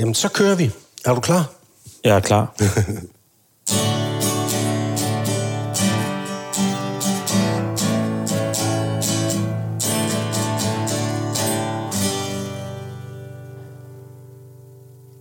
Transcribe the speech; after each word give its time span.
Jamen, 0.00 0.14
så 0.14 0.28
kører 0.28 0.54
vi. 0.54 0.70
Er 1.04 1.14
du 1.14 1.20
klar? 1.20 1.52
Jeg 2.04 2.16
er 2.16 2.20
klar. 2.20 2.54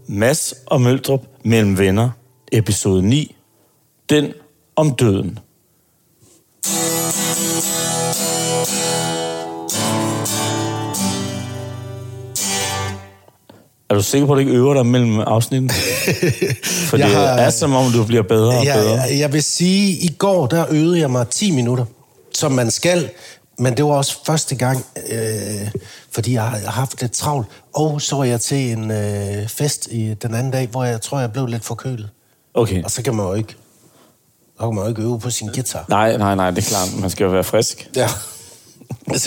Mads 0.20 0.54
og 0.65 0.82
Møldrup 0.82 1.21
mellem 1.43 1.77
venner, 1.77 2.09
episode 2.52 3.02
9. 3.02 3.36
Den 4.09 4.34
om 4.75 4.96
døden. 4.96 5.39
Er 13.90 13.96
du 13.96 14.02
sikker 14.04 14.28
på, 14.28 14.34
at 14.34 14.36
du 14.36 14.40
ikke 14.40 14.52
øver 14.52 14.74
dig 14.74 14.86
mellem 14.86 15.20
afsnitten? 15.20 15.70
For 16.89 16.97
det 16.97 17.04
Jeg 17.04 17.11
har- 17.11 17.24
er 17.25 17.50
som 17.50 17.74
om, 17.75 17.92
du 17.92 18.04
bliver 18.04 18.24
bedre 18.24 18.57
og 18.57 18.64
bedre. 18.66 18.92
Jeg, 18.92 19.10
jeg, 19.10 19.20
jeg 19.20 19.34
vil 19.34 19.43
sige, 19.43 19.92
i 19.97 20.07
går, 20.18 20.47
der 20.47 20.66
øvede 20.70 21.00
jeg 21.00 21.11
mig 21.11 21.28
10 21.28 21.52
minutter, 21.52 21.86
som 22.33 22.52
man 22.52 22.71
skal. 22.71 23.10
Men 23.60 23.78
det 23.78 23.86
var 23.86 23.92
også 23.92 24.18
første 24.25 24.56
gang, 24.56 24.86
øh, 25.11 25.68
fordi 26.11 26.33
jeg 26.33 26.44
har 26.44 26.57
haft 26.71 27.02
lidt 27.02 27.11
travlt. 27.11 27.47
Og 27.74 28.02
så 28.02 28.16
var 28.16 28.24
jeg 28.24 28.42
til 28.42 28.71
en 28.71 28.92
øh, 28.92 29.47
fest 29.47 29.88
i 29.92 30.14
den 30.21 30.33
anden 30.36 30.52
dag, 30.52 30.68
hvor 30.68 30.83
jeg 30.83 31.02
tror, 31.02 31.19
jeg 31.19 31.32
blev 31.32 31.46
lidt 31.47 31.66
forkølet. 31.66 32.09
Okay. 32.53 32.83
Og 32.83 32.92
så 32.92 33.02
kan 33.02 33.16
man 33.16 33.25
jo 33.25 33.33
ikke, 33.33 33.56
så 34.59 34.66
kan 34.66 34.75
man 34.75 34.83
jo 34.83 34.89
ikke 34.89 35.02
øve 35.02 35.19
på 35.19 35.30
sin 35.30 35.47
guitar. 35.47 35.86
Nej, 35.89 36.17
nej, 36.17 36.36
nej, 36.36 36.52
det 36.52 36.66
er 36.66 36.69
klart. 36.69 36.89
Man 37.02 37.09
skal 37.09 37.23
jo 37.23 37.30
være 37.30 37.44
frisk. 37.44 37.89
Ja. 37.95 38.08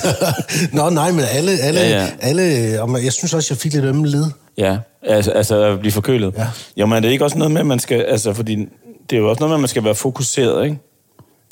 Nå, 0.73 0.91
nej, 0.91 1.11
men 1.11 1.25
alle, 1.33 1.53
alle, 1.61 1.81
Ja, 1.81 1.89
ja, 2.03 2.09
alle 2.21 2.83
og 2.83 3.05
jeg 3.05 3.13
synes 3.13 3.35
også, 3.35 3.55
jeg 3.55 3.59
fik 3.59 3.73
lidt 3.73 3.85
ømme 3.85 4.07
led. 4.09 4.25
Ja, 4.59 4.79
altså, 5.03 5.31
altså 5.31 5.63
at 5.63 5.81
blive 5.81 5.93
forkølet. 5.93 6.35
Ja. 6.37 6.47
Jo, 6.77 6.87
men 6.87 6.97
er 6.97 7.01
det 7.01 7.09
ikke 7.11 7.25
også 7.25 7.39
noget 7.39 7.51
med, 7.51 7.61
at 7.61 7.67
man 7.67 7.79
skal... 7.79 8.01
Altså, 8.01 8.33
fordi 8.33 8.57
det 9.11 9.17
er 9.17 9.21
jo 9.21 9.31
også 9.31 9.41
noget 9.41 9.51
med, 9.51 9.57
at 9.57 9.61
man 9.61 9.69
skal 9.69 9.85
være 9.85 9.95
fokuseret, 9.95 10.65
ikke? 10.65 10.79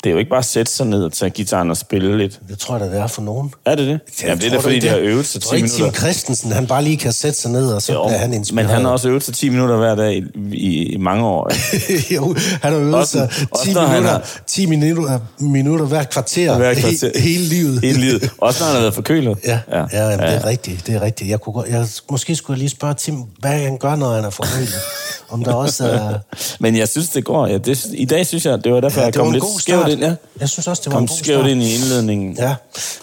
Det 0.03 0.09
er 0.09 0.13
jo 0.13 0.19
ikke 0.19 0.29
bare 0.29 0.39
at 0.39 0.45
sætte 0.45 0.71
sig 0.71 0.85
ned 0.87 1.03
og 1.03 1.13
tage 1.13 1.29
gitaren 1.29 1.69
og 1.69 1.77
spille 1.77 2.17
lidt. 2.17 2.39
Det 2.49 2.59
tror 2.59 2.77
jeg 2.77 2.85
da, 2.89 2.95
det 2.95 3.01
er 3.01 3.07
for 3.07 3.21
nogen. 3.21 3.53
Er 3.65 3.75
det 3.75 3.87
det? 3.87 3.99
Jamen, 4.23 4.37
det 4.37 4.47
er 4.47 4.51
da, 4.51 4.57
fordi 4.57 4.79
de 4.79 4.87
har 4.87 4.97
øvet 4.97 5.25
sig 5.25 5.41
Tror 5.41 5.51
10 5.51 5.55
ikke, 5.55 5.67
Tim 5.67 5.79
minutter. 5.79 5.99
Christensen, 5.99 6.51
han 6.51 6.67
bare 6.67 6.83
lige 6.83 6.97
kan 6.97 7.11
sætte 7.13 7.39
sig 7.39 7.51
ned, 7.51 7.73
og 7.73 7.81
så 7.81 7.93
Jo, 7.93 8.07
bliver 8.07 8.17
han 8.19 8.33
inspireret. 8.33 8.65
men 8.67 8.75
han 8.75 8.85
har 8.85 8.91
også 8.91 9.09
øvet 9.09 9.23
sig 9.23 9.33
10 9.33 9.49
minutter 9.49 9.75
hver 9.77 9.95
dag 9.95 10.17
i, 10.17 10.23
i, 10.53 10.83
i 10.93 10.97
mange 10.97 11.25
år. 11.25 11.51
jo, 12.15 12.35
han 12.61 12.71
har 12.73 12.79
øvet 12.79 12.95
Også- 12.95 13.11
sig 13.11 13.29
også 13.51 13.65
10 13.65 13.73
når 13.73 13.81
han 13.81 13.89
minutter, 13.89 14.11
har- 14.11 14.41
10 14.47 14.65
minutter, 14.65 15.19
minutter 15.39 15.85
hver 15.85 16.03
kvarter, 16.03 16.57
Hver 16.57 16.73
kvarter. 16.73 17.11
He, 17.15 17.21
hele 17.21 17.43
livet. 17.43 17.81
Hele 17.81 17.99
livet. 17.99 18.29
Også 18.37 18.59
når 18.63 18.65
han 18.65 18.73
har 18.75 18.81
været 18.81 18.93
forkølet. 18.93 19.37
Ja, 19.45 19.59
ja, 19.71 19.77
ja, 19.77 19.85
jamen, 20.09 20.19
det 20.19 20.25
ja. 20.25 20.31
er 20.31 20.45
rigtigt, 20.45 20.87
det 20.87 20.95
er 20.95 21.01
rigtigt. 21.01 21.29
Jeg 21.29 21.41
kunne, 21.41 21.63
jeg, 21.69 21.87
måske 22.11 22.35
skulle 22.35 22.55
jeg 22.55 22.59
lige 22.59 22.69
spørge 22.69 22.93
Tim, 22.93 23.15
hvad 23.39 23.51
han 23.51 23.77
gør, 23.77 23.95
når 23.95 24.13
han 24.15 24.23
er 24.25 24.29
forkølet. 24.29 24.75
Om 25.29 25.43
der 25.43 25.53
også 25.53 25.85
er... 25.89 26.13
Men 26.59 26.77
jeg 26.77 26.87
synes, 26.87 27.09
det 27.09 27.25
går. 27.25 27.47
Ja, 27.47 27.57
det, 27.57 27.85
I 27.93 28.05
dag 28.05 28.27
synes 28.27 28.45
jeg, 28.45 28.63
det 28.63 28.71
var 28.73 28.79
derfor, 28.79 28.99
Ja, 28.99 29.05
jeg 29.05 29.13
kom 29.13 29.31
lidt 29.31 29.43
skævt. 29.59 29.90
Ind. 29.91 30.01
Ja. 30.01 30.13
Jeg 30.39 30.49
synes 30.49 30.67
også, 30.67 30.81
det 30.85 30.91
var 30.91 30.97
Kom 30.97 31.03
en 31.03 31.07
god 31.07 31.17
skævt 31.17 31.39
start. 31.39 31.49
ind 31.51 31.63
i 31.63 31.73
indledningen. 31.75 32.35
Ja. 32.39 32.55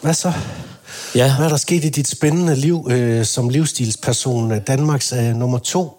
Hvad 0.03 0.15
så? 0.15 0.33
Ja. 1.15 1.37
Hvad 1.37 1.45
er 1.47 1.51
der 1.51 1.57
sket 1.57 1.85
i 1.85 1.89
dit 1.89 2.09
spændende 2.09 2.57
liv 2.57 2.89
øh, 2.91 3.25
som 3.25 3.49
livsstilsperson? 3.49 4.61
Danmarks 4.61 5.13
øh, 5.13 5.35
nummer 5.37 5.59
to? 5.59 5.95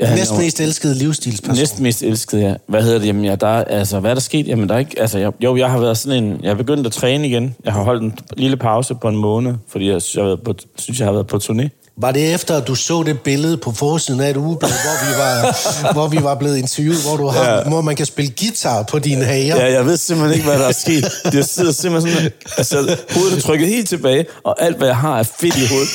Ja, 0.00 0.08
Ja, 0.10 0.14
Næst 0.16 0.30
nummer- 0.30 0.44
mest 0.44 0.60
elskede 0.60 0.94
livsstilsperson. 0.94 1.56
Næsten 1.56 1.82
mest 1.82 2.02
elsket, 2.02 2.40
ja. 2.40 2.54
Hvad 2.68 2.82
hedder 2.82 2.98
det? 2.98 3.06
Jamen, 3.06 3.24
ja, 3.24 3.34
der, 3.34 3.46
er- 3.46 3.64
altså, 3.64 4.00
hvad 4.00 4.10
er 4.10 4.14
der 4.14 4.20
sket? 4.20 4.48
Jamen, 4.48 4.68
der 4.68 4.74
er 4.74 4.78
ikke... 4.78 5.00
Altså, 5.00 5.18
jeg, 5.18 5.32
jo, 5.44 5.56
jeg 5.56 5.70
har 5.70 5.78
været 5.78 5.98
sådan 5.98 6.24
en... 6.24 6.40
Jeg 6.42 6.50
har 6.50 6.54
begyndt 6.56 6.86
at 6.86 6.92
træne 6.92 7.28
igen. 7.28 7.54
Jeg 7.64 7.72
har 7.72 7.82
holdt 7.82 8.02
en 8.02 8.18
lille 8.36 8.56
pause 8.56 8.94
på 8.94 9.08
en 9.08 9.16
måned, 9.16 9.54
fordi 9.68 9.90
jeg, 9.90 10.02
synes, 10.02 10.14
jeg, 10.16 10.22
har 10.22 10.28
været 10.28 10.42
på, 10.42 10.54
synes, 10.78 10.98
jeg 10.98 11.06
har 11.06 11.12
været 11.12 11.26
på 11.26 11.36
turné. 11.36 11.68
Var 11.96 12.12
det 12.12 12.34
efter, 12.34 12.56
at 12.56 12.66
du 12.66 12.74
så 12.74 13.02
det 13.02 13.20
billede 13.20 13.56
på 13.56 13.72
forsiden 13.72 14.20
af 14.20 14.30
et 14.30 14.36
ugeblad, 14.36 14.70
hvor 14.70 15.06
vi 15.06 15.18
var, 15.18 15.56
hvor 15.92 16.06
vi 16.08 16.18
var 16.22 16.34
blevet 16.34 16.56
interviewet, 16.56 17.02
hvor, 17.02 17.16
du 17.16 17.26
har, 17.26 17.50
Ja. 17.50 17.62
hvor 17.68 17.80
man 17.80 17.96
kan 17.96 18.06
spille 18.06 18.32
guitar 18.40 18.82
på 18.82 18.98
dine 18.98 19.24
hager? 19.24 19.56
Ja, 19.56 19.72
jeg 19.72 19.86
ved 19.86 19.96
simpelthen 19.96 20.34
ikke, 20.34 20.48
hvad 20.48 20.58
der 20.58 20.66
er 20.68 20.72
sket. 20.72 21.04
Det 21.32 21.48
sidder 21.48 21.72
simpelthen 21.72 22.14
sådan... 22.14 22.30
Altså, 22.56 22.96
hovedet 23.14 23.36
er 23.36 23.40
trykket 23.40 23.68
helt 23.68 23.88
tilbage, 23.88 24.26
og 24.44 24.62
alt, 24.62 24.76
hvad 24.76 24.86
jeg 24.88 24.96
har, 24.96 25.18
er 25.18 25.22
fedt 25.22 25.56
i 25.56 25.66
hovedet. 25.66 25.88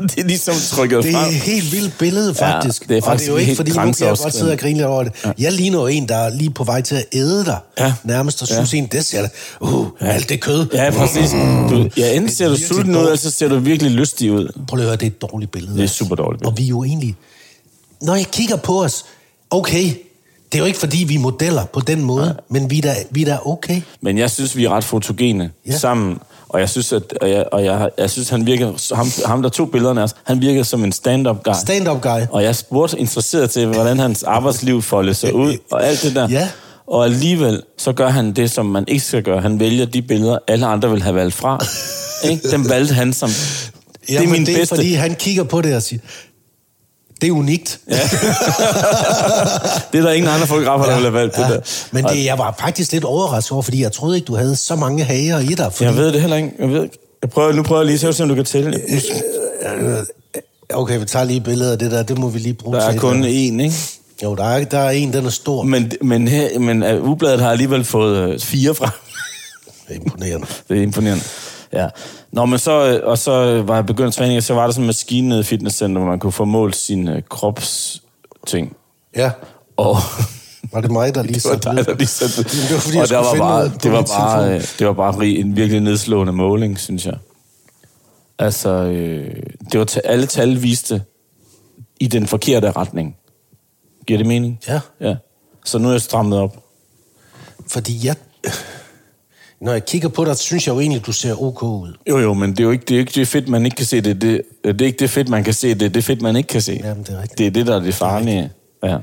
det 0.10 0.18
er 0.18 0.24
ligesom 0.24 0.54
trykket 0.70 1.04
Det 1.04 1.14
er 1.14 1.18
et 1.18 1.34
helt 1.34 1.72
vildt 1.72 1.98
billede, 1.98 2.34
faktisk. 2.34 2.88
det 2.88 2.96
er 2.96 3.00
og 3.00 3.04
faktisk 3.04 3.26
det 3.26 3.28
er 3.28 3.32
jo 3.32 3.38
ikke, 3.38 3.56
fordi 3.56 3.70
nu 3.70 3.76
kan 3.76 3.94
jeg 4.00 4.16
godt 4.18 4.34
sidde 4.34 4.52
og 4.52 4.58
grine 4.58 4.78
lidt 4.78 4.86
over 4.86 5.02
det. 5.02 5.12
Ja. 5.24 5.32
Jeg 5.38 5.52
ligner 5.52 5.80
jo 5.80 5.86
en, 5.86 6.08
der 6.08 6.16
er 6.16 6.30
lige 6.30 6.50
på 6.50 6.64
vej 6.64 6.80
til 6.80 6.94
at 6.94 7.04
æde 7.12 7.44
dig. 7.44 7.58
Ja. 7.78 7.94
Nærmest, 8.04 8.42
og 8.42 8.48
synes 8.48 8.72
ja. 8.72 8.78
en, 8.78 8.86
det 8.86 9.04
ser 9.04 9.22
da, 9.22 9.28
uh, 9.60 9.86
alt 10.00 10.28
det 10.28 10.40
kød. 10.40 10.66
Ja, 10.72 10.90
præcis. 10.90 11.30
Du, 11.70 11.88
ja, 11.96 12.16
enten 12.16 12.30
ser 12.30 12.48
du 12.48 12.56
sulten 12.56 12.96
ud, 12.96 13.00
eller 13.00 13.16
så 13.16 13.30
ser 13.30 13.48
du 13.48 13.58
virkelig 13.58 13.92
lystig 13.92 14.32
ud. 14.32 14.52
Prøv 14.68 14.76
lige 14.76 14.84
at 14.84 14.88
høre, 14.88 14.96
det 14.96 15.02
er 15.02 15.06
et 15.06 15.22
dårligt 15.22 15.52
billede. 15.52 15.76
Det 15.76 15.84
er 15.84 15.88
super 15.88 16.14
dårligt 16.14 16.40
billede. 16.40 16.52
Og 16.52 16.58
vi 16.58 16.64
er 16.64 16.68
jo 16.68 16.84
egentlig... 16.84 17.16
Når 18.02 18.14
jeg 18.14 18.26
kigger 18.26 18.56
på 18.56 18.82
os, 18.82 19.04
okay, 19.50 19.94
det 20.52 20.58
er 20.58 20.58
jo 20.58 20.64
ikke 20.64 20.78
fordi, 20.78 21.04
vi 21.04 21.14
er 21.14 21.18
modeller 21.18 21.64
på 21.64 21.80
den 21.80 22.04
måde, 22.04 22.26
ja. 22.26 22.32
men 22.48 22.70
vi 22.70 22.78
er, 22.78 22.82
da, 22.82 22.94
vi 23.10 23.22
er 23.22 23.26
da 23.26 23.38
okay. 23.44 23.80
Men 24.00 24.18
jeg 24.18 24.30
synes, 24.30 24.56
vi 24.56 24.64
er 24.64 24.70
ret 24.70 24.84
fotogene 24.84 25.50
ja. 25.66 25.72
Ja. 25.72 25.78
sammen. 25.78 26.18
Og 26.50 26.60
jeg 26.60 26.68
synes, 26.68 26.92
at, 26.92 27.12
og 27.20 27.30
jeg, 27.30 27.44
og 27.52 27.64
jeg, 27.64 27.90
jeg 27.98 28.10
synes, 28.10 28.28
han 28.28 28.46
virker, 28.46 28.94
ham, 28.94 29.06
ham 29.26 29.42
der 29.42 29.48
tog 29.48 29.70
billederne 29.70 30.00
af 30.00 30.04
os, 30.04 30.14
han 30.24 30.40
virker 30.40 30.62
som 30.62 30.84
en 30.84 30.92
stand-up 30.92 31.42
guy. 31.42 31.52
Stand-up 31.60 32.00
guy. 32.00 32.20
Og 32.30 32.42
jeg 32.42 32.56
spurgte 32.56 32.98
interesseret 32.98 33.50
til, 33.50 33.66
hvordan 33.66 33.98
hans 33.98 34.22
arbejdsliv 34.22 34.82
foldede 34.82 35.14
sig 35.14 35.34
ud, 35.34 35.56
og 35.70 35.86
alt 35.86 36.02
det 36.02 36.14
der. 36.14 36.28
Ja. 36.28 36.48
Og 36.86 37.04
alligevel, 37.04 37.62
så 37.78 37.92
gør 37.92 38.08
han 38.08 38.32
det, 38.32 38.50
som 38.50 38.66
man 38.66 38.84
ikke 38.88 39.04
skal 39.04 39.22
gøre. 39.22 39.40
Han 39.40 39.60
vælger 39.60 39.86
de 39.86 40.02
billeder, 40.02 40.38
alle 40.48 40.66
andre 40.66 40.90
vil 40.90 41.02
have 41.02 41.14
valgt 41.14 41.34
fra. 41.34 41.64
ikke? 42.30 42.50
Dem 42.50 42.68
valgte 42.68 42.94
han 42.94 43.12
som... 43.12 43.30
det 44.08 44.16
er 44.16 44.28
min 44.28 44.46
det 44.46 44.54
er 44.54 44.58
bedste. 44.58 44.74
fordi, 44.74 44.92
han 44.92 45.14
kigger 45.14 45.44
på 45.44 45.60
det 45.60 45.76
og 45.76 45.82
siger, 45.82 46.00
det 47.20 47.28
er 47.28 47.32
unikt. 47.32 47.80
Ja. 47.90 47.94
Det 49.92 49.98
er 49.98 50.02
der 50.02 50.10
ingen 50.12 50.30
andre 50.30 50.46
fotografer, 50.46 50.84
der 50.84 50.94
ville 50.94 51.10
have 51.10 51.14
valgt 51.20 51.36
det 51.36 51.46
der. 51.48 51.60
Men 51.90 52.04
det, 52.04 52.24
jeg 52.24 52.38
var 52.38 52.54
faktisk 52.60 52.92
lidt 52.92 53.04
overrasket 53.04 53.52
over, 53.52 53.62
fordi 53.62 53.82
jeg 53.82 53.92
troede 53.92 54.16
ikke, 54.16 54.26
du 54.26 54.36
havde 54.36 54.56
så 54.56 54.76
mange 54.76 55.04
hager 55.04 55.38
i 55.38 55.46
dig. 55.46 55.72
Fordi, 55.72 55.84
Jeg 55.84 55.96
ved 55.96 56.12
det 56.12 56.20
heller 56.20 56.36
ikke. 56.36 56.50
Jeg 56.58 56.68
ved, 56.68 56.82
ikke. 56.82 56.98
jeg 57.22 57.30
prøver, 57.30 57.52
nu 57.52 57.62
prøver 57.62 57.80
jeg 57.82 57.86
lige 57.86 58.08
at 58.08 58.14
se, 58.14 58.22
om 58.22 58.28
du 58.28 58.34
kan 58.34 58.44
tælle. 58.44 58.80
Okay, 60.74 60.98
vi 60.98 61.04
tager 61.04 61.24
lige 61.24 61.40
billedet 61.40 61.72
af 61.72 61.78
det 61.78 61.90
der. 61.90 62.02
Det 62.02 62.18
må 62.18 62.28
vi 62.28 62.38
lige 62.38 62.54
bruge 62.54 62.76
Der 62.76 62.82
er 62.82 62.90
til. 62.90 63.00
kun 63.00 63.24
én, 63.24 63.26
ikke? 63.62 63.72
Jo, 64.22 64.34
der 64.34 64.44
er, 64.44 64.64
der 64.64 64.78
er 64.78 64.90
en, 64.90 65.12
den 65.12 65.26
er 65.26 65.30
stor. 65.30 65.62
Men, 65.62 65.92
men, 66.02 66.28
her, 66.28 66.58
men 66.58 66.82
uh, 66.82 67.10
Ubladet 67.10 67.40
har 67.40 67.50
alligevel 67.50 67.84
fået 67.84 68.16
øh, 68.18 68.40
fire 68.40 68.74
fra. 68.74 68.90
Det 69.88 69.96
er 69.96 70.00
imponerende. 70.00 70.46
Det 70.68 70.78
er 70.78 70.82
imponerende. 70.82 71.24
Ja. 71.72 71.86
Nå, 72.32 72.46
men 72.46 72.58
så, 72.58 72.86
øh, 72.86 73.00
og 73.08 73.18
så 73.18 73.32
øh, 73.32 73.68
var 73.68 73.74
jeg 73.74 73.86
begyndt 73.86 74.14
træning, 74.14 74.36
og 74.36 74.42
så 74.42 74.54
var 74.54 74.64
der 74.64 74.70
sådan 74.72 74.82
en 74.82 74.86
maskine 74.86 75.28
nede 75.28 75.40
i 75.40 75.44
fitnesscenter, 75.44 76.00
hvor 76.00 76.10
man 76.10 76.18
kunne 76.18 76.32
få 76.32 76.44
målt 76.44 76.76
sine 76.76 77.16
uh, 77.16 77.22
kropsting. 77.28 78.76
Ja, 79.16 79.30
Og 79.76 79.96
var 80.72 80.80
det 80.80 80.90
mig, 80.90 81.14
der 81.14 81.22
lige 81.30 81.34
det 81.34 81.44
var 81.44 81.50
satte 81.50 81.76
dig, 81.76 81.86
der 81.86 81.94
lige 81.94 82.06
satte 82.06 82.34
Jamen, 82.52 82.68
det 82.68 82.74
var, 82.74 82.80
fordi 82.80 82.96
og 82.96 83.00
jeg 83.00 83.08
der 83.08 83.16
var 83.16 83.36
bare, 83.38 83.64
det 83.82 83.92
var 83.92 84.02
bare, 84.02 84.42
telefon. 84.42 84.54
øh, 84.54 84.78
det 84.78 84.86
var 84.86 84.92
bare 84.92 85.26
en 85.26 85.56
virkelig 85.56 85.80
nedslående 85.80 86.32
måling, 86.32 86.78
synes 86.78 87.06
jeg. 87.06 87.16
Altså, 88.38 88.70
øh, 88.70 89.36
det 89.72 89.78
var 89.80 89.84
ta- 89.86 90.00
alle 90.04 90.26
tal 90.26 90.62
viste 90.62 91.02
i 92.00 92.06
den 92.06 92.26
forkerte 92.26 92.70
retning. 92.70 93.16
Giver 94.06 94.18
det 94.18 94.26
mening? 94.26 94.58
Ja. 94.68 94.80
Ja. 95.00 95.16
Så 95.64 95.78
nu 95.78 95.88
er 95.88 95.92
jeg 95.92 96.00
strammet 96.00 96.38
op. 96.38 96.56
Fordi 97.68 98.06
jeg... 98.06 98.16
Når 99.60 99.72
jeg 99.72 99.84
kigger 99.84 100.08
på 100.08 100.24
dig, 100.24 100.36
synes 100.36 100.66
jeg 100.66 100.74
jo 100.74 100.80
egentlig, 100.80 101.06
du 101.06 101.12
ser 101.12 101.42
ok 101.42 101.62
ud. 101.62 101.92
Jo, 102.08 102.18
jo, 102.18 102.34
men 102.34 102.50
det 102.50 102.60
er 102.60 102.64
jo 102.64 102.70
ikke 102.70 102.84
det, 102.88 102.94
er 102.94 102.98
ikke 102.98 103.12
det 103.14 103.28
fedt, 103.28 103.48
man 103.48 103.64
ikke 103.64 103.74
kan 103.76 103.86
se. 103.86 104.00
Det, 104.00 104.22
det, 104.22 104.42
det 104.64 104.80
er 104.80 104.86
ikke 104.86 104.98
det 104.98 105.10
fedt, 105.10 105.28
man 105.28 105.44
kan 105.44 105.54
se. 105.54 105.74
Det 105.74 105.82
er 105.82 105.88
det 105.88 106.04
fedt, 106.04 106.22
man 106.22 106.36
ikke 106.36 106.46
kan 106.46 106.62
se. 106.62 106.80
Jamen, 106.84 107.02
det 107.02 107.14
er 107.14 107.22
rigtigt. 107.22 107.38
Det 107.38 107.46
er 107.46 107.50
det, 107.50 107.66
der 107.66 107.76
er 107.76 107.80
det 107.80 107.94
farlige. 107.94 108.50
Ja. 108.82 108.96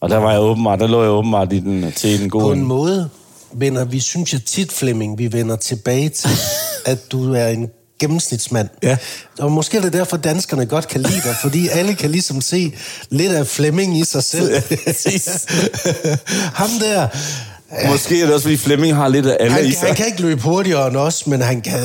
Og 0.00 0.10
der 0.10 0.16
var 0.16 0.30
jeg 0.30 0.40
åbenbart, 0.40 0.80
der 0.80 0.86
lå 0.86 1.02
jeg 1.02 1.10
åbenbart 1.10 1.52
i 1.52 1.58
den, 1.58 1.92
til 1.92 2.20
den 2.20 2.30
På 2.30 2.38
gode. 2.38 2.56
en 2.56 2.64
måde 2.64 3.08
vender 3.52 3.84
vi, 3.84 4.00
synes 4.00 4.32
jeg 4.32 4.44
tit, 4.44 4.72
Flemming, 4.72 5.18
vi 5.18 5.32
vender 5.32 5.56
tilbage 5.56 6.08
til, 6.08 6.30
at 6.92 7.12
du 7.12 7.34
er 7.34 7.48
en 7.48 7.68
gennemsnitsmand. 8.00 8.68
Ja. 8.82 8.96
Og 9.38 9.52
måske 9.52 9.76
er 9.76 9.82
det 9.82 9.92
derfor, 9.92 10.16
danskerne 10.16 10.66
godt 10.66 10.88
kan 10.88 11.00
lide 11.00 11.20
dig, 11.24 11.34
fordi 11.42 11.68
alle 11.68 11.94
kan 11.94 12.10
ligesom 12.10 12.40
se 12.40 12.74
lidt 13.10 13.32
af 13.32 13.46
Flemming 13.46 13.98
i 13.98 14.04
sig 14.04 14.24
selv. 14.24 14.50
Ja. 14.54 16.16
Ham 16.60 16.68
der, 16.80 17.08
Måske 17.90 18.20
er 18.20 18.24
det 18.24 18.34
også, 18.34 18.44
fordi 18.44 18.56
Flemming 18.56 18.94
har 18.94 19.08
lidt 19.08 19.26
af 19.26 19.36
alle 19.40 19.52
han, 19.52 19.66
i 19.66 19.72
sig. 19.72 19.86
han 19.86 19.96
kan 19.96 20.06
ikke 20.06 20.22
løbe 20.22 20.42
hurtigere 20.42 20.88
end 20.88 20.96
os, 20.96 21.26
men 21.26 21.42
han 21.42 21.60
kan, 21.60 21.80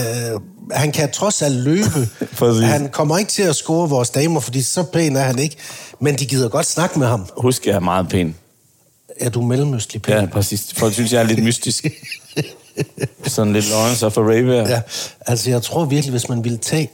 han 0.72 0.92
kan 0.92 1.12
trods 1.12 1.42
alt 1.42 1.56
løbe. 1.56 2.08
Han 2.64 2.90
kommer 2.90 3.18
ikke 3.18 3.32
til 3.32 3.44
at 3.44 3.56
score 3.56 3.90
vores 3.90 4.10
damer, 4.10 4.40
fordi 4.40 4.62
så 4.62 4.84
pæn 4.84 5.16
er 5.16 5.22
han 5.22 5.40
ikke. 5.40 5.56
Men 6.00 6.16
de 6.16 6.26
gider 6.26 6.50
godt 6.50 6.66
snakke 6.66 7.00
med 7.00 7.08
ham. 7.08 7.26
Husk, 7.38 7.68
jeg 7.68 7.76
er 7.76 7.80
meget 7.80 8.10
pæn. 8.10 8.36
Er 9.20 9.30
du 9.30 9.42
mellemøstlig 9.42 10.02
pæn? 10.02 10.14
Ja, 10.16 10.26
præcis. 10.26 10.74
Folk 10.78 10.94
synes, 10.94 11.14
jeg 11.14 11.20
er 11.20 11.26
lidt 11.26 11.44
mystisk. 11.44 11.86
Sådan 13.28 13.54
lidt 13.54 13.70
Lawrence 13.70 14.06
of 14.06 14.18
Arabia. 14.18 14.70
Ja, 14.70 14.82
altså 15.28 15.50
jeg 15.50 15.62
tror 15.62 15.86
virkelig, 15.86 16.12
hvis 16.12 16.30
man 16.30 16.44
ville 16.44 16.58
tage 16.58 16.90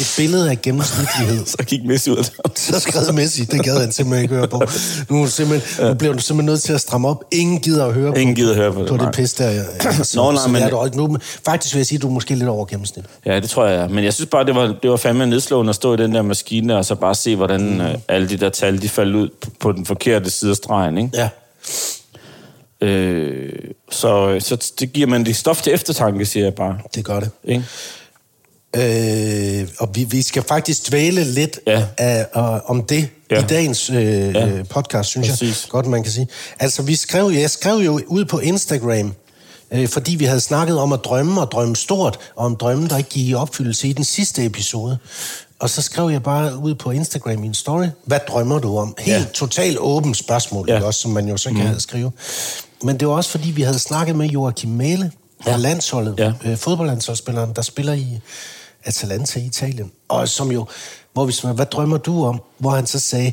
et 0.00 0.14
billede 0.16 0.50
af 0.50 0.62
gennemsnitlighed. 0.62 1.46
Så 1.56 1.56
gik 1.66 1.84
Messi 1.84 2.10
ud 2.10 2.16
af. 2.16 2.24
Så 2.54 2.80
skrev 2.80 3.14
Messi, 3.14 3.44
det 3.44 3.64
gad 3.64 3.80
han 3.80 3.92
simpelthen 3.92 4.22
ikke 4.22 4.34
høre 4.34 4.48
på. 4.48 4.62
Nu, 5.10 5.22
er 5.22 5.26
simpelthen, 5.26 5.86
nu 5.86 5.94
bliver 5.94 6.14
du 6.14 6.20
simpelthen 6.20 6.46
nødt 6.46 6.62
til 6.62 6.72
at 6.72 6.80
stramme 6.80 7.08
op. 7.08 7.24
Ingen 7.32 7.60
gider 7.60 7.86
at 7.86 7.94
høre 7.94 8.20
Ingen 8.20 8.34
på, 8.34 8.38
gider 8.38 8.50
at 8.50 8.56
høre 8.56 8.72
på 8.72 8.80
det, 8.80 8.88
på 8.88 8.96
det 8.96 9.14
pis 9.14 9.34
der. 9.34 9.64
Så, 10.02 10.16
Nå, 10.16 10.32
nej, 10.32 10.46
men- 10.46 10.70
du, 10.70 11.06
nu, 11.06 11.18
faktisk 11.44 11.74
vil 11.74 11.78
jeg 11.78 11.86
sige, 11.86 11.96
at 11.96 12.02
du 12.02 12.08
er 12.08 12.12
måske 12.12 12.34
lidt 12.34 12.48
over 12.48 12.66
gennemsnit. 12.66 13.04
Ja, 13.26 13.40
det 13.40 13.50
tror 13.50 13.66
jeg. 13.66 13.90
Men 13.90 14.04
jeg 14.04 14.14
synes 14.14 14.30
bare, 14.30 14.46
det 14.46 14.54
var, 14.54 14.74
det 14.82 14.90
var 14.90 14.96
fandme 14.96 15.26
nedslående 15.26 15.70
at 15.70 15.76
stå 15.76 15.94
i 15.94 15.96
den 15.96 16.14
der 16.14 16.22
maskine, 16.22 16.76
og 16.76 16.84
så 16.84 16.94
bare 16.94 17.14
se, 17.14 17.36
hvordan 17.36 17.74
mm. 17.74 17.80
øh, 17.80 17.94
alle 18.08 18.28
de 18.28 18.36
der 18.36 18.48
tal, 18.48 18.82
de 18.82 18.88
faldt 18.88 19.16
ud 19.16 19.28
på, 19.40 19.50
på 19.60 19.72
den 19.72 19.86
forkerte 19.86 20.30
side 20.30 20.50
af 20.50 20.56
stregen, 20.56 20.98
ikke? 20.98 21.10
Ja. 21.14 21.28
Øh, 22.80 23.52
så, 23.90 24.36
så 24.40 24.72
det 24.80 24.92
giver 24.92 25.06
man 25.06 25.24
det 25.24 25.36
stof 25.36 25.62
til 25.62 25.74
eftertanke, 25.74 26.26
siger 26.26 26.44
jeg 26.44 26.54
bare. 26.54 26.78
Det 26.94 27.04
gør 27.04 27.20
det. 27.20 27.30
Ikke? 27.44 27.64
Øh, 28.76 29.68
og 29.78 29.90
vi, 29.94 30.04
vi 30.04 30.22
skal 30.22 30.42
faktisk 30.42 30.88
dvæle 30.88 31.24
lidt 31.24 31.60
Ja. 31.66 31.84
af, 31.98 32.26
uh, 32.36 32.70
om 32.70 32.82
det 32.84 33.08
ja. 33.30 33.40
I 33.40 33.46
dagens 33.48 33.90
øh, 33.90 34.34
Ja. 34.34 34.62
podcast, 34.70 35.08
synes 35.08 35.28
Præcis. 35.28 35.64
jeg 35.64 35.70
godt, 35.70 35.86
man 35.86 36.02
kan 36.02 36.12
sige. 36.12 36.28
Altså, 36.60 36.82
vi 36.82 36.96
skrev, 36.96 37.30
jeg 37.34 37.50
skrev 37.50 37.76
jo 37.76 38.00
ud 38.06 38.24
på 38.24 38.38
Instagram, 38.38 39.14
øh, 39.72 39.88
fordi 39.88 40.14
vi 40.14 40.24
havde 40.24 40.40
snakket 40.40 40.78
om 40.78 40.92
at 40.92 41.00
drømme 41.04 41.40
og 41.40 41.50
drømme 41.52 41.76
stort, 41.76 42.18
og 42.36 42.44
om 42.46 42.56
drømme, 42.56 42.88
der 42.88 42.96
ikke 42.96 43.10
gik 43.10 43.28
i 43.28 43.34
opfyldelse 43.34 43.88
i 43.88 43.92
den 43.92 44.04
sidste 44.04 44.44
episode. 44.44 44.98
Og 45.58 45.70
så 45.70 45.82
skrev 45.82 46.08
jeg 46.10 46.22
bare 46.22 46.58
ud 46.58 46.74
på 46.74 46.90
Instagram 46.90 47.44
i 47.44 47.46
en 47.46 47.54
story, 47.54 47.86
hvad 48.04 48.18
drømmer 48.28 48.58
du 48.58 48.78
om? 48.78 48.94
Helt 48.98 49.18
Ja. 49.18 49.24
totalt 49.34 49.78
åbent 49.78 50.16
spørgsmål, 50.16 50.70
Ja. 50.70 50.82
også, 50.82 51.00
som 51.00 51.10
man 51.10 51.28
jo 51.28 51.36
så 51.36 51.48
kan 51.50 51.72
mm. 51.72 51.80
skrive. 51.80 52.12
Men 52.82 53.00
det 53.00 53.08
var 53.08 53.14
også, 53.14 53.30
fordi 53.30 53.50
vi 53.50 53.62
havde 53.62 53.78
snakket 53.78 54.16
med 54.16 54.26
Joachim 54.28 54.70
Mæle 54.70 55.10
Ja. 55.46 55.56
landsholdet, 55.56 56.14
Ja. 56.18 56.32
øh, 56.44 56.56
fodboldlandsholdsspilleren, 56.56 57.52
der 57.56 57.62
spiller 57.62 57.92
i 57.92 58.06
Atalanta 58.88 59.40
i 59.40 59.44
Italien. 59.44 59.90
Og 60.08 60.28
som 60.28 60.52
jo, 60.52 60.66
hvor 61.12 61.24
vi 61.24 61.34
hvad 61.54 61.66
drømmer 61.66 61.96
du 61.96 62.24
om? 62.24 62.42
Hvor 62.58 62.70
han 62.70 62.86
så 62.86 63.00
sagde, 63.00 63.32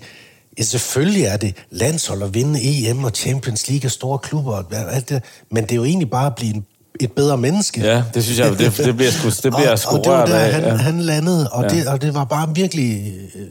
ja, 0.58 0.64
selvfølgelig 0.64 1.24
er 1.24 1.38
det 1.38 1.56
landshold 1.72 2.24
at 2.24 2.34
vinde 2.34 2.60
EM 2.90 3.04
og 3.04 3.12
Champions 3.12 3.70
League 3.70 3.88
og 3.88 3.92
store 3.92 4.20
klubber 4.20 4.52
og 4.52 4.66
alt 4.74 5.10
det, 5.10 5.24
men 5.52 5.64
det 5.64 5.72
er 5.72 5.76
jo 5.76 5.84
egentlig 5.84 6.10
bare 6.10 6.26
at 6.28 6.36
blive 6.36 6.56
en, 6.56 6.66
et 7.00 7.12
bedre 7.12 7.38
menneske. 7.38 7.82
Ja, 7.82 8.04
det 8.14 8.24
synes 8.24 8.40
jeg, 8.40 8.52
det, 8.60 8.78
det 8.78 8.96
bliver 8.96 9.12
sgu, 9.12 9.30
det 9.30 9.56
bliver 9.56 9.72
og, 9.72 9.80
sgu 9.80 9.96
og 9.98 10.04
det 10.04 10.12
var 10.12 10.26
der, 10.26 10.36
af. 10.36 10.54
han, 10.54 10.64
ja. 10.64 10.76
han 10.76 11.00
landede, 11.02 11.50
og, 11.52 11.64
Ja. 11.64 11.70
det, 11.70 11.88
og 11.88 12.02
det 12.02 12.14
var 12.14 12.24
bare 12.26 12.50
virkelig... 12.56 13.14
øh, 13.36 13.42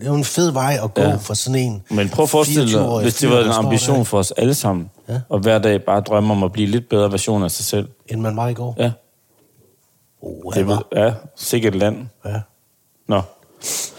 Det 0.00 0.10
var 0.10 0.16
en 0.16 0.24
fed 0.24 0.50
vej 0.50 0.78
at 0.84 0.94
gå 0.94 1.02
Ja. 1.02 1.14
for 1.16 1.34
sådan 1.34 1.58
en 1.60 1.82
Men 1.90 2.08
prøv 2.08 2.22
at 2.22 2.28
forestille 2.30 2.72
dig, 2.72 2.80
24-årig 2.80 3.02
hvis 3.02 3.14
det 3.14 3.30
var 3.30 3.40
en 3.44 3.50
ambition 3.50 4.04
for 4.06 4.18
os 4.18 4.30
alle 4.30 4.54
sammen, 4.54 4.90
Ja. 5.08 5.18
og 5.28 5.38
hver 5.38 5.58
dag 5.58 5.82
bare 5.82 6.00
drømme 6.00 6.32
om 6.32 6.42
at 6.42 6.52
blive 6.52 6.68
lidt 6.68 6.88
bedre 6.88 7.12
version 7.12 7.42
af 7.44 7.50
sig 7.50 7.64
selv. 7.64 7.88
End 8.08 8.20
man 8.20 8.36
var 8.36 8.48
i 8.48 8.54
går. 8.54 8.74
Ja, 8.78 8.90
Oh, 10.22 10.54
det 10.54 10.66
ved, 10.66 10.78
ja 10.96 11.12
sikkert 11.36 11.74
land. 11.74 12.06
Ja. 12.24 12.40
Nå, 13.08 13.22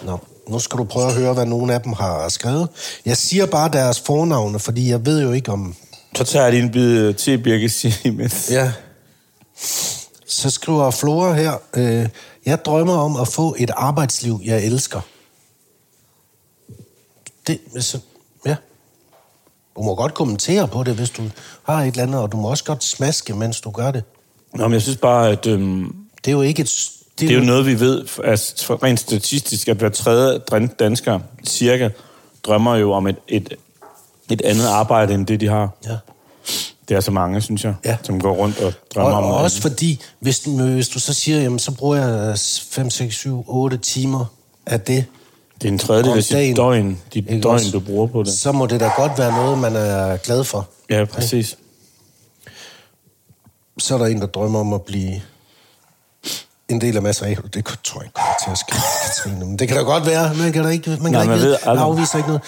Nå, 0.04 0.20
nu 0.48 0.60
skal 0.60 0.78
du 0.78 0.84
prøve 0.84 1.08
at 1.08 1.14
høre, 1.14 1.34
hvad 1.34 1.46
nogle 1.46 1.74
af 1.74 1.82
dem 1.82 1.94
har 1.94 2.30
skrevet. 2.30 2.70
Jeg 3.06 3.18
siger 3.18 3.46
bare 3.46 3.70
deres 3.70 4.00
fornavne, 4.00 4.60
fordi 4.60 4.90
jeg 4.90 5.06
ved 5.06 5.22
jo 5.22 5.32
ikke 5.32 5.52
om... 5.52 5.76
så 6.16 6.24
tager 6.24 6.44
jeg 6.44 6.54
lige 6.54 6.64
en 6.64 6.72
bid 6.72 7.14
te, 7.14 7.38
Birke, 7.38 7.70
siger 7.80 7.94
imens. 8.04 8.52
Ja. 8.52 8.72
Så 10.28 10.50
skriver 10.50 10.92
Flora 10.92 11.34
her, 11.34 11.54
øh, 11.74 12.10
jeg 12.46 12.66
drømmer 12.66 12.96
om 12.96 13.16
at 13.16 13.28
få 13.28 13.56
et 13.60 13.72
arbejdsliv, 13.76 14.40
jeg 14.44 14.66
elsker. 14.66 15.02
Det, 17.48 17.60
så, 17.80 18.00
ja. 18.46 18.56
Du 19.76 19.82
må 19.82 19.96
godt 19.96 20.14
kommentere 20.14 20.68
på 20.68 20.84
det, 20.84 20.96
hvis 20.96 21.10
du 21.10 21.24
har 21.64 21.82
et 21.82 21.88
eller 21.88 22.04
andet, 22.04 22.22
og 22.22 22.32
du 22.32 22.38
må 22.38 22.50
også 22.50 22.64
godt 22.64 22.84
smaske, 22.84 23.34
mens 23.34 23.62
du 23.62 23.72
gør 23.72 23.92
det. 23.92 24.04
Nå, 24.54 24.68
men 24.68 24.74
jeg 24.74 24.82
synes 24.82 24.98
bare, 24.98 25.30
at 25.30 25.46
øhm, 25.46 26.03
Det 26.26 26.32
er 26.32 26.36
jo 26.36 26.42
ikke 26.42 26.62
et... 26.62 26.90
det 27.20 27.30
er 27.32 27.36
jo 27.36 27.44
noget, 27.44 27.66
vi 27.66 27.80
ved, 27.80 28.06
altså, 28.24 28.76
rent 28.76 29.00
statistisk, 29.00 29.68
at 29.68 29.78
hver 29.78 29.90
tredje 29.90 30.40
dansker 30.80 31.20
cirka 31.48 31.90
drømmer 32.44 32.76
jo 32.76 32.92
om 32.92 33.08
et, 33.08 33.16
et, 33.28 33.54
et 34.32 34.42
andet 34.42 34.66
arbejde, 34.66 35.14
end 35.14 35.28
det, 35.28 35.40
de 35.40 35.48
har. 35.48 35.70
Ja. 35.86 35.98
Det 36.90 36.96
er 36.98 37.02
så 37.02 37.12
mange, 37.12 37.42
synes 37.42 37.64
jeg, 37.64 37.76
Ja. 37.86 37.98
som 38.04 38.22
går 38.22 38.34
rundt 38.34 38.60
og 38.60 38.74
drømmer 38.96 39.12
Og, 39.12 39.18
om 39.18 39.24
og 39.32 39.38
også 39.38 39.58
andet. 39.58 39.72
fordi, 39.72 40.00
hvis, 40.20 40.44
hvis 40.46 40.90
du 40.90 41.00
så 41.00 41.14
siger, 41.14 41.42
jamen, 41.42 41.60
så 41.60 41.72
bruger 41.72 41.96
jeg 41.98 42.38
5, 42.70 42.90
6, 42.90 43.16
7, 43.16 43.44
8 43.48 43.78
timer 43.78 44.26
af 44.66 44.82
det, 44.82 45.06
Det 45.62 45.68
er 45.68 45.72
en 45.72 45.80
tredjedel 45.80 46.18
af 46.18 46.24
sit 46.24 46.56
døgn, 46.58 47.00
dit 47.14 47.26
Ikke 47.30 47.42
døgn, 47.42 47.54
også? 47.54 47.72
du 47.72 47.80
bruger 47.80 48.08
på 48.08 48.24
det. 48.24 48.34
så 48.34 48.52
må 48.52 48.66
det 48.66 48.80
da 48.80 48.92
godt 48.98 49.12
være 49.18 49.32
noget, 49.32 49.58
man 49.58 49.76
er 49.76 50.18
glad 50.18 50.44
for. 50.44 50.70
Ja, 50.90 51.06
præcis. 51.06 51.58
Så 53.80 53.94
er 53.94 53.98
der 53.98 54.06
en, 54.06 54.20
der 54.22 54.28
drømmer 54.28 54.60
om 54.60 54.74
at 54.74 54.82
blive 54.82 55.22
en 56.70 56.82
del 56.82 56.96
af 56.96 57.02
masser 57.04 57.26
af. 57.26 57.38
Det 57.54 57.66
tror 57.84 58.00
jeg 58.02 58.06
ikke 58.06 58.14
kommer 58.14 58.34
til 58.44 58.52
at 58.52 58.58
ske, 58.58 58.76
Katrine. 59.06 59.46
Men 59.46 59.60
det 59.60 59.68
kan 59.68 59.78
da 59.78 59.84
godt 59.84 60.06
være. 60.06 60.34
Man 60.34 60.54
kan 60.54 60.64
da 60.64 60.70
ikke, 60.70 60.90
man 60.90 61.00
kan 61.00 61.12
Nej, 61.12 61.26
man 61.26 61.36
ikke 61.36 61.48
ved. 61.48 61.58
Jeg 61.66 61.74
afviser 61.78 62.18
ikke 62.18 62.30
noget. 62.30 62.42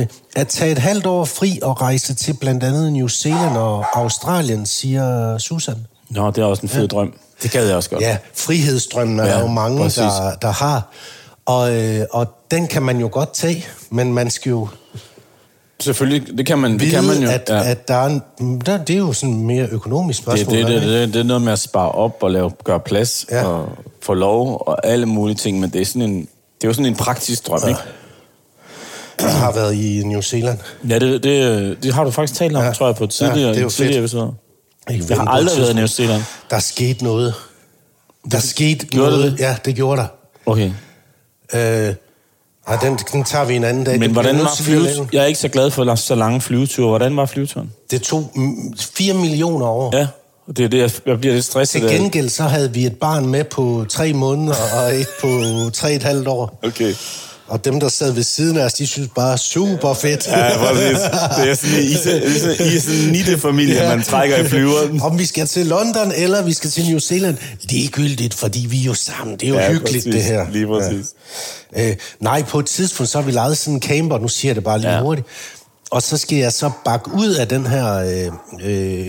Øh, 0.00 0.06
at 0.36 0.48
tage 0.48 0.72
et 0.72 0.78
halvt 0.78 1.06
år 1.06 1.24
fri 1.24 1.58
og 1.62 1.80
rejse 1.82 2.14
til 2.14 2.32
blandt 2.40 2.64
andet 2.64 2.92
New 2.92 3.08
Zealand 3.08 3.56
og 3.56 3.84
Australien, 3.94 4.66
siger 4.66 5.38
Susan. 5.38 5.86
Nå, 6.10 6.30
det 6.30 6.38
er 6.38 6.44
også 6.44 6.62
en 6.62 6.68
fed 6.68 6.80
ja. 6.80 6.86
drøm. 6.86 7.14
Det 7.42 7.50
gad 7.50 7.66
jeg 7.66 7.76
også 7.76 7.90
godt. 7.90 8.02
Ja, 8.02 8.16
frihedsdrømmen 8.34 9.20
er 9.20 9.24
Ja, 9.24 9.32
ja, 9.32 9.40
jo 9.40 9.46
mange, 9.46 9.78
præcis. 9.78 9.98
der, 9.98 10.34
der 10.42 10.50
har. 10.52 10.82
Og, 11.46 11.74
øh, 11.76 12.06
og 12.10 12.26
den 12.50 12.66
kan 12.66 12.82
man 12.82 13.00
jo 13.00 13.08
godt 13.12 13.32
tage, 13.34 13.66
men 13.90 14.12
man 14.12 14.30
skal 14.30 14.50
jo 14.50 14.68
Selvfølgelig, 15.82 16.38
det 16.38 16.46
kan 16.46 16.58
man, 16.58 16.78
det 16.78 16.90
kan 16.90 17.04
man 17.04 17.22
jo. 17.22 17.28
at, 17.28 17.48
ja. 17.48 17.70
at 17.70 17.88
der 17.88 17.94
er 17.94 18.06
en, 18.06 18.60
der, 18.66 18.84
det 18.84 18.94
er 18.94 18.98
jo 18.98 19.12
sådan 19.12 19.42
mere 19.42 19.68
økonomisk 19.70 20.18
det, 20.18 20.22
spørgsmål. 20.24 20.54
det, 20.56 20.62
er 20.62 20.66
det, 20.66 20.74
ikke? 20.74 21.00
det, 21.02 21.14
det 21.14 21.20
er 21.20 21.24
noget 21.24 21.42
med 21.42 21.52
at 21.52 21.58
spare 21.58 21.92
op 21.92 22.18
og 22.22 22.30
lave, 22.30 22.50
gøre 22.64 22.80
plads 22.80 23.26
ja. 23.30 23.44
Og 23.46 23.68
få 24.02 24.14
lov 24.14 24.62
og 24.66 24.86
alle 24.86 25.06
mulige 25.06 25.36
ting, 25.36 25.60
men 25.60 25.70
det 25.70 25.80
er, 25.80 25.84
sådan 25.84 26.02
en, 26.02 26.20
det 26.20 26.64
er 26.64 26.68
jo 26.68 26.72
sådan 26.72 26.86
en 26.86 26.96
praktisk 26.96 27.46
drøm, 27.46 27.60
ja. 27.62 27.68
ikke? 27.68 27.80
Jeg 29.20 29.34
har 29.34 29.52
været 29.52 29.74
i 29.74 30.02
New 30.04 30.20
Zealand. 30.20 30.58
Ja, 30.88 30.98
det, 30.98 31.22
det, 31.24 31.82
det 31.82 31.94
har 31.94 32.04
du 32.04 32.10
faktisk 32.10 32.38
talt 32.38 32.56
om, 32.56 32.64
ja. 32.64 32.72
Tror 32.72 32.86
jeg, 32.86 32.96
på 32.96 33.04
et 33.04 33.10
tidligere, 33.10 33.40
Ja, 33.40 33.48
det 33.48 33.58
er 33.58 33.62
jo 33.62 33.68
tidligere 33.70 33.94
fedt. 33.94 34.04
episode. 34.04 34.34
Ikke 34.90 35.04
Jeg 35.08 35.16
har 35.18 35.26
aldrig 35.26 35.58
været 35.58 35.70
i 35.70 35.74
New. 35.74 35.86
Zealand. 35.86 36.22
Der 36.50 36.58
skete 36.58 37.04
noget. 37.04 37.34
Der 38.30 38.38
skete 38.38 38.86
gjorde 38.86 39.10
noget. 39.10 39.32
det? 39.32 39.40
Ja, 39.40 39.56
det 39.64 39.74
gjorde 39.74 40.00
der. 40.00 40.06
Okay. 40.46 40.70
Øh, 41.54 41.94
ej, 42.68 42.76
den, 42.82 42.98
den 43.12 43.24
tager 43.24 43.44
vi 43.44 43.56
en 43.56 43.64
anden 43.64 43.84
dag. 43.84 43.98
Men 43.98 44.10
hvordan 44.10 44.38
var 44.38 44.54
flyveturen? 44.60 45.08
Jeg 45.12 45.22
er 45.22 45.26
ikke 45.26 45.40
så 45.40 45.48
glad 45.48 45.70
for 45.70 45.94
så 45.94 46.14
lange 46.14 46.40
flyveture. 46.40 46.88
Hvordan 46.88 47.16
var 47.16 47.26
flyveturen? 47.26 47.72
Det 47.90 48.02
tog 48.02 48.30
mm, 48.34 48.74
4 48.78 49.14
millioner 49.14 49.66
år. 49.66 49.96
Ja, 49.96 50.06
og 50.46 50.56
det 50.56 50.64
er 50.64 50.68
det, 50.68 50.78
jeg, 50.78 50.90
jeg 51.06 51.20
bliver 51.20 51.34
lidt 51.34 51.44
stresset 51.44 51.80
Til 51.80 51.90
gengæld 51.90 52.28
så 52.28 52.42
havde 52.42 52.72
vi 52.72 52.86
et 52.86 52.96
barn 52.96 53.26
med 53.26 53.44
på 53.44 53.84
tre 53.88 54.12
måneder 54.12 54.54
og 54.76 54.94
et 54.94 55.08
på 55.20 55.28
tre 55.72 55.92
et 55.92 56.02
halvt 56.02 56.28
år. 56.28 56.58
Okay. 56.62 56.94
Og 57.48 57.64
dem, 57.64 57.80
der 57.80 57.88
sad 57.88 58.12
ved 58.12 58.22
siden 58.22 58.56
af 58.56 58.64
os, 58.64 58.72
de 58.74 58.86
synes 58.86 59.08
bare 59.14 59.38
super 59.38 59.94
fedt. 59.94 60.26
Ja, 60.26 60.56
præcis. 60.58 60.98
Det 61.36 61.50
er 61.50 61.54
sådan, 61.54 61.78
I, 61.78 62.66
I, 62.66 62.72
I 62.72 62.76
er 62.76 62.80
sådan 62.80 63.00
en 63.00 63.12
nitte-familie, 63.12 63.74
ja. 63.74 63.88
man 63.96 64.02
trækker 64.04 64.36
i 64.36 64.48
flyveren. 64.48 65.00
Om 65.02 65.18
vi 65.18 65.26
skal 65.26 65.46
til 65.46 65.66
London, 65.66 66.12
eller 66.16 66.42
vi 66.42 66.52
skal 66.52 66.70
til 66.70 66.88
New 66.88 66.98
Zealand, 66.98 67.36
ligegyldigt, 67.62 68.34
fordi 68.34 68.66
vi 68.70 68.80
er 68.80 68.84
jo 68.84 68.94
sammen. 68.94 69.36
Det 69.36 69.44
er 69.44 69.48
jo 69.48 69.54
Ja, 69.54 69.72
hyggeligt, 69.72 70.04
præcis. 70.04 70.14
det 70.14 70.22
her. 70.24 70.46
Lige 70.50 70.66
præcis. 70.66 71.06
Ja. 71.76 71.90
Øh, 71.90 71.96
nej, 72.20 72.42
på 72.42 72.58
et 72.58 72.66
tidspunkt, 72.66 73.10
så 73.10 73.18
har 73.18 73.24
vi 73.26 73.32
lejet 73.32 73.58
sådan 73.58 73.74
en 73.74 73.82
camper, 73.82 74.18
nu 74.18 74.28
siger 74.28 74.50
jeg 74.50 74.56
det 74.56 74.64
bare 74.64 74.78
lige 74.78 74.90
Ja. 74.94 75.00
hurtigt. 75.02 75.26
Og 75.90 76.02
så 76.02 76.16
skal 76.16 76.38
jeg 76.38 76.52
så 76.52 76.70
bakke 76.84 77.10
ud 77.14 77.28
af 77.34 77.48
den 77.48 77.66
her 77.66 77.94
øh, 77.94 78.32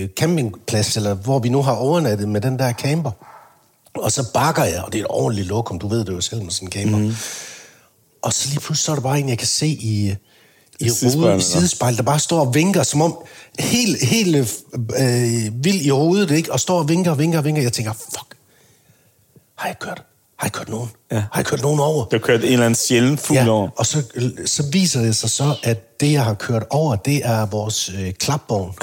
øh, 0.01 0.07
campingplads, 0.19 0.97
eller 0.97 1.13
hvor 1.13 1.39
vi 1.39 1.49
nu 1.49 1.61
har 1.61 1.73
overnattet 1.73 2.29
med 2.29 2.41
den 2.41 2.59
der 2.59 2.73
camper. 2.73 3.11
Og 3.95 4.11
så 4.11 4.23
bakker 4.33 4.63
jeg, 4.63 4.81
og 4.85 4.93
det 4.93 4.99
er 4.99 5.03
et 5.03 5.07
ordentligt 5.09 5.47
lokum, 5.47 5.79
du 5.79 5.87
ved 5.87 5.99
det 6.05 6.09
jo 6.13 6.21
selv 6.21 6.41
med 6.43 6.51
sådan 6.51 6.67
en 6.67 6.71
camper. 6.71 6.97
Mm. 6.97 7.15
Og 8.21 8.33
så 8.33 8.49
lige 8.49 8.59
pludselig 8.59 8.85
så 8.85 8.91
er 8.91 8.95
der 8.95 9.01
bare 9.01 9.19
en, 9.19 9.29
jeg 9.29 9.37
kan 9.37 9.47
se 9.47 9.67
i, 9.67 10.15
i 10.79 10.89
ruden, 10.91 11.37
i 11.37 11.41
sidespejlet, 11.41 11.97
der 11.97 12.03
bare 12.03 12.19
står 12.19 12.39
og 12.39 12.55
vinker, 12.55 12.83
som 12.83 13.01
om 13.01 13.17
helt, 13.59 14.05
helt 14.05 14.35
øh, 14.35 15.63
vild 15.63 15.81
i 15.81 15.89
hovedet, 15.89 16.31
ikke? 16.31 16.51
Og 16.53 16.59
står 16.59 16.79
og 16.79 16.89
vinker, 16.89 17.15
vinker, 17.15 17.41
vinker. 17.41 17.61
Jeg 17.61 17.73
tænker, 17.73 17.93
fuck, 17.93 18.35
har 19.55 19.67
jeg 19.67 19.79
kørt? 19.79 20.03
Har 20.37 20.45
jeg 20.47 20.51
kørt 20.51 20.69
nogen? 20.69 20.89
Ja. 21.11 21.15
Har 21.15 21.29
jeg 21.35 21.45
kørt 21.45 21.61
nogen 21.61 21.79
over? 21.79 22.05
Der 22.05 22.17
kørte 22.17 22.47
en 22.47 22.53
eller 22.53 22.65
anden 22.65 22.75
sjælden 22.75 23.17
fugl 23.17 23.37
Ja, 23.37 23.49
over. 23.49 23.69
og 23.75 23.85
så, 23.85 24.03
så 24.45 24.63
viser 24.71 25.01
det 25.01 25.15
sig 25.15 25.29
så, 25.29 25.55
at 25.63 25.99
det, 25.99 26.11
jeg 26.11 26.23
har 26.23 26.33
kørt 26.33 26.63
over, 26.69 26.95
det 26.95 27.21
er 27.25 27.45
vores 27.45 27.89
øh, 27.89 28.13
klapvogn. 28.13 28.73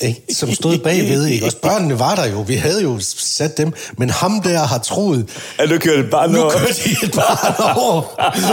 Ikke? 0.00 0.22
Som 0.34 0.54
stod 0.54 0.78
bagved, 0.78 1.26
ikke? 1.26 1.46
Og 1.46 1.52
børnene 1.62 1.98
var 1.98 2.14
der 2.14 2.26
jo. 2.26 2.40
Vi 2.40 2.54
havde 2.54 2.82
jo 2.82 2.98
sat 3.18 3.56
dem. 3.58 3.72
Men 3.98 4.10
ham 4.10 4.40
der 4.42 4.58
har 4.58 4.78
troet, 4.78 5.28
Ja, 5.58 5.66
du 5.66 5.78
kørte 5.78 6.02
bare 6.10 6.28
nu 6.32 6.40
over. 6.42 6.50
kørte 6.50 6.74
de 6.84 6.96
et 7.06 7.12
barn 7.12 7.76
over. 7.78 8.02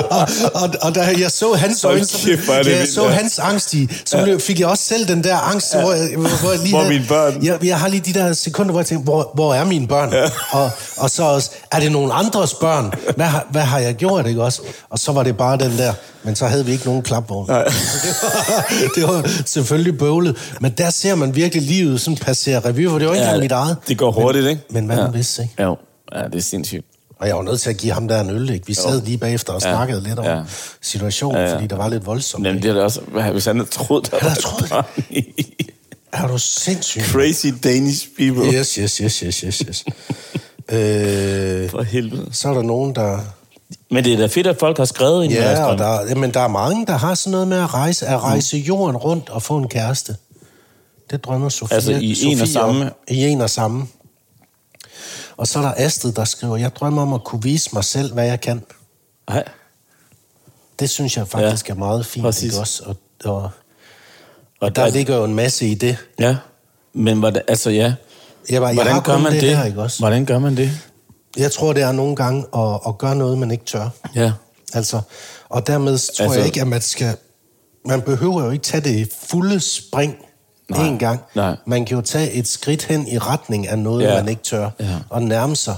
Og, 0.09 0.27
og, 0.63 0.69
og 0.81 0.95
da 0.95 1.01
jeg 1.19 1.31
så 1.31 1.53
hans 1.53 1.83
øjne, 1.83 2.05
så, 2.05 2.37
da 2.47 2.77
jeg 2.77 2.87
så 2.87 3.03
ja. 3.03 3.09
hans 3.09 3.39
angst 3.39 3.73
i, 3.73 3.89
så 4.05 4.23
blev, 4.23 4.39
fik 4.39 4.59
jeg 4.59 4.67
også 4.67 4.83
selv 4.83 5.07
den 5.07 5.23
der 5.23 5.37
angst, 5.37 5.75
hvor, 5.75 5.91
jeg, 5.93 6.09
hvor 6.15 6.51
jeg 6.51 6.59
lige 6.59 6.69
Hvor 6.71 6.79
havde- 6.79 6.93
mine 6.93 7.05
børn? 7.07 7.43
Jeg, 7.45 7.63
jeg 7.65 7.79
har 7.79 7.87
lige 7.87 8.01
de 8.13 8.19
der 8.19 8.33
sekunder, 8.33 8.71
hvor 8.71 8.79
jeg 8.79 8.87
tænker, 8.87 9.03
hvor, 9.03 9.31
hvor 9.33 9.53
er 9.53 9.63
mine 9.65 9.87
børn? 9.87 10.13
Ja. 10.13 10.29
Og, 10.51 10.69
og 10.97 11.09
så 11.09 11.23
også, 11.23 11.49
er 11.71 11.79
det 11.79 11.91
nogen 11.91 12.11
andres 12.13 12.53
børn? 12.53 12.93
Hvad, 13.15 13.27
hvad 13.51 13.61
har 13.61 13.79
jeg 13.79 13.95
gjort, 13.95 14.27
ikke 14.27 14.43
også? 14.43 14.61
Og 14.89 14.99
så 14.99 15.11
var 15.11 15.23
det 15.23 15.37
bare 15.37 15.57
den 15.57 15.77
der, 15.77 15.93
men 16.23 16.35
så 16.35 16.47
havde 16.47 16.65
vi 16.65 16.71
ikke 16.71 16.85
nogen 16.85 17.01
klapvogn. 17.03 17.49
Det, 17.49 17.57
var, 17.57 18.91
det 18.95 19.07
var 19.07 19.29
selvfølgelig 19.45 19.97
bøvlet. 19.97 20.37
Men 20.61 20.71
der 20.71 20.89
ser 20.89 21.15
man 21.15 21.35
virkelig 21.35 21.63
livet 21.63 22.01
sådan 22.01 22.17
passere 22.17 22.59
revy, 22.59 22.87
for 22.89 22.99
det 22.99 23.07
var 23.07 23.13
ikke 23.13 23.23
engang 23.25 23.41
mit 23.41 23.51
eget. 23.51 23.77
det 23.87 23.97
går 23.97 24.11
hurtigt, 24.11 24.43
men, 24.43 24.51
ikke? 24.51 24.63
Men 24.69 24.85
hvad 24.85 24.97
ja. 24.97 25.03
man 25.03 25.13
vidste, 25.13 25.41
ikke? 25.43 25.63
Jo, 25.63 25.77
ja, 26.15 26.23
det 26.23 26.35
er 26.35 26.39
sindssygt. 26.41 26.85
Og 27.19 27.27
jeg 27.27 27.35
var 27.35 27.41
nødt 27.43 27.61
til 27.61 27.69
at 27.69 27.77
give 27.77 27.93
ham 27.93 28.07
der 28.07 28.21
en 28.21 28.29
øl, 28.29 28.49
ikke? 28.49 28.67
Vi 28.67 28.73
sad 28.73 29.01
lige 29.01 29.17
bagefter 29.17 29.53
og 29.53 29.61
Ja. 29.63 29.69
snakkede 29.71 30.03
lidt 30.03 30.19
om 30.19 30.25
Ja. 30.25 30.41
situationen, 30.81 31.41
Ja, 31.41 31.47
ja. 31.47 31.55
fordi 31.55 31.67
der 31.67 31.75
var 31.75 31.89
lidt 31.89 32.05
voldsomt. 32.05 32.45
Jamen, 32.45 32.61
det 32.63 32.69
er 32.69 32.73
da 32.73 32.81
også... 32.81 33.01
Hvis 33.31 33.45
han 33.45 33.57
havde 33.57 33.69
troet, 33.69 34.11
der 34.11 34.17
Han 34.17 34.25
var 34.25 34.29
havde 34.29 34.41
troet 34.41 34.63
et 34.63 34.69
barn 34.69 34.85
i- 35.09 35.65
Er 36.13 36.27
du 36.27 36.37
sindssyg? 36.37 37.01
Crazy 37.01 37.47
Danish 37.63 38.07
people. 38.17 38.59
Yes, 38.59 38.75
yes, 38.75 38.97
yes, 38.97 39.17
yes, 39.19 39.37
yes, 39.39 39.57
yes. 39.59 39.83
øh, 40.71 41.69
For 41.73 41.81
helvede. 41.81 42.27
så 42.31 42.49
er 42.49 42.53
der 42.53 42.61
nogen, 42.61 42.95
der... 42.95 43.19
Men 43.93 44.03
det 44.03 44.13
er 44.13 44.17
da 44.17 44.25
fedt, 44.25 44.47
at 44.47 44.57
folk 44.59 44.77
har 44.77 44.85
skrevet 44.85 45.29
deres 45.29 45.59
Ja, 45.59 45.65
og 45.65 45.77
der, 45.77 46.15
men 46.15 46.33
der 46.33 46.39
er 46.39 46.47
mange, 46.47 46.85
der 46.85 46.93
har 46.97 47.15
sådan 47.15 47.31
noget 47.31 47.47
med 47.47 47.57
at 47.57 47.73
rejse, 47.73 48.05
at 48.07 48.21
rejse 48.23 48.57
jorden 48.57 48.97
rundt 48.97 49.29
og 49.29 49.41
få 49.41 49.57
en 49.57 49.67
kæreste. 49.67 50.15
Det 51.11 51.23
drømmer 51.25 51.49
Sofia. 51.49 51.75
Altså 51.75 51.91
i 51.91 52.15
Sofie 52.15 52.31
en 52.31 52.41
og 52.41 52.47
samme? 52.47 52.85
om. 52.85 52.91
I 53.07 53.25
en 53.25 53.41
og 53.41 53.49
samme. 53.49 53.87
Og 55.37 55.47
så 55.47 55.59
er 55.59 55.63
der 55.63 55.73
Astrid, 55.77 56.11
der 56.11 56.25
skriver, 56.25 56.57
jeg 56.57 56.75
drømmer 56.75 57.01
om 57.01 57.13
at 57.13 57.23
kunne 57.23 57.43
vise 57.43 57.69
mig 57.73 57.83
selv, 57.83 58.13
hvad 58.13 58.25
jeg 58.25 58.41
kan. 58.41 58.61
Nej. 59.29 59.43
Det 60.79 60.89
synes 60.89 61.17
jeg 61.17 61.27
faktisk 61.27 61.69
Ja, 61.69 61.73
er 61.73 61.77
meget 61.77 62.05
fint. 62.05 62.23
præcis. 62.25 62.43
Ikke 62.43 62.57
også? 62.59 62.83
Og, 62.85 62.95
og, 63.25 63.49
Og 64.61 64.75
der 64.75 64.89
ligger 64.89 65.15
jo 65.17 65.23
en 65.23 65.33
masse 65.35 65.67
i 65.67 65.73
det. 65.75 65.97
Ja, 66.19 66.35
men 66.93 67.19
hvordan, 67.19 67.41
altså 67.47 67.69
ja. 67.69 67.93
Jeg, 68.49 68.61
var, 68.61 68.67
jeg 68.67 68.75
Hvordan 68.75 68.93
har 68.93 69.01
gør 69.01 69.17
man 69.17 69.31
det, 69.33 69.41
det? 69.41 69.57
her, 69.57 69.65
ikke 69.65 69.81
også? 69.81 69.99
Hvordan 69.99 70.25
gør 70.25 70.39
man 70.39 70.57
det? 70.57 70.71
Jeg 71.37 71.51
tror, 71.51 71.73
det 71.73 71.83
er 71.83 71.91
nogle 71.91 72.15
gange 72.15 72.45
at, 72.55 72.79
at 72.87 72.97
gøre 72.97 73.15
noget, 73.15 73.37
man 73.37 73.51
ikke 73.51 73.65
tør. 73.65 73.89
Ja. 74.15 74.31
Altså, 74.73 75.01
og 75.49 75.67
dermed 75.67 75.97
tror 76.17 76.23
altså, 76.25 76.37
jeg 76.39 76.45
ikke, 76.47 76.61
at 76.61 76.67
man 76.67 76.81
skal... 76.81 77.15
Man 77.85 78.01
behøver 78.01 78.43
jo 78.43 78.49
ikke 78.51 78.63
tage 78.63 78.81
det 78.83 79.09
fulde 79.27 79.59
spring 79.59 80.15
Nej, 80.69 80.87
en 80.87 80.97
gang. 80.99 81.19
nej. 81.35 81.55
Man 81.65 81.85
kan 81.85 81.95
jo 81.97 82.01
tage 82.01 82.31
et 82.31 82.47
skridt 82.47 82.83
hen 82.85 83.07
i 83.07 83.17
retning 83.17 83.67
af 83.67 83.79
noget, 83.79 84.03
Ja, 84.03 84.15
man 84.15 84.27
ikke 84.29 84.43
tør, 84.43 84.69
ja. 84.79 84.97
og 85.09 85.23
nærme 85.23 85.55
sig. 85.55 85.75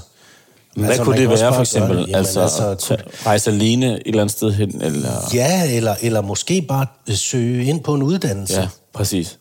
Hvad 0.76 0.88
Altså, 0.88 1.04
kunne 1.04 1.16
det 1.18 1.28
være 1.28 1.54
for 1.54 1.60
eksempel? 1.60 1.96
Jamen, 1.98 2.14
altså, 2.14 2.40
altså, 2.40 2.74
tage- 2.74 3.02
rejse 3.26 3.50
alene 3.50 3.92
et 3.94 4.02
eller 4.06 4.20
andet 4.20 4.36
sted 4.36 4.52
hen? 4.52 4.82
Eller... 4.82 5.10
Ja, 5.34 5.76
eller, 5.76 5.94
eller 6.02 6.20
måske 6.20 6.62
bare 6.62 6.86
søge 7.14 7.64
ind 7.64 7.80
på 7.84 7.94
en 7.94 8.02
uddannelse. 8.02 8.60
ja, 8.60 8.68
præcis. 8.94 9.38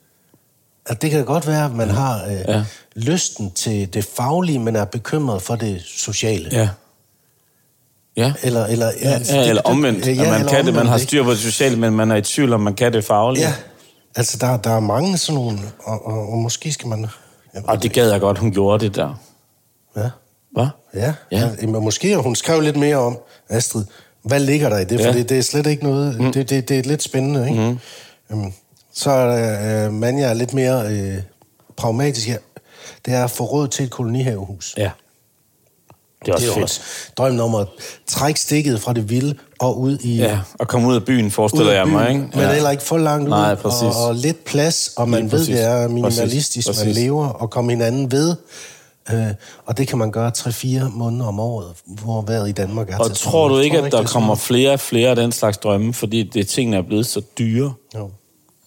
At 0.85 1.01
det 1.01 1.11
kan 1.11 1.25
godt 1.25 1.47
være, 1.47 1.65
at 1.65 1.71
man 1.75 1.89
har 1.89 2.25
øh, 2.25 2.31
Ja. 2.47 2.63
lysten 2.95 3.51
til 3.51 3.93
det 3.93 4.05
faglige, 4.05 4.59
men 4.59 4.75
er 4.75 4.85
bekymret 4.85 5.41
for 5.41 5.55
det 5.55 5.81
sociale. 5.85 6.49
Ja. 6.51 6.69
Ja. 8.17 8.33
Eller, 8.43 8.65
eller, 8.65 8.91
Ja, 9.01 9.09
altså, 9.09 9.35
ja, 9.35 9.41
det- 9.41 9.49
eller 9.49 9.61
omvendt. 9.61 10.05
ja, 10.05 10.11
at 10.11 10.17
man 10.17 10.25
eller 10.39 10.49
kan 10.49 10.57
det, 10.57 10.65
man 10.65 10.73
omvendt, 10.73 10.89
har 10.89 10.97
styr 10.97 11.23
på 11.23 11.31
det 11.31 11.39
sociale, 11.39 11.75
men 11.75 11.93
man 11.93 12.11
er 12.11 12.15
i 12.15 12.21
tvivl 12.21 12.53
om, 12.53 12.61
man 12.61 12.73
kan 12.73 12.93
det 12.93 13.05
faglige. 13.05 13.47
Ja, 13.47 13.53
altså 14.15 14.37
der, 14.41 14.57
der 14.57 14.69
er 14.69 14.79
mange 14.79 15.17
sådan 15.17 15.35
nogle, 15.41 15.59
og, 15.83 16.05
og, 16.07 16.29
og 16.31 16.37
måske 16.37 16.71
skal 16.71 16.87
man... 16.87 17.07
Og 17.63 17.83
det 17.83 17.91
gad 17.93 18.11
jeg 18.11 18.19
godt, 18.19 18.37
hun 18.37 18.51
gjorde 18.51 18.85
det 18.85 18.95
der. 18.95 19.21
Ja, 19.97 20.09
Hvad? 20.53 20.67
ja. 20.95 21.13
Ja. 21.31 21.49
ja. 21.61 21.67
Måske, 21.67 22.17
og 22.17 22.23
hun 22.23 22.35
skrev 22.35 22.61
lidt 22.61 22.75
mere 22.77 22.97
om, 22.97 23.17
Astrid, 23.49 23.83
hvad 24.23 24.39
ligger 24.39 24.69
der 24.69 24.77
i 24.79 24.83
det? 24.85 24.99
For 24.99 25.07
Ja. 25.07 25.13
det, 25.13 25.29
det 25.29 25.37
er 25.37 25.41
slet 25.41 25.67
ikke 25.67 25.83
noget, 25.83 26.19
mm. 26.19 26.31
det, 26.31 26.49
det, 26.49 26.69
det 26.69 26.79
er 26.79 26.83
lidt 26.83 27.03
spændende, 27.03 27.49
ikke? 27.49 27.61
Mm. 27.69 27.79
Jamen, 28.29 28.53
så 28.95 29.11
er 29.11 29.85
øh, 29.85 29.93
Manja 29.93 30.25
er 30.25 30.33
lidt 30.33 30.53
mere 30.53 30.87
øh, 30.91 31.17
pragmatisk. 31.77 32.27
Ja. 32.27 32.35
Det 33.05 33.13
er 33.13 33.23
at 33.23 33.31
få 33.31 33.43
råd 33.43 33.67
til 33.67 33.85
et 33.85 33.91
kolonihavehus. 33.91 34.73
Ja. 34.77 34.91
Det 36.25 36.31
er 36.31 36.33
også 36.33 36.45
det 36.45 36.51
er 36.51 36.53
fedt. 36.53 36.63
også 36.63 36.81
drømmen 37.17 37.41
om 37.41 37.55
at 37.55 37.67
trække 38.07 38.39
stikket 38.39 38.81
fra 38.81 38.93
det 38.93 39.09
vilde 39.09 39.35
og 39.59 39.79
ud 39.79 39.97
i... 39.97 40.15
Ja, 40.17 40.39
og 40.59 40.67
komme 40.67 40.87
ud 40.87 40.95
af 40.95 41.03
byen, 41.05 41.31
forestiller 41.31 41.71
af 41.71 41.75
jeg 41.75 41.87
mig, 41.87 42.07
byen, 42.07 42.15
ikke? 42.23 42.37
Men 42.37 42.45
ja. 42.45 42.53
heller 42.53 42.69
ikke 42.69 42.83
for 42.83 42.97
langt 42.97 43.25
ud, 43.25 43.29
Nej, 43.29 43.55
præcis. 43.55 43.81
og, 43.81 44.07
og 44.07 44.15
lidt 44.15 44.45
plads, 44.45 44.89
og 44.97 45.09
man 45.09 45.19
Lige 45.21 45.31
ved, 45.31 45.39
præcis. 45.39 45.55
det 45.55 45.63
er 45.63 45.87
minimalistisk, 45.87 46.67
Præcis. 46.67 46.85
man 46.85 46.93
lever, 46.93 47.27
og 47.27 47.49
komme 47.49 47.71
hinanden 47.71 48.11
ved. 48.11 48.35
Øh, 49.11 49.27
og 49.65 49.77
det 49.77 49.87
kan 49.87 49.97
man 49.97 50.11
gøre 50.11 50.31
3-4 50.37 50.83
måneder 50.89 51.25
om 51.25 51.39
året, 51.39 51.67
hvor 51.85 52.21
vejret 52.21 52.49
i 52.49 52.51
Danmark 52.51 52.89
er 52.89 52.97
Og 52.97 53.05
til 53.07 53.15
tror 53.15 53.47
du 53.47 53.57
ikke, 53.59 53.77
Tror 53.77 53.85
at 53.85 53.91
der 53.91 54.01
er 54.01 54.05
kommer 54.05 54.35
flere 54.35 54.71
og 54.71 54.79
flere 54.79 55.09
af 55.09 55.15
den 55.15 55.31
slags 55.31 55.57
drømme, 55.57 55.93
fordi 55.93 56.23
det 56.23 56.47
tingene 56.47 56.77
er 56.77 56.81
blevet 56.81 57.05
så 57.05 57.21
dyre? 57.39 57.73
Jo. 57.95 58.09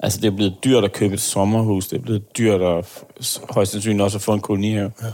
Altså, 0.00 0.20
det 0.20 0.26
er 0.32 0.36
blevet 0.36 0.54
dyrt 0.64 0.84
at 0.84 0.92
købe 0.92 1.14
et 1.14 1.20
sommerhus. 1.20 1.88
Det 1.88 1.98
er 1.98 2.02
blevet 2.02 2.38
dyrt 2.38 2.62
at 2.62 2.84
højst 3.50 3.72
sandsynligt 3.72 4.02
også 4.02 4.18
at 4.18 4.22
få 4.22 4.32
en 4.32 4.40
kolonihave. 4.40 4.92
Ja. 5.02 5.06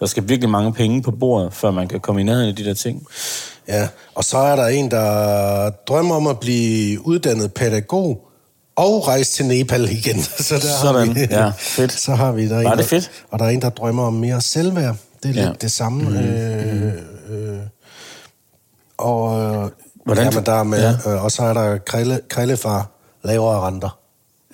Der 0.00 0.06
skal 0.06 0.28
virkelig 0.28 0.50
mange 0.50 0.72
penge 0.72 1.02
på 1.02 1.10
bordet, 1.10 1.54
før 1.54 1.70
man 1.70 1.88
kan 1.88 2.00
komme 2.00 2.20
i 2.20 2.24
nærheden 2.24 2.48
af 2.48 2.56
de 2.56 2.64
der 2.64 2.74
ting. 2.74 3.06
Ja, 3.68 3.88
og 4.14 4.24
så 4.24 4.38
er 4.38 4.56
der 4.56 4.66
en, 4.66 4.90
der 4.90 5.70
drømmer 5.70 6.14
om 6.14 6.26
at 6.26 6.40
blive 6.40 7.06
uddannet 7.06 7.54
pædagog 7.54 8.28
og 8.76 9.08
rejse 9.08 9.32
til 9.32 9.46
Nepal 9.46 9.84
igen. 9.90 10.22
Så 10.48 10.54
der 10.54 10.60
Sådan, 10.60 11.06
har 11.08 11.14
vi, 11.14 11.20
ja, 11.30 11.52
fedt. 11.58 11.92
Så 12.06 12.14
har 12.14 12.32
vi 12.32 12.48
der 12.48 12.56
er 12.58 12.62
Var 12.62 12.72
en, 12.72 12.78
det 12.78 12.90
der- 12.90 13.00
fedt? 13.00 13.10
Og 13.30 13.38
der 13.38 13.44
er 13.44 13.48
en, 13.48 13.62
der 13.62 13.68
drømmer 13.70 14.02
om 14.04 14.12
mere 14.12 14.40
selvværd. 14.40 14.96
Det 15.22 15.36
er 15.36 15.42
Ja. 15.42 15.48
lidt 15.48 15.62
det 15.62 15.70
samme. 15.72 16.10
Mm. 16.10 16.16
Øh, 16.16 16.92
øh, 17.30 17.58
og 18.98 19.40
øh, 19.40 19.70
Hvordan- 20.04 20.24
jamen, 20.24 20.46
der 20.46 20.52
er 20.52 20.62
med, 20.62 20.80
Ja. 20.82 20.94
ja. 21.04 21.14
øh, 21.14 21.24
og 21.24 21.30
så 21.30 21.42
er 21.42 21.54
der 21.54 21.78
krille, 21.78 22.20
krillefar, 22.28 22.90
lavere 23.24 23.60
renter. 23.66 23.98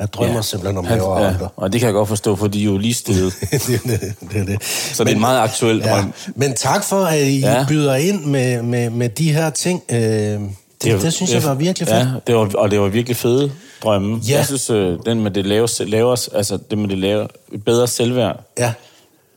Jeg 0.00 0.12
drømmer 0.12 0.34
ja. 0.34 0.42
simpelthen 0.42 0.78
om 0.78 0.84
lavere 0.84 1.22
ja, 1.22 1.28
renter. 1.28 1.48
og 1.56 1.72
det 1.72 1.80
kan 1.80 1.86
jeg 1.86 1.94
godt 1.94 2.08
forstå, 2.08 2.36
for 2.36 2.46
de 2.48 2.60
er 2.60 2.64
jo 2.64 2.78
lige 2.78 2.94
stedet. 2.94 3.32
det, 3.50 3.52
er 3.74 3.78
det, 3.88 4.14
det 4.32 4.40
er 4.40 4.44
det. 4.44 4.62
Så 4.64 5.04
det 5.04 5.10
er 5.10 5.14
en 5.14 5.20
meget 5.20 5.40
aktuel 5.40 5.78
Ja, 5.84 5.90
drøm. 5.96 6.12
men 6.34 6.54
tak 6.54 6.84
for, 6.84 7.04
at 7.04 7.18
I 7.26 7.38
Ja. 7.40 7.64
byder 7.68 7.94
ind 7.94 8.24
med, 8.24 8.62
med, 8.62 8.90
med 8.90 9.08
de 9.08 9.32
her 9.32 9.50
ting. 9.50 9.82
Øh, 9.88 9.98
det, 9.98 10.40
det, 10.82 11.02
det 11.02 11.12
synes 11.12 11.34
jeg 11.34 11.44
var 11.44 11.54
virkelig 11.54 11.88
fedt. 11.88 11.98
Ja, 11.98 12.06
det 12.26 12.34
var, 12.36 12.50
og 12.54 12.70
det 12.70 12.80
var 12.80 12.88
virkelig 12.88 13.16
fede 13.16 13.52
drømme. 13.82 14.20
Ja. 14.28 14.36
Jeg 14.36 14.46
synes, 14.46 14.70
øh, 14.70 14.98
den 15.06 15.20
med 15.20 15.30
det 15.30 15.46
lave, 15.46 15.68
lavere, 15.80 16.16
altså 16.34 16.58
det 16.70 16.78
med 16.78 16.88
det 16.88 16.98
lave, 16.98 17.28
bedre 17.64 17.86
selvværd, 17.88 18.40
Ja. 18.58 18.72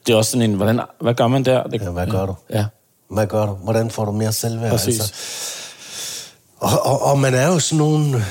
det 0.07 0.13
er 0.13 0.17
også 0.17 0.31
sådan 0.31 0.49
en, 0.49 0.55
hvordan, 0.55 0.79
hvad 1.01 1.13
gør 1.13 1.27
man 1.27 1.45
der? 1.45 1.63
Det, 1.63 1.81
ja, 1.81 1.89
hvad 1.89 2.07
gør 2.07 2.25
du? 2.25 2.35
Ja, 2.53 2.65
Hvad 3.09 3.27
gør 3.27 3.45
du? 3.45 3.51
Hvordan 3.53 3.89
får 3.91 4.05
du 4.05 4.11
mere 4.11 4.31
selvværd? 4.31 4.71
Altså, 4.71 4.85
præcis. 4.85 5.13
Og, 6.61 6.85
og, 6.85 7.01
og 7.01 7.19
man 7.19 7.33
er 7.33 7.47
jo 7.47 7.59
sådan 7.59 7.77
nogle... 7.77 8.25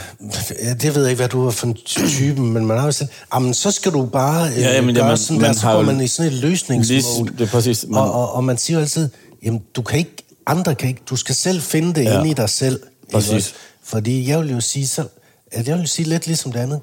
Ja, 0.65 0.75
det 0.75 0.95
ved 0.95 1.03
jeg 1.03 1.11
ikke, 1.11 1.21
hvad 1.21 1.29
du 1.29 1.47
er 1.47 1.51
for 1.51 1.67
en 1.67 1.75
ty- 1.75 2.07
type, 2.17 2.41
men 2.41 2.67
man 2.67 2.79
er 2.79 2.85
jo 2.85 2.93
sådan... 2.93 3.13
Jamen, 3.35 3.55
så 3.55 3.71
skal 3.71 3.93
du 3.93 4.05
bare 4.07 4.49
øh, 4.49 4.59
Ja, 4.61 4.75
jamen, 4.75 4.95
gøre 4.95 5.09
man- 5.09 5.19
sådan 5.19 5.41
man 5.41 5.49
der, 5.51 5.57
så 5.57 5.61
har 5.67 5.75
går 5.75 5.83
man 5.83 6.01
i 6.01 6.09
sådan 6.09 6.33
et 6.33 6.39
løsningsmode. 6.39 7.25
Lige, 7.31 7.39
det 7.39 7.47
er 7.47 7.51
præcis. 7.51 7.87
Man, 7.89 8.01
Og, 8.03 8.13
og, 8.13 8.33
og 8.33 8.45
man 8.45 8.59
siger 8.59 8.77
jo 8.77 8.81
altid, 8.83 9.09
jamen, 9.45 9.63
du 9.77 9.83
kan 9.83 9.99
ikke... 9.99 10.17
Andre 10.47 10.75
kan 10.75 10.89
ikke... 10.89 11.03
Du 11.11 11.17
skal 11.17 11.35
selv 11.35 11.61
finde 11.61 11.95
det 11.95 12.05
Ja. 12.05 12.11
ja. 12.13 12.19
inde 12.19 12.31
i 12.31 12.35
dig 12.35 12.49
selv. 12.49 12.75
ikke 12.75 13.13
Præcis. 13.13 13.33
også? 13.33 13.53
Fordi 13.85 14.29
jeg 14.29 14.41
vil 14.41 14.51
jo 14.51 14.61
sige 14.61 14.89
så... 14.89 15.05
At 15.53 15.69
jeg 15.69 15.79
vil 15.79 15.89
sige 15.89 16.09
lidt 16.09 16.27
ligesom 16.27 16.53
det 16.53 16.61
andet. 16.61 16.81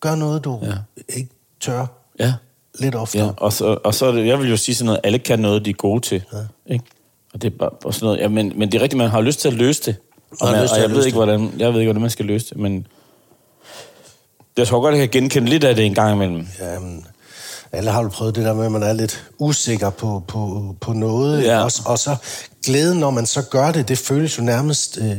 Gør 0.00 0.14
noget, 0.14 0.44
du 0.44 0.58
Ja. 0.62 0.66
ja. 0.68 0.74
ikke 1.16 1.30
tør 1.60 1.86
ja, 2.18 2.32
lidt 2.80 2.94
oftere. 2.94 3.24
ja. 3.24 3.30
Og, 3.36 3.52
så, 3.52 3.78
og 3.84 3.94
så 3.94 4.06
er 4.06 4.12
det, 4.12 4.26
jeg 4.26 4.38
vil 4.40 4.50
jo 4.50 4.56
sige 4.56 4.74
sådan 4.74 4.86
noget, 4.86 5.00
alle 5.04 5.18
kan 5.18 5.38
noget, 5.38 5.64
de 5.64 5.70
er 5.70 5.74
gode 5.74 6.00
til. 6.00 6.22
Ja. 6.32 6.72
Ikke? 6.74 6.84
Og 7.34 7.42
det 7.42 7.52
er 7.52 7.56
bare 7.58 7.70
og 7.84 7.94
sådan 7.94 8.04
noget. 8.06 8.18
Ja, 8.20 8.28
men, 8.28 8.52
men 8.56 8.72
det 8.72 8.78
er 8.78 8.82
rigtigt, 8.82 8.98
man 8.98 9.10
har 9.10 9.20
lyst 9.20 9.40
til 9.40 9.48
at 9.48 9.54
løse 9.54 9.82
det. 9.86 9.96
Og, 10.40 10.52
man, 10.52 10.68
og 10.70 10.80
jeg, 10.80 10.90
ved 10.90 10.96
ikke, 10.96 11.04
det. 11.04 11.12
hvordan, 11.12 11.52
jeg 11.58 11.72
ved 11.72 11.80
ikke, 11.80 11.88
hvordan 11.88 12.02
man 12.02 12.10
skal 12.10 12.24
løse 12.24 12.46
det, 12.50 12.56
men 12.56 12.86
jeg 14.56 14.66
tror 14.66 14.80
godt, 14.80 14.94
jeg 14.94 15.10
kan 15.10 15.22
genkende 15.22 15.48
lidt 15.48 15.64
af 15.64 15.76
det 15.76 15.86
en 15.86 15.94
gang 15.94 16.14
imellem. 16.14 16.46
Jamen, 16.60 17.06
alle 17.72 17.90
har 17.90 18.02
jo 18.02 18.08
prøvet 18.08 18.34
det 18.36 18.44
der 18.44 18.54
med, 18.54 18.66
at 18.66 18.72
man 18.72 18.82
er 18.82 18.92
lidt 18.92 19.24
usikker 19.38 19.90
på, 19.90 20.22
på, 20.28 20.74
på 20.80 20.92
noget. 20.92 21.44
Ja. 21.44 21.64
Og, 21.64 21.72
og 21.86 21.98
så 21.98 22.16
glæden, 22.64 22.98
når 22.98 23.10
man 23.10 23.26
så 23.26 23.42
gør 23.42 23.72
det, 23.72 23.88
det 23.88 23.98
føles 23.98 24.38
jo 24.38 24.42
nærmest... 24.42 24.98
Øh, 25.00 25.16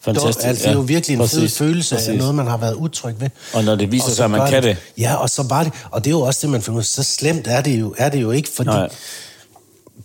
Fantastisk, 0.00 0.46
Altså, 0.46 0.64
det 0.64 0.70
er 0.70 0.74
jo 0.74 0.80
virkelig 0.80 1.20
en 1.20 1.28
fed 1.28 1.48
følelse 1.48 1.94
præcis. 1.94 2.08
af 2.08 2.16
noget, 2.16 2.34
man 2.34 2.46
har 2.46 2.56
været 2.56 2.74
utryg 2.74 3.14
ved. 3.20 3.30
Og 3.54 3.64
når 3.64 3.74
det 3.74 3.92
viser 3.92 4.10
sig, 4.10 4.24
at 4.24 4.30
man 4.30 4.50
kan 4.50 4.62
det. 4.62 4.76
Ja, 4.98 5.14
og 5.14 5.30
så 5.30 5.48
bare 5.48 5.64
det. 5.64 5.72
Og 5.90 6.04
det 6.04 6.10
er 6.10 6.14
jo 6.14 6.20
også 6.20 6.40
det, 6.42 6.50
man 6.50 6.62
finder 6.62 6.76
ud 6.76 6.82
af. 6.82 6.84
Så 6.84 7.02
slemt 7.02 7.46
er 7.46 7.60
det 7.60 7.80
jo, 7.80 7.94
er 7.98 8.08
det 8.08 8.22
jo 8.22 8.30
ikke, 8.30 8.48
fordi... 8.48 8.70
Nej. 8.70 8.88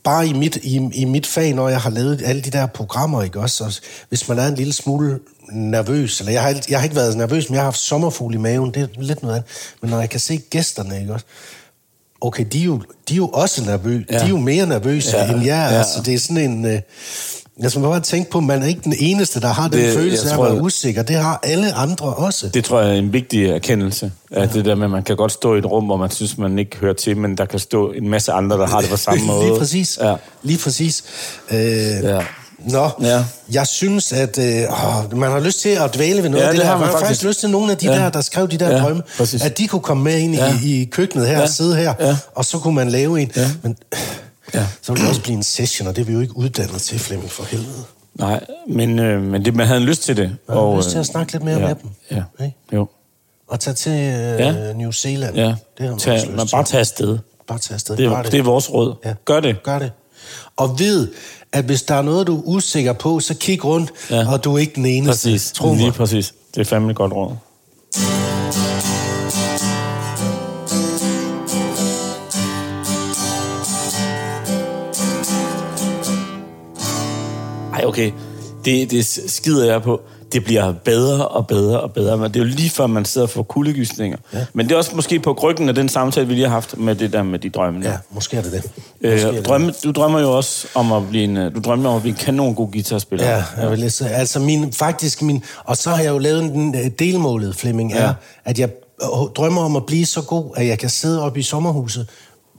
Bare 0.03 0.27
i 0.27 0.33
mit, 0.33 0.55
i, 0.55 0.89
i 0.93 1.05
mit 1.05 1.27
fag, 1.27 1.53
når 1.53 1.69
jeg 1.69 1.81
har 1.81 1.89
lavet 1.89 2.21
alle 2.25 2.41
de 2.41 2.49
der 2.49 2.65
programmer, 2.65 3.23
ikke 3.23 3.39
også? 3.39 3.55
Så 3.55 3.81
hvis 4.09 4.29
man 4.29 4.39
er 4.39 4.47
en 4.47 4.55
lille 4.55 4.73
smule 4.73 5.19
nervøs, 5.51 6.19
eller 6.19 6.31
jeg 6.31 6.41
har, 6.41 6.61
jeg 6.69 6.79
har 6.79 6.83
ikke 6.83 6.95
været 6.95 7.17
nervøs, 7.17 7.49
men 7.49 7.53
jeg 7.53 7.61
har 7.61 7.67
haft 7.67 7.79
sommerfugl 7.79 8.33
i 8.33 8.37
maven, 8.37 8.73
det 8.73 8.83
er 8.83 8.87
lidt 8.97 9.21
noget 9.21 9.35
andet. 9.35 9.49
Men 9.81 9.89
når 9.89 9.99
jeg 9.99 10.09
kan 10.09 10.19
se 10.19 10.37
gæsterne, 10.37 10.99
ikke 10.99 11.13
også? 11.13 11.25
Okay, 12.23 12.45
de 12.53 12.59
er 12.61 12.65
jo, 12.65 12.81
de 13.09 13.13
er 13.13 13.17
jo 13.17 13.27
også 13.27 13.63
nervøse. 13.65 14.05
Ja. 14.09 14.13
Ja. 14.15 14.19
De 14.19 14.25
er 14.25 14.29
jo 14.29 14.37
mere 14.37 14.65
nervøse 14.65 15.17
Ja, 15.17 15.23
ja. 15.25 15.31
end 15.33 15.39
jeg 15.39 15.47
ja. 15.69 15.73
Ja. 15.73 15.77
Altså, 15.77 16.01
det 16.05 16.13
er 16.13 16.19
sådan 16.19 16.37
en... 16.51 16.65
Øh, 16.65 16.79
jeg 17.59 17.71
skal 17.71 17.81
bare 17.83 17.99
tænke 17.99 18.31
på, 18.31 18.37
at 18.37 18.43
man 18.43 18.63
er 18.63 18.67
ikke 18.67 18.81
den 18.83 18.93
eneste, 18.99 19.39
der 19.41 19.47
har 19.47 19.67
den 19.67 19.79
Det- 19.79 19.93
følelse 19.93 20.29
af 20.29 20.33
at 20.33 20.43
være 20.53 20.61
usikker. 20.61 21.03
Det 21.03 21.15
har 21.15 21.39
alle 21.43 21.73
andre 21.73 22.05
også. 22.05 22.47
Det 22.49 22.63
tror 22.65 22.81
jeg 22.81 22.89
er 22.89 22.93
en 22.99 23.13
vigtig 23.13 23.45
erkendelse. 23.45 24.11
At 24.31 24.53
det 24.53 24.65
der 24.65 24.75
med, 24.75 24.85
at 24.85 24.91
man 24.91 25.03
kan 25.03 25.15
godt 25.15 25.31
stå 25.31 25.55
i 25.55 25.57
et 25.57 25.65
rum, 25.65 25.85
hvor 25.85 25.97
man 25.97 26.11
synes, 26.11 26.37
man 26.37 26.59
ikke 26.59 26.77
hører 26.77 26.93
til, 26.93 27.17
men 27.17 27.37
der 27.37 27.45
kan 27.45 27.59
stå 27.59 27.91
en 27.91 28.09
masse 28.09 28.31
andre, 28.31 28.57
der 28.57 28.67
har 28.67 28.81
det 28.81 28.89
på 28.89 28.97
samme 28.97 29.25
måde. 29.33 29.45
Lige 29.47 29.59
præcis. 29.59 29.99
Ja. 30.01 30.15
Lige 30.43 30.59
præcis. 30.59 31.03
Øh, 31.51 31.57
Ja. 32.03 32.19
Nå, 32.63 32.89
Ja. 33.01 33.25
jeg 33.51 33.67
synes, 33.67 34.13
at 34.13 34.37
øh, 34.37 34.63
åh, 35.13 35.17
man 35.17 35.31
har 35.31 35.39
lyst 35.39 35.59
til 35.61 35.69
at 35.69 35.95
dvæle 35.95 36.23
ved 36.23 36.29
noget 36.29 36.43
Ja, 36.43 36.47
af 36.47 36.53
det, 36.53 36.59
det 36.59 36.67
har 36.69 36.77
man 36.77 36.85
har 36.85 36.91
faktisk 36.91 37.07
faktisk. 37.07 37.23
lyst 37.23 37.39
til 37.39 37.49
nogle 37.49 37.71
af 37.71 37.77
de 37.77 37.85
Ja. 37.85 37.91
der, 37.95 38.09
der 38.09 38.21
skrev 38.21 38.47
de 38.47 38.57
der 38.57 38.69
Ja, 38.69 38.81
drømme, 38.81 39.03
præcis. 39.17 39.41
at 39.41 39.57
de 39.57 39.67
kunne 39.67 39.81
komme 39.81 40.03
med 40.03 40.17
ind 40.19 40.35
Ja. 40.35 40.59
i, 40.63 40.81
i 40.81 40.85
køkkenet 40.85 41.27
her 41.27 41.33
Ja. 41.37 41.41
og 41.41 41.49
sidde 41.49 41.75
her, 41.75 41.93
Ja. 41.99 42.17
og 42.35 42.45
så 42.45 42.57
kunne 42.59 42.75
man 42.75 42.89
lave 42.89 43.21
en. 43.21 43.31
Ja. 43.35 43.49
Men 43.63 43.77
Ja. 44.53 44.65
så 44.81 44.91
ville 44.91 45.01
det 45.01 45.09
også 45.09 45.21
blive 45.21 45.35
en 45.37 45.43
session, 45.43 45.87
og 45.87 45.95
det 45.95 46.01
er 46.01 46.05
vi 46.05 46.13
jo 46.13 46.19
ikke 46.19 46.37
uddannet 46.37 46.81
til, 46.81 46.99
Flemming, 46.99 47.31
for 47.31 47.43
helvede. 47.43 47.83
Nej, 48.15 48.39
men, 48.67 48.99
øh, 48.99 49.21
men 49.21 49.45
det, 49.45 49.55
man 49.55 49.67
havde 49.67 49.79
lyst 49.79 50.03
til 50.03 50.17
det. 50.17 50.35
Man 50.47 50.57
har 50.57 50.77
lyst 50.77 50.87
øh, 50.87 50.91
til 50.91 50.99
at 50.99 51.05
snakke 51.05 51.31
lidt 51.31 51.43
mere 51.43 51.59
ja, 51.59 51.67
med 51.67 51.75
dem. 51.75 51.89
Ja, 52.11 52.45
Ikke? 52.45 52.57
jo. 52.73 52.87
Og 53.47 53.59
tage 53.59 53.73
til 53.73 53.91
øh, 53.91 54.39
Ja. 54.39 54.73
New 54.73 54.91
Zealand. 54.91 55.35
Ja. 55.35 55.41
Det 55.47 55.55
har 55.79 55.89
man 55.89 55.99
Tag, 55.99 56.15
lyst 56.15 56.27
man 56.35 56.47
bare 56.51 56.63
tage 56.63 56.79
afsted. 56.79 57.17
Bare 57.47 57.59
tage 57.59 57.73
afsted. 57.75 57.97
Det 57.97 58.05
er, 58.05 58.21
det 58.21 58.33
er 58.39 58.43
vores 58.43 58.71
råd. 58.73 58.95
Ja. 59.05 59.13
Gør 59.25 59.39
det. 59.39 59.63
Gør 59.63 59.79
det. 59.79 59.91
Og 60.57 60.79
ved, 60.79 61.07
at 61.53 61.63
hvis 61.65 61.83
der 61.83 61.95
er 61.95 62.01
noget, 62.01 62.27
du 62.27 62.37
er 62.37 62.41
usikker 62.45 62.93
på, 62.93 63.19
så 63.19 63.33
kig 63.33 63.65
rundt, 63.65 63.91
Ja. 64.09 64.31
og 64.31 64.43
du 64.43 64.53
er 64.55 64.57
ikke 64.59 64.75
den 64.75 64.85
eneste. 64.85 65.29
Præcis. 65.29 65.51
Tro 65.51 65.73
Lige 65.73 65.85
mig. 65.85 65.93
præcis. 65.93 66.33
Det 66.55 66.61
er 66.61 66.65
fandme 66.65 66.93
godt 66.93 67.13
råd. 67.13 67.35
Ej, 77.73 77.83
okay. 77.85 78.11
Det, 78.65 78.91
det 78.91 79.05
skider 79.05 79.71
jeg 79.71 79.81
på. 79.81 80.01
Det 80.33 80.43
bliver 80.43 80.73
bedre 80.85 81.27
og 81.27 81.47
bedre 81.47 81.79
og 81.79 81.91
bedre. 81.93 82.17
Men 82.17 82.31
det 82.33 82.35
er 82.35 82.39
jo 82.39 82.45
lige 82.45 82.69
før, 82.69 82.87
man 82.87 83.05
sidder 83.05 83.27
får 83.27 83.43
kuldegysninger. 83.43 84.17
Ja. 84.33 84.45
Men 84.53 84.65
det 84.67 84.73
er 84.73 84.77
også 84.77 84.95
måske 84.95 85.19
på 85.19 85.39
ryggen 85.43 85.69
af 85.69 85.75
den 85.75 85.89
samtale, 85.89 86.27
vi 86.27 86.33
lige 86.33 86.45
har 86.45 86.53
haft 86.53 86.77
med 86.77 86.95
det 86.95 87.13
der 87.13 87.23
med 87.23 87.39
de 87.39 87.49
drømme. 87.49 87.81
Ja, 87.83 87.97
måske 88.11 88.37
er 88.37 88.41
det 88.41 88.51
det. 88.51 88.63
Måske 89.01 89.21
er 89.21 89.29
Øh, 89.29 89.37
det 89.37 89.45
drømme, 89.45 89.73
du 89.83 89.91
drømmer 89.91 90.19
jo 90.19 90.37
også 90.37 90.67
om 90.75 90.91
at 90.91 91.09
blive 91.09 91.23
en, 91.23 91.37
øh, 91.37 91.55
du 91.55 91.59
drømmer 91.59 91.89
om 91.89 91.95
at 91.95 92.01
blive 92.01 92.11
en 92.11 92.17
kanon 92.19 92.55
god 92.55 92.71
guitarspiller. 92.71 93.29
Ja, 93.29 93.43
jeg 93.57 93.71
vil 93.71 93.91
sige, 93.91 94.09
altså 94.09 94.39
min, 94.39 94.73
faktisk 94.73 95.21
min, 95.21 95.43
og 95.63 95.77
så 95.77 95.89
har 95.89 96.03
jeg 96.03 96.09
jo 96.11 96.17
lavet 96.17 96.43
en 96.43 96.75
øh, 96.75 96.91
delmålet, 96.99 97.55
Flemming, 97.55 97.93
er, 97.93 98.03
Ja. 98.05 98.13
at 98.45 98.59
jeg 98.59 98.69
øh, 99.03 99.07
drømmer 99.35 99.61
om 99.61 99.75
at 99.75 99.85
blive 99.85 100.05
så 100.05 100.21
god, 100.21 100.45
at 100.55 100.67
jeg 100.67 100.79
kan 100.79 100.89
sidde 100.89 101.21
oppe 101.23 101.39
i 101.39 101.43
sommerhuset, 101.43 102.09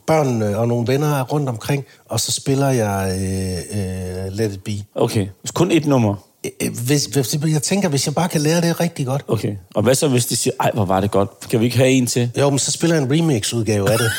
børnene 0.06 0.58
og 0.58 0.68
nogle 0.68 0.86
venner 0.86 1.14
er 1.18 1.22
rundt 1.22 1.48
omkring, 1.48 1.84
og 2.08 2.20
så 2.20 2.32
spiller 2.32 2.68
jeg 2.70 3.16
øh, 3.20 3.78
øh, 4.26 4.32
Let 4.32 4.52
It 4.52 4.64
Be. 4.64 4.72
Okay, 4.94 5.26
kun 5.54 5.70
et 5.70 5.86
nummer. 5.86 6.14
Øh, 6.62 6.70
Hvis, 6.86 7.04
hvis, 7.04 7.36
jeg 7.46 7.62
tænker, 7.62 7.88
hvis 7.88 8.06
jeg 8.06 8.14
bare 8.14 8.28
kan 8.28 8.40
lære 8.40 8.60
det 8.60 8.80
rigtig 8.80 9.06
godt, 9.06 9.22
Okay. 9.28 9.56
Og 9.74 9.82
hvad 9.82 9.94
så, 9.94 10.08
hvis 10.08 10.26
de 10.26 10.36
siger, 10.36 10.54
ej, 10.60 10.70
hvor 10.74 10.84
var 10.84 11.00
det 11.00 11.10
godt? 11.10 11.30
Kan 11.50 11.60
vi 11.60 11.64
ikke 11.64 11.76
have 11.76 11.90
en 11.90 12.06
til? 12.06 12.30
jo, 12.38 12.50
men 12.50 12.58
så 12.58 12.70
spiller 12.70 12.96
jeg 12.96 13.02
en 13.04 13.12
remix-udgave 13.12 13.90
af 13.92 13.98
det. 13.98 14.10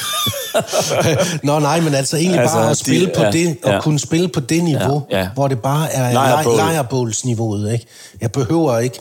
Nå 1.44 1.60
nej, 1.60 1.80
men 1.80 1.94
altså 1.96 2.18
egentlig 2.18 2.42
Altså, 2.42 2.56
bare 2.58 2.66
at 2.70 2.78
de- 2.78 2.84
spille 2.84 3.12
på 3.16 3.24
ja, 3.24 3.32
det, 3.32 3.58
og 3.64 3.72
ja. 3.72 3.82
kunne 3.82 4.00
spille 4.00 4.28
på 4.28 4.40
det 4.40 4.64
niveau, 4.64 5.04
Ja, 5.12 5.20
ja. 5.20 5.28
hvor 5.34 5.48
det 5.48 5.60
bare 5.60 5.92
er 5.94 6.14
Lejrbål. 6.14 6.56
lej- 6.58 6.72
lejrbålsniveauet, 6.74 7.74
ikke? 7.74 7.86
Jeg 8.22 8.32
behøver 8.32 8.80
ikke, 8.80 9.00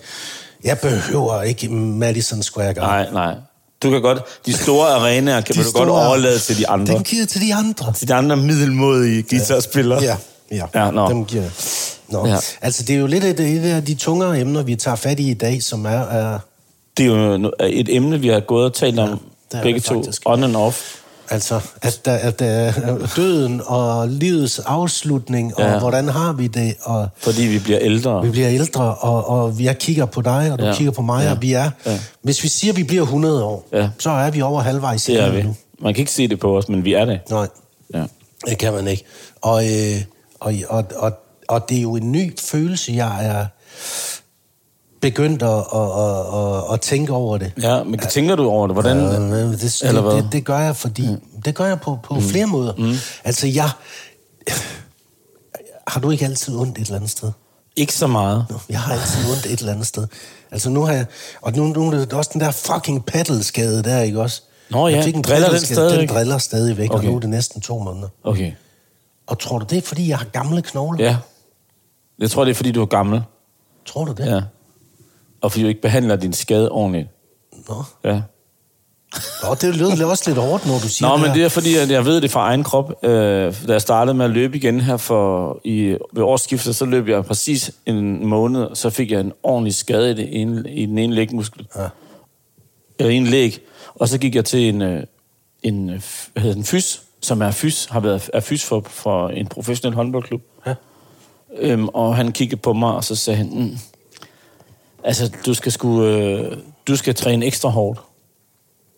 jeg 0.64 0.78
behøver 0.78 1.42
ikke 1.42 1.68
Madison 1.68 2.42
Square 2.42 2.74
Garden. 2.74 3.14
Nej, 3.14 3.26
nej. 3.26 3.34
Du 3.82 3.90
kan 3.90 4.02
godt, 4.02 4.18
de 4.46 4.52
store 4.52 4.86
arenaer 4.88 5.40
kan 5.40 5.54
De 5.54 5.58
du 5.60 5.64
godt 5.64 5.76
store- 5.88 6.06
overlade 6.06 6.38
til 6.38 6.58
de 6.58 6.68
andre. 6.68 6.94
Den 6.94 7.02
giver 7.02 7.26
til 7.26 7.40
de 7.40 7.54
andre. 7.54 7.92
Til 7.92 8.08
de 8.08 8.14
andre 8.14 8.36
middelmodige 8.36 9.22
guitarspillere. 9.30 10.02
Ja, 10.02 10.06
ja, 10.06 10.16
Ja, 10.50 10.90
nå. 10.90 11.08
dem 11.08 11.24
giver 11.24 11.44
Nå. 12.08 12.26
Ja. 12.26 12.32
Ja. 12.32 12.38
Altså, 12.62 12.82
det 12.82 12.96
er 12.96 13.00
jo 13.00 13.06
lidt 13.06 13.22
det 13.38 13.64
af 13.64 13.84
de 13.84 13.94
tungere 13.94 14.40
emner, 14.40 14.62
vi 14.62 14.76
tager 14.76 14.94
fat 14.96 15.20
i 15.20 15.30
i 15.30 15.34
dag, 15.34 15.62
som 15.62 15.84
er... 15.86 15.88
er 15.90 16.38
Det 16.96 17.06
er 17.06 17.10
jo 17.10 17.36
no- 17.48 17.64
et 17.66 17.96
emne, 17.96 18.20
vi 18.20 18.28
har 18.28 18.40
gået 18.40 18.64
og 18.64 18.72
talt 18.74 18.98
om 18.98 19.20
er 19.54 19.62
begge 19.62 19.80
to, 19.80 20.04
on 20.24 20.44
and 20.44 20.56
off. 20.56 20.94
altså, 21.30 21.60
at, 21.82 22.00
der, 22.04 22.12
at 22.14 22.38
der, 22.38 22.72
døden 23.16 23.62
og 23.66 24.08
livets 24.08 24.58
afslutning, 24.58 25.56
og 25.56 25.62
Ja. 25.62 25.78
hvordan 25.78 26.08
har 26.08 26.32
vi 26.32 26.46
det, 26.46 26.74
og 26.82 27.08
Fordi 27.18 27.42
vi 27.42 27.58
bliver 27.58 27.78
ældre. 27.82 28.22
vi 28.24 28.30
bliver 28.30 28.48
ældre, 28.50 28.94
og, 28.94 29.28
og 29.28 29.54
jeg 29.60 29.78
kigger 29.78 30.06
på 30.06 30.20
dig, 30.22 30.52
og 30.52 30.58
du 30.58 30.64
Ja. 30.64 30.70
ja. 30.70 30.76
kigger 30.76 30.92
på 30.92 31.02
mig, 31.02 31.20
Ja. 31.22 31.26
ja. 31.28 31.34
og 31.34 31.42
vi 31.42 31.52
er... 31.52 31.70
Ja. 31.86 31.92
Ja. 31.92 31.98
Hvis 32.22 32.42
vi 32.42 32.48
siger, 32.48 32.72
at 32.72 32.76
vi 32.76 32.82
bliver 32.84 33.02
100 33.02 33.44
år, 33.44 33.68
Ja. 33.72 33.88
så 33.98 34.10
er 34.10 34.30
vi 34.30 34.42
over 34.42 34.60
halvvejs 34.62 35.08
i 35.08 35.12
livet 35.12 35.36
vi. 35.36 35.42
nu. 35.42 35.56
Man 35.80 35.94
kan 35.94 36.00
ikke 36.00 36.12
se 36.12 36.28
det 36.28 36.40
på 36.40 36.56
os, 36.58 36.68
men 36.68 36.84
vi 36.84 36.92
er 36.94 37.04
det. 37.04 37.20
Nej. 37.30 37.46
Ja. 37.94 38.04
Det 38.48 38.58
kan 38.58 38.72
man 38.72 38.88
ikke. 38.88 39.04
Og, 39.42 39.64
øh, 39.64 40.00
og, 40.44 40.54
og, 40.68 40.84
og, 40.96 41.12
og 41.48 41.68
det 41.68 41.78
er 41.78 41.82
jo 41.82 41.96
en 41.96 42.12
ny 42.12 42.38
følelse, 42.38 42.92
jeg 42.92 43.26
er 43.26 43.46
begyndt 45.00 45.42
at, 45.42 45.48
at, 45.50 45.80
at, 45.80 46.40
at, 46.40 46.72
at 46.72 46.80
tænke 46.80 47.12
over 47.12 47.38
det. 47.38 47.52
ja, 47.62 47.82
men 47.82 48.00
tænker 48.00 48.36
du 48.36 48.48
over 48.48 48.66
det? 48.66 48.74
Hvordan? 48.74 48.96
Øh, 48.96 49.32
det, 49.32 49.60
det, 49.60 49.82
Eller 49.82 50.02
hvad? 50.02 50.12
det, 50.16 50.28
det 50.32 50.44
gør 50.44 50.58
jeg, 50.58 50.76
fordi 50.76 51.06
mm. 51.06 51.40
det 51.44 51.54
gør 51.54 51.64
jeg 51.64 51.80
på, 51.80 51.98
på 52.04 52.14
mm. 52.14 52.22
flere 52.22 52.46
måder. 52.46 52.72
Mm. 52.78 52.94
Altså, 53.24 53.46
jeg... 53.46 53.70
Har 55.86 56.00
du 56.00 56.10
ikke 56.10 56.24
altid 56.24 56.56
ondt 56.56 56.78
et 56.78 56.82
eller 56.82 56.96
andet 56.96 57.10
sted? 57.10 57.30
Ikke 57.76 57.94
så 57.94 58.06
meget. 58.06 58.46
Jeg 58.68 58.80
har 58.80 58.92
altid 58.92 59.30
ondt 59.30 59.46
et 59.46 59.58
eller 59.58 59.72
andet 59.72 59.86
sted. 59.86 60.06
Altså 60.50 60.70
nu 60.70 60.82
har 60.82 60.92
jeg... 60.92 61.06
Og 61.42 61.52
nu, 61.52 61.66
nu 61.66 61.86
er 61.86 61.90
det 61.90 62.12
også 62.12 62.30
den 62.32 62.40
der 62.40 62.50
fucking 62.50 63.06
paddelskade 63.06 63.82
der, 63.82 64.00
ikke 64.00 64.20
også? 64.20 64.42
Nå 64.70 64.88
ja, 64.88 64.96
jeg 64.96 65.04
fik 65.04 65.14
en 65.14 65.22
driller 65.22 65.50
den 65.50 65.60
stadigvæk? 65.60 66.08
Den 66.08 66.16
driller 66.16 66.38
stadigvæk. 66.38 66.90
Okay. 66.90 66.98
og 66.98 67.04
nu 67.04 67.16
er 67.16 67.20
det 67.20 67.30
næsten 67.30 67.60
to 67.60 67.78
måneder. 67.78 68.08
Okay. 68.24 68.52
Og 69.26 69.38
tror 69.38 69.58
du, 69.58 69.66
det 69.70 69.78
er, 69.78 69.82
fordi 69.82 70.08
jeg 70.08 70.18
har 70.18 70.24
gamle 70.24 70.62
knogler? 70.62 71.04
Ja. 71.04 71.16
Jeg 72.18 72.30
tror, 72.30 72.44
det 72.44 72.50
er, 72.50 72.54
fordi 72.54 72.72
du 72.72 72.82
er 72.82 72.86
gammel. 72.86 73.22
Tror 73.86 74.04
du 74.04 74.12
det? 74.12 74.26
Ja. 74.26 74.40
Og 75.40 75.52
fordi 75.52 75.62
du 75.62 75.68
ikke 75.68 75.80
behandler 75.80 76.16
din 76.16 76.32
skade 76.32 76.70
ordentligt. 76.70 77.08
Nå. 77.68 77.84
Ja. 78.04 78.20
Nå, 79.42 79.54
det 79.54 79.76
lyder 79.76 80.06
også 80.06 80.24
lidt 80.26 80.38
hårdt, 80.38 80.66
når 80.66 80.78
du 80.78 80.88
siger 80.88 81.08
Nå, 81.08 81.14
det 81.14 81.20
men 81.20 81.30
her. 81.30 81.34
det 81.34 81.44
er 81.44 81.48
fordi, 81.48 81.76
at 81.76 81.90
jeg 81.90 82.04
ved 82.04 82.20
det 82.20 82.30
fra 82.30 82.40
egen 82.40 82.64
krop. 82.64 83.04
Øh, 83.04 83.10
da 83.68 83.72
jeg 83.72 83.80
startede 83.80 84.14
med 84.14 84.24
at 84.24 84.30
løbe 84.30 84.56
igen 84.56 84.80
her 84.80 84.96
for 84.96 85.60
i, 85.64 85.96
ved 86.12 86.22
årsskiftet, 86.22 86.76
så 86.76 86.84
løb 86.84 87.08
jeg 87.08 87.24
præcis 87.24 87.72
en 87.86 88.26
måned, 88.26 88.74
så 88.74 88.90
fik 88.90 89.10
jeg 89.10 89.20
en 89.20 89.32
ordentlig 89.42 89.74
skade 89.74 90.10
i, 90.10 90.14
det 90.14 90.40
ene, 90.40 90.70
i 90.70 90.86
den 90.86 90.98
ene 90.98 91.14
lægmuskel. 91.14 91.66
Ja. 91.76 91.88
Eller 92.98 93.12
en 93.12 93.26
læg. 93.26 93.58
Og 93.94 94.08
så 94.08 94.18
gik 94.18 94.34
jeg 94.34 94.44
til 94.44 94.68
en, 94.68 94.82
øh, 94.82 95.02
en 95.62 95.90
øh, 95.90 96.02
hvad 96.32 96.42
hedder 96.42 96.54
den, 96.54 96.64
fys, 96.64 97.02
som 97.24 97.42
er 97.42 97.50
fys, 97.50 97.84
har 97.84 98.00
været 98.00 98.30
er 98.32 98.40
fys 98.40 98.64
for, 98.64 98.82
for 98.86 99.28
en 99.28 99.46
professionel 99.46 99.96
håndboldklub. 99.96 100.42
Ja. 100.66 100.74
Øhm, 101.56 101.88
og 101.88 102.16
han 102.16 102.32
kiggede 102.32 102.60
på 102.60 102.72
mig, 102.72 102.94
og 102.94 103.04
så 103.04 103.16
sagde 103.16 103.36
han, 103.36 103.50
mm, 103.52 103.78
altså, 105.04 105.32
du 105.46 105.54
skal, 105.54 105.72
sgu, 105.72 106.04
øh, 106.04 106.56
du 106.88 106.96
skal 106.96 107.14
træne 107.14 107.46
ekstra 107.46 107.68
hårdt, 107.68 108.00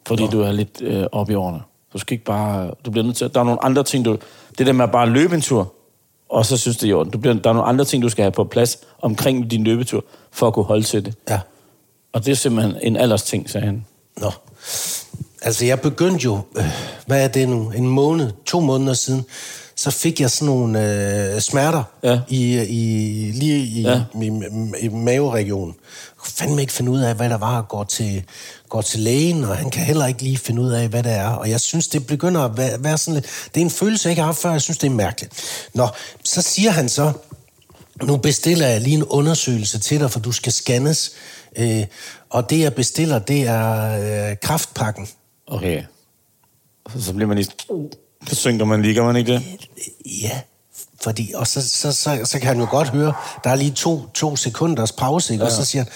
fordi 0.06 0.24
Nå. 0.24 0.30
du 0.30 0.40
er 0.40 0.52
lidt 0.52 0.82
øh, 0.82 1.06
oppe 1.12 1.32
i 1.32 1.36
årene. 1.36 1.60
Du 1.92 1.98
skal 1.98 2.14
ikke 2.14 2.24
bare, 2.24 2.70
du 2.84 2.90
bliver 2.90 3.04
nødt 3.04 3.16
til, 3.16 3.34
der 3.34 3.40
er 3.40 3.44
nogle 3.44 3.64
andre 3.64 3.84
ting, 3.84 4.04
du, 4.04 4.18
det 4.58 4.66
der 4.66 4.72
med 4.72 4.84
at 4.84 4.92
bare 4.92 5.08
løbe 5.08 5.34
en 5.34 5.40
tur, 5.40 5.72
og 6.28 6.46
så 6.46 6.56
synes 6.56 6.76
det 6.76 6.86
er 6.86 6.90
i 6.90 6.92
orden. 6.92 7.12
Du 7.12 7.18
bliver, 7.18 7.34
der 7.34 7.50
er 7.50 7.54
nogle 7.54 7.68
andre 7.68 7.84
ting, 7.84 8.02
du 8.02 8.08
skal 8.08 8.22
have 8.22 8.32
på 8.32 8.44
plads 8.44 8.78
omkring 9.02 9.50
din 9.50 9.64
løbetur, 9.64 10.04
for 10.30 10.46
at 10.46 10.54
kunne 10.54 10.64
holde 10.64 10.82
til 10.82 11.04
det. 11.04 11.14
ja. 11.28 11.40
Og 12.12 12.24
det 12.24 12.32
er 12.32 12.36
simpelthen 12.36 12.76
en 12.82 12.96
alders 12.96 13.22
ting, 13.22 13.50
sagde 13.50 13.66
han. 13.66 13.86
Nå. 14.16 14.30
Altså, 15.46 15.64
jeg 15.64 15.80
begyndte 15.80 16.24
jo, 16.24 16.38
øh, 16.56 16.64
hvad 17.06 17.24
er 17.24 17.28
det 17.28 17.48
nu, 17.48 17.70
en 17.70 17.86
måned, 17.88 18.30
to 18.46 18.60
måneder 18.60 18.94
siden, 18.94 19.24
så 19.76 19.90
fik 19.90 20.20
jeg 20.20 20.30
sådan 20.30 20.46
nogle 20.46 20.82
øh, 21.34 21.40
smerter 21.40 21.82
Ja. 22.02 22.20
i, 22.28 22.58
i, 22.62 22.82
lige 23.32 23.58
i, 23.58 23.82
Ja. 23.82 23.90
ja. 23.90 24.20
i, 24.22 24.26
i, 24.26 24.84
i 24.84 24.88
maveregionen. 24.88 25.74
Jeg 25.78 26.16
kunne 26.18 26.32
fandme 26.32 26.60
ikke 26.60 26.72
finde 26.72 26.90
ud 26.90 27.00
af, 27.00 27.14
hvad 27.14 27.28
der 27.30 27.36
var, 27.38 27.58
og 27.58 27.68
går 27.68 27.84
til, 27.84 28.22
går 28.68 28.82
til 28.82 29.00
lægen, 29.00 29.44
og 29.44 29.56
han 29.56 29.70
kan 29.70 29.82
heller 29.84 30.06
ikke 30.06 30.22
lige 30.22 30.36
finde 30.38 30.62
ud 30.62 30.70
af, 30.70 30.88
hvad 30.88 31.02
det 31.02 31.12
er. 31.12 31.28
Og 31.28 31.50
jeg 31.50 31.60
synes, 31.60 31.88
det 31.88 32.06
begynder 32.06 32.40
at 32.40 32.56
være, 32.56 32.84
være 32.84 32.98
sådan 32.98 33.14
lidt... 33.14 33.26
Det 33.54 33.60
er 33.60 33.64
en 33.64 33.70
følelse, 33.70 34.06
jeg 34.06 34.10
ikke 34.12 34.20
har 34.22 34.26
haft 34.26 34.38
før, 34.38 34.52
jeg 34.52 34.62
synes, 34.62 34.78
det 34.78 34.86
er 34.86 34.90
mærkeligt. 34.94 35.32
Nå, 35.74 35.88
så 36.24 36.42
siger 36.42 36.70
han 36.70 36.88
så, 36.88 37.12
nu 38.02 38.16
bestiller 38.16 38.66
jeg 38.66 38.80
lige 38.80 38.94
en 38.96 39.04
undersøgelse 39.04 39.78
til 39.78 40.00
dig, 40.00 40.10
for 40.10 40.20
du 40.20 40.32
skal 40.32 40.52
scannes. 40.52 41.12
Øh, 41.56 41.84
og 42.30 42.50
det, 42.50 42.60
jeg 42.60 42.74
bestiller, 42.74 43.18
det 43.18 43.42
er 43.42 44.30
øh, 44.30 44.36
kraftpakken. 44.42 45.08
Okay. 45.46 45.82
Så, 46.92 47.02
så 47.02 47.12
bliver 47.12 47.28
man 47.28 47.36
lige... 47.36 47.50
Så 48.28 48.34
synker 48.34 48.64
man 48.64 48.82
lige, 48.82 48.94
gør 48.94 49.04
man 49.04 49.16
ikke 49.16 49.32
det? 49.32 49.42
Ja, 50.22 50.40
fordi, 51.02 51.32
og 51.34 51.46
så, 51.46 51.68
så, 51.68 51.92
så, 51.92 52.20
så 52.24 52.38
kan 52.38 52.48
han 52.48 52.58
jo 52.58 52.66
godt 52.70 52.88
høre, 52.88 53.12
der 53.44 53.50
er 53.50 53.54
lige 53.54 53.70
to, 53.70 54.06
to 54.14 54.36
sekunders 54.36 54.92
pause, 54.92 55.32
ikke? 55.32 55.44
Ja. 55.44 55.50
og 55.50 55.56
så 55.56 55.64
siger 55.64 55.82
han, 55.82 55.92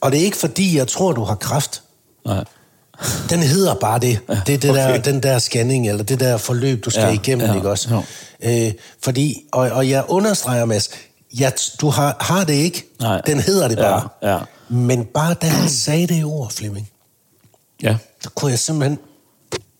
og 0.00 0.12
det 0.12 0.20
er 0.20 0.24
ikke 0.24 0.36
fordi, 0.36 0.76
jeg 0.76 0.88
tror, 0.88 1.12
du 1.12 1.24
har 1.24 1.34
kraft. 1.34 1.82
Nej. 2.26 2.44
Den 3.30 3.38
hedder 3.42 3.74
bare 3.74 3.98
det. 3.98 4.20
Ja, 4.28 4.40
det 4.46 4.54
er 4.54 4.58
det 4.58 4.70
okay. 4.70 4.80
der, 4.80 4.98
den 5.02 5.22
der 5.22 5.38
scanning, 5.38 5.88
eller 5.88 6.02
det 6.02 6.20
der 6.20 6.36
forløb, 6.36 6.84
du 6.84 6.90
skal 6.90 7.00
Ja, 7.00 7.08
ja, 7.08 7.14
igennem, 7.14 7.46
ja, 7.46 7.54
ikke 7.54 7.70
også? 7.70 8.02
Øh, 8.42 8.72
fordi, 9.02 9.42
og, 9.52 9.70
og 9.70 9.88
jeg 9.90 10.04
understreger, 10.08 10.64
Mads, 10.64 10.90
jeg, 11.38 11.52
du 11.80 11.88
har, 11.88 12.16
har 12.20 12.44
det 12.44 12.54
ikke. 12.54 12.84
Nej. 13.00 13.20
Den 13.20 13.40
hedder 13.40 13.68
det 13.68 13.78
bare. 13.78 14.08
Ja, 14.22 14.32
ja. 14.32 14.38
Men 14.68 15.04
bare 15.04 15.34
da 15.34 15.46
han 15.46 15.68
sagde 15.68 16.06
det 16.06 16.24
ord, 16.24 16.50
Flemming, 16.50 16.90
Ja. 17.82 17.96
Så 18.22 18.30
kunne 18.30 18.50
jeg 18.50 18.58
simpelthen... 18.58 18.98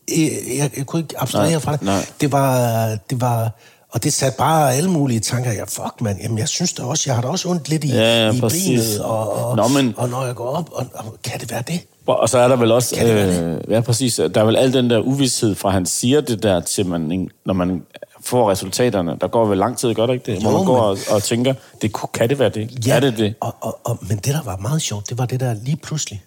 Jeg, 0.09 0.31
jeg, 0.59 0.71
jeg 0.77 0.87
kunne 0.87 1.03
ikke 1.03 1.21
abstrahere 1.21 1.51
Nej, 1.53 1.61
fra 1.61 1.73
det. 1.73 1.83
nej. 1.83 2.07
Det 2.21 2.33
var... 2.33 2.89
Det 3.11 3.21
var 3.21 3.51
og 3.93 4.03
det 4.05 4.13
satte 4.13 4.39
bare 4.39 4.75
alle 4.75 4.91
mulige 4.91 5.21
tanker. 5.21 5.53
Jeg, 5.53 5.69
fuck, 5.69 6.01
mand, 6.01 6.19
jamen, 6.23 6.39
jeg 6.39 6.49
synes 6.49 6.73
da 6.73 6.83
også, 6.83 7.03
jeg 7.07 7.15
har 7.15 7.23
da 7.23 7.29
også 7.29 7.49
ondt 7.49 7.69
lidt 7.69 7.85
i, 7.85 7.89
Ja, 7.89 8.27
ja, 8.27 8.33
i 8.33 8.41
præcis. 8.41 8.67
benet, 8.85 9.01
og, 9.05 9.33
og, 9.33 9.57
Nå, 9.57 9.69
men- 9.69 9.95
og 9.97 10.09
når 10.09 10.27
jeg 10.27 10.35
går 10.35 10.49
op, 10.49 10.71
og, 10.73 10.87
og 10.95 11.05
kan 11.25 11.41
det 11.41 11.51
være 11.51 11.63
det? 11.67 11.81
Og 12.07 12.29
så 12.29 12.39
er 12.39 12.49
der 12.49 12.57
vel 12.57 12.73
også, 12.73 12.97
det 13.01 13.11
øh, 13.11 13.61
ja 13.71 13.81
præcis, 13.81 14.15
der 14.35 14.41
er 14.41 14.45
vel 14.45 14.57
al 14.57 14.73
den 14.73 14.91
der 14.91 14.99
uvidshed 14.99 15.55
fra, 15.55 15.71
han 15.71 15.87
siger 15.87 16.21
det 16.21 16.43
der 16.43 16.61
til, 16.61 16.87
man, 16.87 17.29
når 17.47 17.55
man 17.55 17.83
får 18.21 18.51
resultaterne. 18.51 19.17
Der 19.21 19.29
går 19.29 19.45
vel 19.47 19.59
lang 19.59 19.79
tid, 19.79 19.95
gør 19.95 20.07
der 20.07 20.13
ikke 20.13 20.33
det? 20.33 20.43
Hvor 20.43 20.51
Jo, 20.51 20.57
man 20.57 20.67
går 20.67 20.75
men- 20.95 20.99
og, 21.09 21.15
og 21.15 21.23
tænker, 21.23 21.55
det, 21.83 21.93
kunne- 21.93 22.09
kan 22.15 22.29
det 22.29 22.39
være 22.39 22.49
det? 22.51 22.87
Ja. 22.87 22.97
Er 22.97 23.01
det 23.01 23.19
det? 23.19 23.35
Og, 23.41 23.55
og, 23.61 23.79
og, 23.85 23.99
men 24.09 24.17
det, 24.19 24.35
der 24.35 24.43
var 24.43 24.57
meget 24.57 24.83
sjovt, 24.83 25.09
det 25.09 25.19
var 25.19 25.27
det 25.27 25.41
der 25.41 25.55
lige 25.55 25.77
pludselig. 25.77 26.23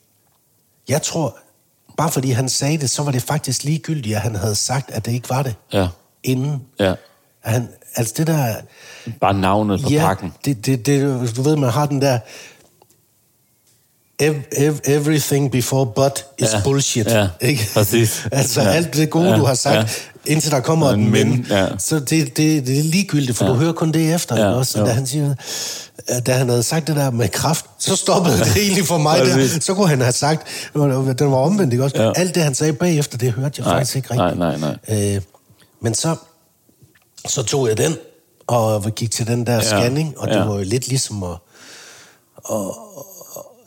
Jeg 0.90 1.02
tror, 1.02 1.38
bare 1.98 2.12
fordi 2.12 2.32
han 2.32 2.50
sagde 2.50 2.78
det, 2.78 2.90
så 2.90 3.04
var 3.04 3.12
det 3.12 3.22
faktisk 3.24 3.64
ligegyldigt, 3.64 4.16
at 4.16 4.22
han 4.22 4.36
havde 4.36 4.56
sagt, 4.56 4.92
at 4.92 5.06
det 5.06 5.12
ikke 5.12 5.30
var 5.30 5.44
det. 5.44 5.56
Ja. 5.74 5.88
Inden. 6.24 6.62
Ja. 6.80 6.94
Han, 7.44 7.70
altså 7.96 8.14
det 8.18 8.28
der... 8.28 8.56
Bare 9.22 9.34
navnet 9.34 9.82
på 9.82 9.90
ja, 9.90 10.06
pakken. 10.06 10.34
Det, 10.46 10.66
det, 10.66 10.86
det, 10.86 11.36
du 11.36 11.42
ved, 11.42 11.56
man 11.56 11.70
har 11.70 11.86
den 11.86 12.02
der... 12.02 12.20
Ev, 14.20 14.36
ev, 14.58 14.76
everything 14.86 15.52
before 15.52 15.86
but 15.86 16.26
is 16.38 16.54
Ja, 16.54 16.62
bullshit. 16.64 17.08
ja, 17.08 17.28
ikke? 17.42 17.70
præcis. 17.74 18.26
altså 18.32 18.62
Ja, 18.62 18.68
alt 18.70 18.94
det 18.94 19.10
gode, 19.10 19.30
ja, 19.30 19.38
du 19.38 19.46
har 19.46 19.54
sagt, 19.54 20.12
Indtil 20.26 20.52
der 20.52 20.60
kommer 20.60 20.88
Og 20.88 20.94
en 20.94 21.12
men. 21.12 21.30
men, 21.30 21.46
ja. 21.50 21.68
Så 21.78 22.00
det, 22.00 22.10
det, 22.10 22.68
det 22.68 22.80
er 22.80 22.84
ligegyldigt, 22.84 23.38
for 23.38 23.46
ja. 23.46 23.52
du 23.52 23.56
hører 23.56 23.74
kun 23.74 23.92
det 23.92 24.14
efter. 24.14 24.38
Ja, 24.38 24.54
også? 24.54 24.80
jo. 24.80 24.86
Da 24.86 24.92
han 24.92 25.08
siger, 25.08 25.36
da 26.26 26.34
han 26.34 26.50
havde 26.50 26.64
sagt 26.64 26.88
det 26.88 26.96
der 26.96 27.12
med 27.12 27.30
kraft, 27.30 27.66
så 27.80 27.96
stoppede 27.96 28.38
det 28.40 28.58
egentlig 28.58 28.86
for 28.86 28.98
mig 28.98 29.20
der. 29.20 29.48
Så 29.62 29.74
kunne 29.74 29.88
han 29.88 30.02
have 30.02 30.12
sagt, 30.12 30.48
den 31.20 31.32
var 31.32 31.38
omvendt, 31.38 31.74
ikke 31.74 31.84
også? 31.84 32.02
Ja. 32.04 32.12
Alt 32.16 32.36
det, 32.36 32.44
han 32.44 32.56
sagde 32.56 32.74
bagefter, 32.74 33.18
det 33.18 33.32
hørte 33.32 33.56
jeg 33.58 33.66
Nej, 33.66 33.76
faktisk 33.76 33.96
ikke 33.96 34.16
nej, 34.16 34.26
rigtigt. 34.26 34.40
nej, 34.40 34.78
nej. 34.88 35.16
Øh, 35.16 35.22
men 35.82 35.94
så, 35.94 36.16
så 37.28 37.44
tog 37.44 37.68
jeg 37.68 37.78
den, 37.78 37.96
og 38.48 38.96
gik 38.96 39.12
til 39.12 39.28
den 39.28 39.46
der 39.46 39.54
Ja, 39.54 39.62
scanning, 39.62 40.14
og 40.18 40.28
det 40.28 40.36
ja. 40.36 40.44
var 40.44 40.56
jo 40.58 40.64
lidt 40.64 40.88
ligesom 40.88 41.24
at... 41.24 41.38
Og, 42.36 42.76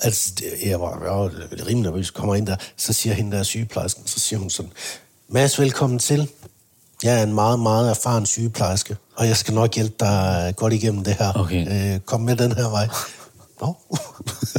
altså, 0.01 0.31
jeg 0.65 0.81
var, 0.81 1.03
jeg 1.05 1.13
var 1.13 1.31
rimelig 1.53 1.91
nervøs, 1.91 2.11
kommer 2.11 2.35
ind 2.35 2.47
der, 2.47 2.57
så 2.77 2.93
siger 2.93 3.15
hende 3.15 3.37
der 3.37 3.43
sygeplejersken, 3.43 4.03
så 4.07 4.21
siger 4.21 4.39
hun 4.39 4.51
sådan, 4.51 4.73
Mads, 5.29 5.61
velkommen 5.61 5.99
til. 5.99 6.29
Jeg 7.03 7.19
er 7.19 7.23
en 7.23 7.35
meget, 7.35 7.59
meget 7.61 7.91
erfaren 7.91 8.27
sygeplejerske, 8.27 8.97
og 9.17 9.27
jeg 9.27 9.37
skal 9.37 9.55
nok 9.55 9.75
hjælpe 9.75 9.95
dig 10.01 10.53
godt 10.57 10.73
igennem 10.73 11.05
det 11.05 11.15
her. 11.19 11.33
Okay. 11.41 11.95
Øh, 11.95 12.01
kom 12.01 12.21
med 12.21 12.37
den 12.37 12.53
her 12.53 12.71
vej. 12.71 12.89
Nå. 13.61 13.77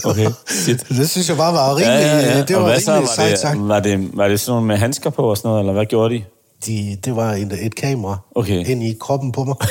Okay, 0.05 0.27
shit. 0.47 0.85
det 0.99 1.09
synes 1.09 1.29
jeg 1.29 1.37
bare 1.37 1.53
var 1.53 1.75
rimelig, 1.75 2.47
det 2.47 2.55
og 2.55 2.61
var 2.63 2.69
hvad 2.69 2.79
så? 2.79 2.91
Var 2.91 3.05
sejt 3.15 3.31
det, 3.31 3.39
sagt. 3.39 3.67
var, 3.67 3.79
det, 3.79 4.17
var 4.17 4.27
det 4.27 4.39
sådan 4.39 4.51
noget 4.51 4.67
med 4.67 4.77
handsker 4.77 5.09
på 5.09 5.21
og 5.29 5.37
sådan 5.37 5.49
noget, 5.49 5.59
eller 5.61 5.73
hvad 5.73 5.85
gjorde 5.85 6.15
de? 6.15 6.23
De, 6.65 6.97
det 7.05 7.15
var 7.15 7.33
et, 7.33 7.65
et 7.65 7.75
kamera 7.75 8.17
Okay. 8.35 8.65
ind 8.65 8.83
i 8.83 8.97
kroppen 8.99 9.31
på 9.31 9.43
mig. 9.43 9.55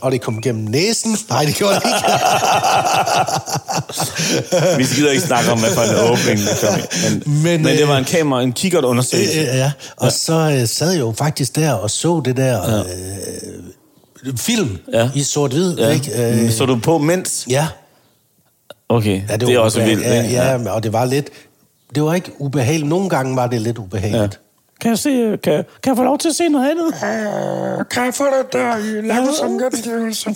og 0.00 0.12
det 0.12 0.20
kom 0.20 0.40
gennem 0.40 0.64
næsen. 0.64 1.18
Nej, 1.28 1.44
det 1.44 1.54
gjorde 1.54 1.74
det 1.74 1.82
ikke. 1.86 1.98
Vi 4.78 4.84
gider 4.96 5.10
ikke 5.10 5.22
snakke 5.22 5.50
om, 5.52 5.58
hvad 5.60 5.70
for 5.70 5.82
en 5.82 6.10
åbning 6.10 6.38
det 6.38 6.58
kom. 6.60 6.74
Men, 7.02 7.22
men, 7.42 7.62
Men, 7.62 7.64
det 7.76 7.82
øh, 7.82 7.88
var 7.88 7.98
en 7.98 8.04
kamera, 8.04 8.42
en 8.42 8.52
kikkert 8.52 8.84
undersøgelse. 8.84 9.38
Øh, 9.40 9.44
ja, 9.46 9.72
og 9.96 10.12
så 10.12 10.34
øh, 10.60 10.68
sad 10.68 10.90
jeg 10.90 11.00
jo 11.00 11.14
faktisk 11.18 11.56
der 11.56 11.72
og 11.72 11.90
så 11.90 12.22
det 12.24 12.36
der 12.36 12.78
øh, 12.78 14.36
film 14.36 14.78
Ja. 14.92 15.10
i 15.14 15.22
sort-hvid, 15.22 15.76
Ja. 15.78 15.88
ikke? 15.90 16.42
Øh, 16.44 16.50
Så 16.52 16.66
du 16.66 16.78
på 16.78 16.98
mens? 16.98 17.44
ja. 17.50 17.66
Okay, 18.88 19.22
ja, 19.28 19.32
det, 19.36 19.40
det 19.46 19.54
er 19.54 19.58
også 19.58 19.82
vildt. 19.84 20.02
Ja, 20.04 20.22
ikke? 20.22 20.34
ja, 20.34 20.70
og 20.72 20.82
det 20.82 20.92
var 20.92 21.04
lidt... 21.04 21.26
Det 21.94 22.02
var 22.02 22.14
ikke 22.14 22.30
ubehageligt. 22.38 22.88
Nogle 22.88 23.08
gange 23.08 23.36
var 23.36 23.46
det 23.46 23.60
lidt 23.62 23.78
ubehageligt. 23.78 24.40
Kan 24.80 24.90
jeg, 24.90 24.98
se, 24.98 25.10
kan, 25.42 25.64
kan 25.82 25.90
jeg 25.90 25.96
få 25.96 26.02
lov 26.02 26.18
til 26.18 26.28
at 26.28 26.36
se 26.36 26.48
noget 26.48 26.70
andet? 26.70 26.94
Kan 27.90 28.04
jeg 28.04 28.14
få 28.14 28.24
det 28.24 28.52
der 28.52 28.76
i 28.76 29.06
langsom 29.06 29.48
gengivelse? 29.48 30.34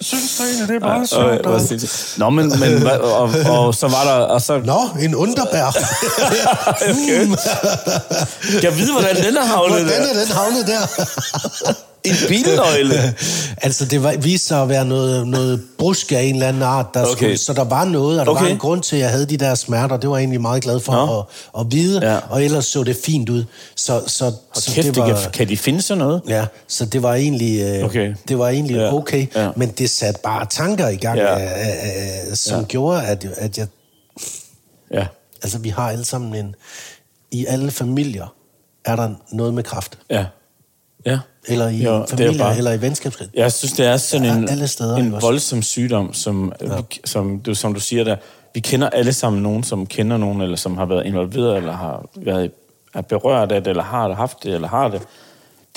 Synes 0.00 0.36
du 0.36 0.42
egentlig, 0.42 0.68
det 0.68 0.76
er 0.76 0.80
meget 0.80 1.12
Og, 1.12 1.52
og, 1.54 1.60
Nå, 2.16 2.30
men, 2.30 2.52
men 2.60 2.82
hvad, 2.82 2.98
og, 2.98 3.30
og, 3.50 3.74
så 3.74 3.88
var 3.88 4.04
der... 4.04 4.24
Og 4.24 4.40
så, 4.40 4.58
Nå, 4.58 4.80
en 5.00 5.14
underbær. 5.14 5.66
okay. 6.90 7.26
Kan 8.52 8.62
jeg 8.62 8.76
vide, 8.76 8.92
hvordan 8.92 9.16
den 9.16 9.36
er 9.36 9.44
havnet 9.44 9.80
Hvordan 9.80 10.02
der? 10.02 10.08
er 10.08 10.24
den 10.24 10.32
havnet 10.32 10.66
der? 10.66 11.93
En 12.04 12.14
bilnøgle. 12.28 12.94
altså, 13.66 13.84
det 13.84 14.02
var, 14.02 14.16
viste 14.16 14.48
sig 14.48 14.62
at 14.62 14.68
være 14.68 14.84
noget, 14.84 15.28
noget 15.28 15.62
brusk 15.78 16.12
af 16.12 16.20
en 16.22 16.34
eller 16.34 16.48
anden 16.48 16.62
art. 16.62 16.86
Der 16.94 17.00
Okay. 17.02 17.12
skulle, 17.12 17.38
så 17.38 17.52
der 17.52 17.64
var 17.64 17.84
noget, 17.84 18.20
og 18.20 18.26
der 18.26 18.32
Okay. 18.32 18.42
var 18.44 18.48
en 18.50 18.58
grund 18.58 18.82
til, 18.82 18.96
at 18.96 19.02
jeg 19.02 19.10
havde 19.10 19.26
de 19.26 19.36
der 19.36 19.54
smerter. 19.54 19.96
Det 19.96 20.10
var 20.10 20.16
jeg 20.16 20.22
egentlig 20.22 20.40
meget 20.40 20.62
glad 20.62 20.80
for 20.80 20.92
Nå. 20.92 21.18
at, 21.18 21.24
at 21.60 21.72
vide, 21.72 22.10
Ja. 22.12 22.18
og 22.28 22.44
ellers 22.44 22.66
så 22.66 22.82
det 22.82 22.96
fint 23.04 23.28
ud. 23.28 23.44
Så, 23.76 24.02
så, 24.06 24.24
Og 24.24 24.32
så 24.54 24.70
kæft, 24.74 24.86
det 24.86 24.96
var, 24.96 25.06
kan, 25.22 25.30
kan 25.32 25.48
de 25.48 25.56
finde 25.56 25.82
sådan 25.82 25.98
noget? 25.98 26.22
Ja, 26.28 26.44
så 26.68 26.86
det 26.86 27.02
var 27.02 27.14
egentlig, 27.14 27.60
øh, 27.62 27.84
Okay. 27.84 28.14
det 28.28 28.38
var 28.38 28.48
egentlig 28.48 28.76
Ja. 28.76 28.94
okay, 28.94 29.26
Ja. 29.36 29.48
men 29.56 29.68
det 29.68 29.90
satte 29.90 30.20
bare 30.24 30.46
tanker 30.50 30.88
i 30.88 30.96
gang, 30.96 31.18
Ja. 31.18 31.38
ja. 31.38 31.60
øh, 31.60 32.28
øh, 32.30 32.36
som 32.36 32.60
ja. 32.60 32.64
gjorde, 32.66 33.02
at, 33.02 33.24
at 33.36 33.58
jeg, 33.58 33.66
Ja. 34.92 35.06
altså 35.42 35.58
vi 35.58 35.68
har 35.68 35.90
alle 35.90 36.04
sammen 36.04 36.34
en, 36.34 36.54
i 37.30 37.46
alle 37.46 37.70
familier 37.70 38.34
er 38.84 38.96
der 38.96 39.10
noget 39.32 39.54
med 39.54 39.62
kraft. 39.62 39.98
Ja. 40.10 40.24
Ja. 41.06 41.18
Eller 41.48 41.68
i 41.68 41.76
Jo, 41.82 41.92
jo, 41.94 42.04
det 42.10 42.20
er 42.20 42.38
bare- 42.38 42.56
eller 42.56 42.72
i 42.72 42.80
venskabskreds. 42.80 43.30
Jeg 43.34 43.52
synes, 43.52 43.72
det 43.72 43.86
er 43.86 43.96
sådan 43.96 44.26
Ja, 44.26 44.36
en, 44.36 44.48
alle 44.48 44.68
steder, 44.68 44.96
en 44.96 45.12
voldsom 45.22 45.62
sygdom, 45.62 46.12
som, 46.14 46.52
ja. 46.60 46.68
som, 47.04 47.40
du, 47.40 47.54
som 47.54 47.74
du 47.74 47.80
siger 47.80 48.04
der. 48.04 48.16
Vi 48.54 48.60
kender 48.60 48.90
alle 48.90 49.12
sammen 49.12 49.42
nogen, 49.42 49.62
som 49.64 49.86
kender 49.86 50.16
nogen, 50.16 50.40
eller 50.40 50.56
som 50.56 50.76
har 50.76 50.86
været 50.86 51.06
involveret, 51.06 51.56
eller 51.56 51.72
har 51.72 52.06
været 52.16 52.50
er 52.94 53.00
berørt 53.00 53.52
af 53.52 53.62
det, 53.64 53.70
eller 53.70 53.82
har 53.82 54.08
det, 54.08 54.16
haft 54.16 54.42
det, 54.42 54.54
eller 54.54 54.68
har 54.68 54.88
det. 54.88 55.02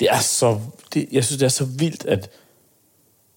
Det 0.00 0.08
er 0.10 0.18
så... 0.18 0.58
Det, 0.94 1.08
jeg 1.12 1.24
synes, 1.24 1.38
det 1.38 1.44
er 1.44 1.50
så 1.50 1.64
vildt, 1.64 2.06
at 2.06 2.30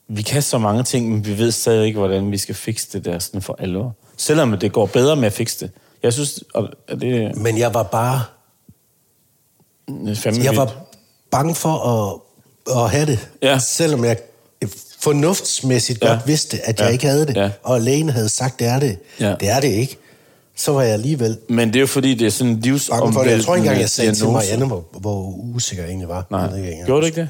vi 0.08 0.22
kan 0.22 0.42
så 0.42 0.58
mange 0.58 0.84
ting, 0.84 1.10
men 1.12 1.26
vi 1.26 1.38
ved 1.38 1.52
stadig 1.52 1.86
ikke, 1.88 2.00
hvordan 2.00 2.32
vi 2.32 2.38
skal 2.38 2.56
fikse 2.56 2.88
det 2.94 3.06
der 3.06 3.20
sådan 3.20 3.42
for 3.42 3.56
alvor. 3.60 3.96
Selvom 4.18 4.58
det 4.58 4.72
går 4.72 4.86
bedre 4.86 5.16
med 5.16 5.26
at 5.26 5.34
fikse 5.34 5.60
det. 5.66 5.72
Jeg 6.04 6.14
synes, 6.14 6.44
og 6.54 6.70
det, 7.02 7.36
Men 7.36 7.58
jeg 7.58 7.74
var 7.74 7.84
bare, 7.84 8.22
fandme 10.16 10.44
jeg 10.44 10.56
var. 10.58 10.74
Bange 11.32 11.56
for 11.56 11.74
at, 11.74 12.22
at 12.84 12.90
have 12.92 13.06
det, 13.06 13.28
Ja. 13.44 13.60
selvom 13.60 14.06
jeg 14.06 14.18
fornuftsmæssigt 15.00 16.02
Ja. 16.04 16.08
godt 16.08 16.28
vidste, 16.28 16.60
at 16.68 16.80
jeg 16.80 16.86
Ja. 16.88 16.92
ikke 16.92 17.08
havde 17.08 17.26
det, 17.28 17.36
Ja. 17.36 17.50
og 17.64 17.82
lægen 17.82 18.10
havde 18.10 18.30
sagt, 18.30 18.60
det 18.60 18.68
er 18.68 18.80
det. 18.80 18.98
Ja. 19.20 19.36
Det 19.40 19.50
er 19.50 19.60
det 19.60 19.68
ikke. 19.68 19.98
Så 20.56 20.72
var 20.72 20.82
jeg 20.82 20.94
alligevel 20.94 21.38
Men 21.50 21.68
det 21.68 21.76
er 21.76 21.80
jo 21.80 21.88
fordi, 21.88 22.14
det 22.14 22.28
er 22.28 22.32
sådan 22.32 22.54
en 22.54 22.62
det. 23.24 23.32
Jeg 23.32 23.44
tror 23.44 23.56
ikke 23.56 23.66
engang, 23.66 23.82
jeg 23.82 23.90
sagde 23.90 24.12
til 24.12 24.18
diagnose. 24.24 24.34
Marianne, 24.48 24.66
hvor, 24.66 24.84
hvor 25.00 25.36
usikker 25.56 25.84
jeg 25.84 25.90
egentlig 25.90 26.10
var. 26.10 26.26
Nej, 26.32 26.40
Jeg 26.42 26.58
ikke 26.72 26.86
gjorde 26.86 27.02
du 27.02 27.06
ikke 27.06 27.22
det? 27.22 27.30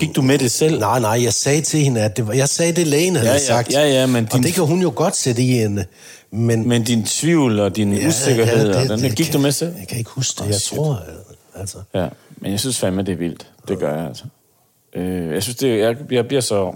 Gik 0.00 0.16
du 0.16 0.22
med 0.22 0.38
det 0.38 0.50
selv? 0.50 0.78
Nej, 0.80 1.00
nej, 1.00 1.22
jeg 1.22 1.32
sagde 1.34 1.60
til 1.60 1.80
hende, 1.80 2.00
at 2.00 2.16
det 2.16 2.26
var, 2.26 2.32
jeg 2.32 2.48
sagde 2.48 2.72
det, 2.72 2.86
lægen 2.86 3.16
havde 3.16 3.28
Ja, 3.28 3.34
ja, 3.34 3.44
sagt. 3.46 3.72
ja, 3.72 3.86
ja, 3.88 4.06
men 4.06 4.24
Og 4.24 4.32
din- 4.32 4.42
det 4.42 4.54
kan 4.54 4.64
hun 4.64 4.82
jo 4.82 4.92
godt 4.96 5.16
sætte 5.16 5.42
i 5.42 5.46
hende. 5.46 5.84
Men, 6.32 6.68
Men 6.68 6.84
din 6.84 7.04
tvivl 7.04 7.60
og 7.60 7.76
din 7.76 7.92
ja, 7.92 8.08
usikkerhed, 8.08 8.72
ja, 8.72 8.80
det, 8.80 8.90
den, 8.90 9.00
gik 9.12 9.26
kan, 9.26 9.32
du 9.32 9.38
med 9.38 9.52
selv? 9.52 9.74
Jeg 9.78 9.88
kan 9.88 9.98
ikke 9.98 10.10
huske 10.10 10.42
det. 10.44 10.50
Jeg 10.50 10.60
tror, 10.62 11.02
altså... 11.56 11.78
Ja, 11.94 12.06
men 12.40 12.50
jeg 12.50 12.60
synes 12.60 12.78
fandme, 12.78 13.02
det 13.02 13.12
er 13.12 13.16
vildt. 13.16 13.52
Det 13.68 13.78
gør 13.78 13.96
jeg 13.96 14.06
altså. 14.06 14.24
Øh, 14.94 15.32
jeg 15.32 15.42
synes, 15.42 15.56
det, 15.56 15.78
jeg, 15.78 15.96
jeg 16.10 16.28
bliver 16.28 16.40
så... 16.40 16.74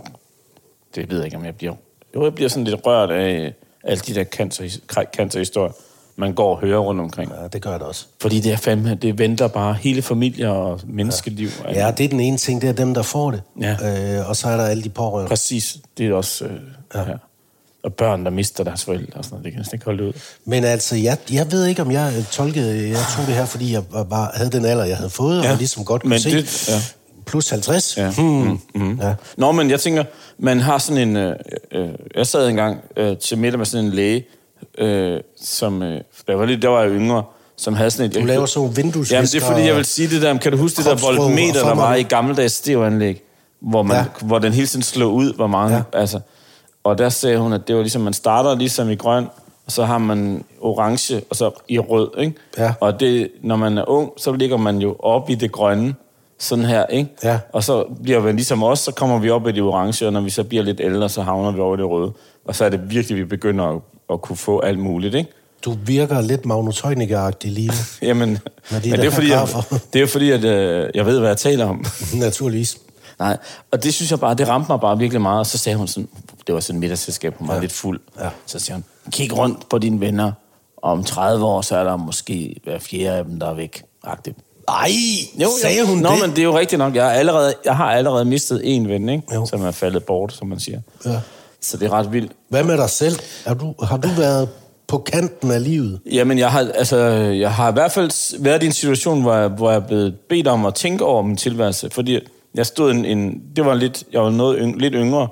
Det 0.94 1.10
ved 1.10 1.16
jeg 1.16 1.24
ikke, 1.24 1.36
om 1.36 1.44
jeg 1.44 1.56
bliver... 1.56 1.74
Jo, 2.14 2.24
jeg 2.24 2.34
bliver 2.34 2.48
sådan 2.48 2.64
lidt 2.64 2.86
rørt 2.86 3.10
af 3.10 3.54
alle 3.84 4.00
de 4.00 4.14
der 4.14 4.24
cancer, 4.24 4.78
cancerhistorier, 5.16 5.72
man 6.16 6.34
går 6.34 6.54
og 6.54 6.60
hører 6.60 6.78
rundt 6.78 7.00
omkring. 7.00 7.32
Ja, 7.42 7.48
det 7.48 7.62
gør 7.62 7.72
det 7.72 7.82
også. 7.82 8.06
Fordi 8.20 8.40
det 8.40 8.52
er 8.52 8.56
fandme, 8.56 8.94
det 8.94 9.18
venter 9.18 9.48
bare 9.48 9.74
hele 9.74 10.02
familier 10.02 10.48
og 10.48 10.80
menneskeliv. 10.84 11.48
Ja, 11.64 11.90
det 11.90 12.04
er 12.04 12.08
den 12.08 12.20
ene 12.20 12.36
ting, 12.36 12.62
det 12.62 12.68
er 12.68 12.72
dem, 12.72 12.94
der 12.94 13.02
får 13.02 13.30
det. 13.30 13.42
Ja. 13.60 14.18
Øh, 14.20 14.28
og 14.28 14.36
så 14.36 14.48
er 14.48 14.56
der 14.56 14.64
alle 14.64 14.82
de 14.82 14.88
pårørende. 14.88 15.28
Præcis, 15.28 15.78
det 15.98 16.06
er 16.06 16.14
også... 16.14 16.44
Øh, 16.44 16.60
ja. 16.94 17.00
Ja. 17.00 17.16
Og 17.84 17.94
børn, 17.94 18.24
der 18.24 18.30
mister 18.30 18.64
deres 18.64 18.84
forældre 18.84 19.18
og 19.18 19.24
sådan 19.24 19.34
noget, 19.34 19.44
det 19.44 19.52
kan 19.52 19.58
næsten 19.58 19.76
ikke 19.76 19.84
holde 19.84 20.04
ud. 20.04 20.12
Men 20.44 20.64
altså, 20.64 20.96
jeg, 20.96 21.16
jeg 21.32 21.52
ved 21.52 21.66
ikke, 21.66 21.82
om 21.82 21.90
jeg 21.90 22.12
øh, 22.18 22.24
tolkede... 22.24 22.88
Jeg 22.88 22.98
tog 23.16 23.26
det 23.26 23.34
her, 23.34 23.44
fordi 23.44 23.72
jeg 23.72 23.82
var, 23.90 24.32
havde 24.34 24.50
den 24.50 24.64
alder, 24.64 24.84
jeg 24.84 24.96
havde 24.96 25.10
fået, 25.10 25.42
Ja. 25.44 25.50
og 25.52 25.56
ligesom 25.58 25.84
godt 25.84 26.02
kunne 26.02 26.08
Men 26.10 26.20
se. 26.20 26.30
det- 26.30 26.68
ja. 26.68 26.74
Plus 27.26 27.48
50. 27.50 27.96
Ja. 27.96 28.10
Hmm. 28.10 28.58
Mm. 28.74 28.98
ja. 29.00 29.14
Nå, 29.36 29.52
men 29.52 29.70
jeg 29.70 29.80
tænker, 29.80 30.04
man 30.38 30.60
har 30.60 30.78
sådan 30.78 31.08
en... 31.08 31.16
Øh, 31.16 31.36
øh, 31.72 31.88
jeg 32.16 32.26
sad 32.26 32.48
engang 32.48 32.78
øh, 32.96 33.16
til 33.16 33.38
middag 33.38 33.58
med 33.58 33.66
sådan 33.66 33.86
en 33.86 33.92
læge, 33.92 34.24
øh, 34.78 35.20
som... 35.42 35.82
Øh, 35.82 36.00
der 36.28 36.34
var 36.34 36.44
lidt, 36.46 36.62
der 36.62 36.68
var 36.68 36.82
jeg 36.82 36.90
yngre, 36.90 37.22
som 37.56 37.74
havde 37.74 37.90
sådan 37.90 38.06
et... 38.10 38.14
Du 38.14 38.20
laver 38.26 38.52
nogle 38.56 38.74
vinduesvisker 38.74 39.16
Jamen, 39.16 39.26
det 39.28 39.42
er 39.42 39.46
fordi, 39.46 39.66
jeg 39.66 39.76
vil 39.76 39.84
sige 39.84 40.08
det 40.10 40.22
der... 40.22 40.38
Kan 40.38 40.52
du 40.52 40.58
huske 40.58 40.76
det 40.76 40.84
der 40.84 40.94
voltmeter, 41.06 41.64
der 41.64 41.74
var 41.74 41.94
i 41.94 42.02
gammeldags 42.02 42.54
stereoanlæg? 42.54 43.22
Hvor, 43.60 43.82
man, 43.82 43.96
ja. 43.96 44.04
Hvor 44.26 44.38
den 44.38 44.52
hele 44.52 44.66
tiden 44.66 44.82
slog 44.82 45.14
ud, 45.14 45.34
hvor 45.34 45.46
mange... 45.46 45.76
Ja. 45.76 45.82
Altså, 45.92 46.20
og 46.84 46.98
der 46.98 47.08
sagde 47.08 47.38
hun, 47.38 47.52
at 47.52 47.68
det 47.68 47.76
var 47.76 47.82
ligesom, 47.82 48.02
man 48.02 48.12
starter 48.12 48.54
ligesom 48.54 48.90
i 48.90 48.94
grøn, 48.94 49.26
og 49.66 49.72
så 49.72 49.84
har 49.84 49.98
man 49.98 50.44
orange, 50.60 51.22
og 51.30 51.36
så 51.36 51.50
i 51.68 51.78
rød, 51.78 52.10
ikke? 52.18 52.34
Ja. 52.58 52.74
Og 52.80 53.00
det, 53.00 53.30
når 53.42 53.56
man 53.56 53.78
er 53.78 53.88
ung, 53.88 54.10
så 54.16 54.32
ligger 54.32 54.56
man 54.56 54.78
jo 54.78 54.96
op 54.98 55.30
i 55.30 55.34
det 55.34 55.52
grønne, 55.52 55.94
sådan 56.38 56.64
her, 56.64 56.86
ikke? 56.86 57.10
Ja. 57.24 57.38
Og 57.52 57.64
så 57.64 57.84
bliver 58.02 58.20
vi 58.20 58.32
ligesom 58.32 58.62
os, 58.62 58.78
så 58.78 58.92
kommer 58.92 59.18
vi 59.18 59.30
op 59.30 59.48
i 59.48 59.52
det 59.52 59.62
orange, 59.62 60.06
og 60.06 60.12
når 60.12 60.20
vi 60.20 60.30
så 60.30 60.44
bliver 60.44 60.62
lidt 60.62 60.80
ældre, 60.80 61.08
så 61.08 61.22
havner 61.22 61.52
vi 61.52 61.60
over 61.60 61.74
i 61.74 61.78
det 61.78 61.88
røde. 61.88 62.12
Og 62.44 62.54
så 62.56 62.64
er 62.64 62.68
det 62.68 62.90
virkelig, 62.90 63.18
vi 63.18 63.24
begynder 63.24 63.64
at, 63.64 63.80
at 64.12 64.22
kunne 64.22 64.36
få 64.36 64.60
alt 64.60 64.78
muligt, 64.78 65.14
ikke? 65.14 65.30
Du 65.64 65.76
virker 65.84 66.20
lidt 66.20 66.46
magnetøjniker 66.46 67.30
lige 67.44 67.68
nu. 67.68 67.74
Jamen, 68.08 68.28
de 68.28 68.40
men 68.70 68.82
det 68.82 69.04
er 69.06 69.10
fordi, 69.10 69.30
jeg, 69.30 69.48
det 69.92 70.02
er 70.02 70.06
fordi, 70.06 70.30
at 70.30 70.44
øh, 70.44 70.90
jeg 70.94 71.06
ved, 71.06 71.18
hvad 71.18 71.28
jeg 71.28 71.36
taler 71.36 71.66
om. 71.66 71.84
Naturligvis. 72.14 72.78
Nej, 73.22 73.36
og 73.70 73.84
det 73.84 73.94
synes 73.94 74.10
jeg 74.10 74.20
bare, 74.20 74.34
det 74.34 74.48
ramte 74.48 74.72
mig 74.72 74.80
bare 74.80 74.98
virkelig 74.98 75.20
meget. 75.20 75.38
Og 75.38 75.46
så 75.46 75.58
sagde 75.58 75.78
hun 75.78 75.88
sådan, 75.88 76.08
det 76.46 76.54
var 76.54 76.60
sådan 76.60 76.76
et 76.76 76.80
middagsselskab, 76.80 77.34
hun 77.38 77.48
var 77.48 77.54
ja. 77.54 77.60
Lidt 77.60 77.72
fuld. 77.72 78.00
Ja. 78.20 78.28
Så 78.46 78.58
siger 78.58 78.74
hun, 78.74 78.84
kig 79.10 79.38
rundt 79.38 79.68
på 79.68 79.78
dine 79.78 80.00
venner, 80.00 80.32
og 80.76 80.92
om 80.92 81.04
30 81.04 81.44
år, 81.44 81.60
så 81.60 81.76
er 81.76 81.84
der 81.84 81.96
måske 81.96 82.56
hver 82.64 82.78
fjerde 82.78 83.18
af 83.18 83.24
dem, 83.24 83.40
der 83.40 83.50
er 83.50 83.54
væk. 83.54 83.82
Agtigt. 84.04 84.38
Ej, 84.68 84.90
jo, 85.42 85.48
sagde 85.62 85.86
hun 85.86 85.98
Nå, 85.98 86.10
det? 86.10 86.18
men 86.20 86.30
det 86.30 86.38
er 86.38 86.42
jo 86.42 86.58
rigtigt 86.58 86.78
nok. 86.78 86.94
Jeg, 86.94 87.04
har 87.04 87.10
allerede, 87.10 87.54
jeg 87.64 87.76
har 87.76 87.90
allerede 87.92 88.24
mistet 88.24 88.60
en 88.64 88.88
ven, 88.88 89.08
ikke? 89.08 89.34
Jo. 89.34 89.46
som 89.46 89.62
er 89.62 89.70
faldet 89.70 90.04
bort, 90.04 90.32
som 90.32 90.48
man 90.48 90.60
siger. 90.60 90.80
Ja. 91.04 91.20
Så 91.60 91.76
det 91.76 91.86
er 91.86 91.92
ret 91.92 92.12
vildt. 92.12 92.32
Hvad 92.48 92.64
med 92.64 92.76
dig 92.76 92.90
selv? 92.90 93.18
Er 93.44 93.54
du, 93.54 93.74
har 93.82 93.96
du 93.96 94.08
været 94.08 94.48
på 94.86 94.98
kanten 94.98 95.50
af 95.50 95.64
livet? 95.64 96.00
Jamen, 96.12 96.38
jeg 96.38 96.50
har, 96.50 96.70
altså, 96.74 96.96
jeg 97.16 97.54
har 97.54 97.70
i 97.70 97.72
hvert 97.72 97.92
fald 97.92 98.42
været 98.42 98.62
i 98.62 98.66
en 98.66 98.72
situation, 98.72 99.22
hvor 99.22 99.34
jeg, 99.34 99.48
hvor 99.48 99.70
jeg 99.70 99.76
er 99.76 99.86
blevet 99.86 100.14
bedt 100.28 100.46
om 100.46 100.66
at 100.66 100.74
tænke 100.74 101.04
over 101.04 101.22
min 101.22 101.36
tilværelse. 101.36 101.90
Fordi 101.90 102.20
jeg 102.54 102.66
stod 102.66 102.90
en, 102.90 103.04
en 103.04 103.42
det 103.56 103.64
var 103.64 103.74
lidt, 103.74 104.04
jeg 104.12 104.20
var 104.22 104.30
noget 104.30 104.58
yng, 104.60 104.78
lidt 104.80 104.94
yngre. 104.96 105.28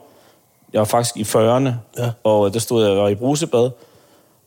Jeg 0.73 0.79
var 0.79 0.85
faktisk 0.85 1.17
i 1.17 1.23
40'erne, 1.23 1.69
Ja. 1.99 2.11
og 2.25 2.55
der 2.55 2.61
stod 2.61 2.85
jeg, 2.85 2.93
jeg 2.93 3.03
var 3.03 3.09
i 3.09 3.15
brusebad, 3.15 3.71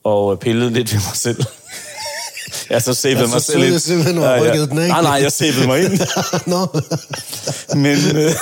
og 0.03 0.39
pillede 0.39 0.69
lidt 0.69 0.93
ved 0.93 0.99
mig 0.99 1.15
selv. 1.15 1.43
Ja, 2.69 2.79
så 2.79 2.93
savede 2.93 3.19
Altså, 3.19 3.35
mig 3.35 3.41
selv 3.41 3.63
ind. 3.63 3.71
jeg 3.71 3.81
simpelthen 3.81 4.17
og 4.17 4.41
rykkede 4.41 4.67
den 4.69 4.77
af. 4.79 4.87
Nej, 4.87 5.01
nej, 5.01 5.11
jeg 5.11 5.31
savede 5.31 5.67
mig 5.67 5.79
ind. 5.83 5.99
Nå. 6.53 6.67
Men... 7.79 7.97
Øh, 8.17 8.31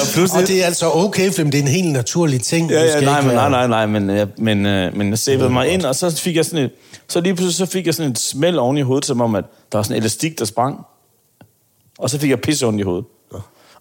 og 0.00 0.06
pludselig... 0.14 0.42
Og 0.42 0.48
det 0.48 0.62
er 0.62 0.66
altså 0.66 0.90
okay, 0.92 1.32
for 1.32 1.42
det 1.42 1.54
er 1.54 1.58
en 1.62 1.68
helt 1.68 1.92
naturlig 1.92 2.42
ting. 2.42 2.70
Ja, 2.70 2.84
ja, 2.84 3.00
nej, 3.00 3.18
ikke 3.18 3.28
men, 3.28 3.36
nej, 3.36 3.48
nej, 3.48 3.66
nej, 3.66 3.86
men, 3.86 4.10
ja, 4.10 4.26
men, 4.38 4.66
øh, 4.66 4.96
men 4.96 5.10
jeg 5.10 5.18
savede 5.18 5.50
mig 5.50 5.68
ind, 5.68 5.84
og 5.84 5.94
så 5.96 6.10
fik 6.10 6.36
jeg 6.36 6.44
sådan 6.44 6.64
et, 6.64 6.70
så 7.08 7.20
lige 7.20 7.34
pludselig 7.34 7.68
så 7.68 7.72
fik 7.72 7.86
jeg 7.86 7.94
sådan 7.94 8.10
et 8.12 8.18
smæld 8.18 8.56
oven 8.56 8.78
i 8.78 8.82
hovedet, 8.82 9.04
som 9.04 9.20
om, 9.20 9.34
at 9.34 9.44
der 9.72 9.78
var 9.78 9.82
sådan 9.82 9.96
en 9.96 10.02
elastik, 10.02 10.38
der 10.38 10.44
sprang. 10.44 10.76
Og 11.98 12.10
så 12.10 12.18
fik 12.18 12.30
jeg 12.30 12.40
pisse 12.40 12.66
ondt 12.66 12.80
i 12.80 12.82
hovedet. 12.82 13.04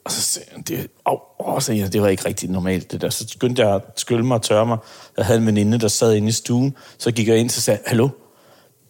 Og 0.07 0.11
så 0.11 0.21
sagde 0.21 0.47
jeg, 0.55 0.67
det, 0.67 0.87
åh, 1.05 1.19
åh, 1.39 1.61
så 1.61 1.73
jeg, 1.73 1.93
det 1.93 2.01
var 2.01 2.07
ikke 2.07 2.25
rigtig 2.25 2.49
normalt, 2.49 2.91
det 2.91 3.01
der. 3.01 3.09
Så 3.09 3.25
skyndte 3.27 3.65
jeg 3.65 3.75
at 3.75 3.81
skylle 3.95 4.25
mig 4.25 4.35
og 4.35 4.41
tørre 4.41 4.65
mig. 4.65 4.77
Jeg 5.17 5.25
havde 5.25 5.39
en 5.39 5.45
veninde, 5.45 5.79
der 5.79 5.87
sad 5.87 6.13
inde 6.13 6.27
i 6.27 6.31
stuen. 6.31 6.75
Så 6.97 7.11
gik 7.11 7.27
jeg 7.27 7.37
ind, 7.37 7.49
så 7.49 7.61
sagde 7.61 7.79
hallo, 7.85 8.09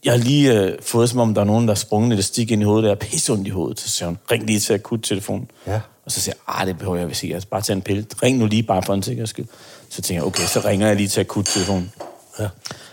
jeg 0.05 0.13
har 0.13 0.17
lige 0.17 0.61
øh, 0.61 0.77
fået, 0.81 1.09
som 1.09 1.19
om 1.19 1.33
der 1.33 1.41
er 1.41 1.45
nogen, 1.45 1.67
der 1.67 1.73
har 1.73 1.75
sprunget 1.75 2.13
elastik 2.13 2.51
ind 2.51 2.61
i 2.61 2.65
hovedet, 2.65 2.83
der 2.83 2.91
er 2.91 2.95
pisse 2.95 3.33
ondt 3.33 3.47
i 3.47 3.49
hovedet. 3.49 3.79
Så 3.79 3.89
siger 3.89 4.07
hun, 4.07 4.17
ring 4.31 4.45
lige 4.45 4.59
til 4.59 4.73
akuttelefonen. 4.73 5.51
Ja. 5.67 5.79
Og 6.05 6.11
så 6.11 6.21
siger 6.21 6.35
jeg, 6.47 6.61
ah, 6.61 6.67
det 6.67 6.77
behøver 6.77 6.97
jeg 6.97 7.09
vist 7.09 7.23
ikke. 7.23 7.33
Jeg 7.33 7.41
skal 7.41 7.49
bare 7.49 7.61
tage 7.61 7.75
en 7.75 7.81
pille. 7.81 8.05
Ring 8.23 8.37
nu 8.37 8.45
lige 8.45 8.63
bare 8.63 8.83
for 8.83 8.93
en 8.93 9.03
sikkerheds 9.03 9.29
skyld. 9.29 9.45
Så 9.89 10.01
tænker 10.01 10.21
jeg, 10.21 10.27
okay, 10.27 10.43
så 10.43 10.59
ringer 10.65 10.87
jeg 10.87 10.95
lige 10.95 11.07
til 11.07 11.19
akuttelefonen. 11.19 11.91
Ja. 12.39 12.47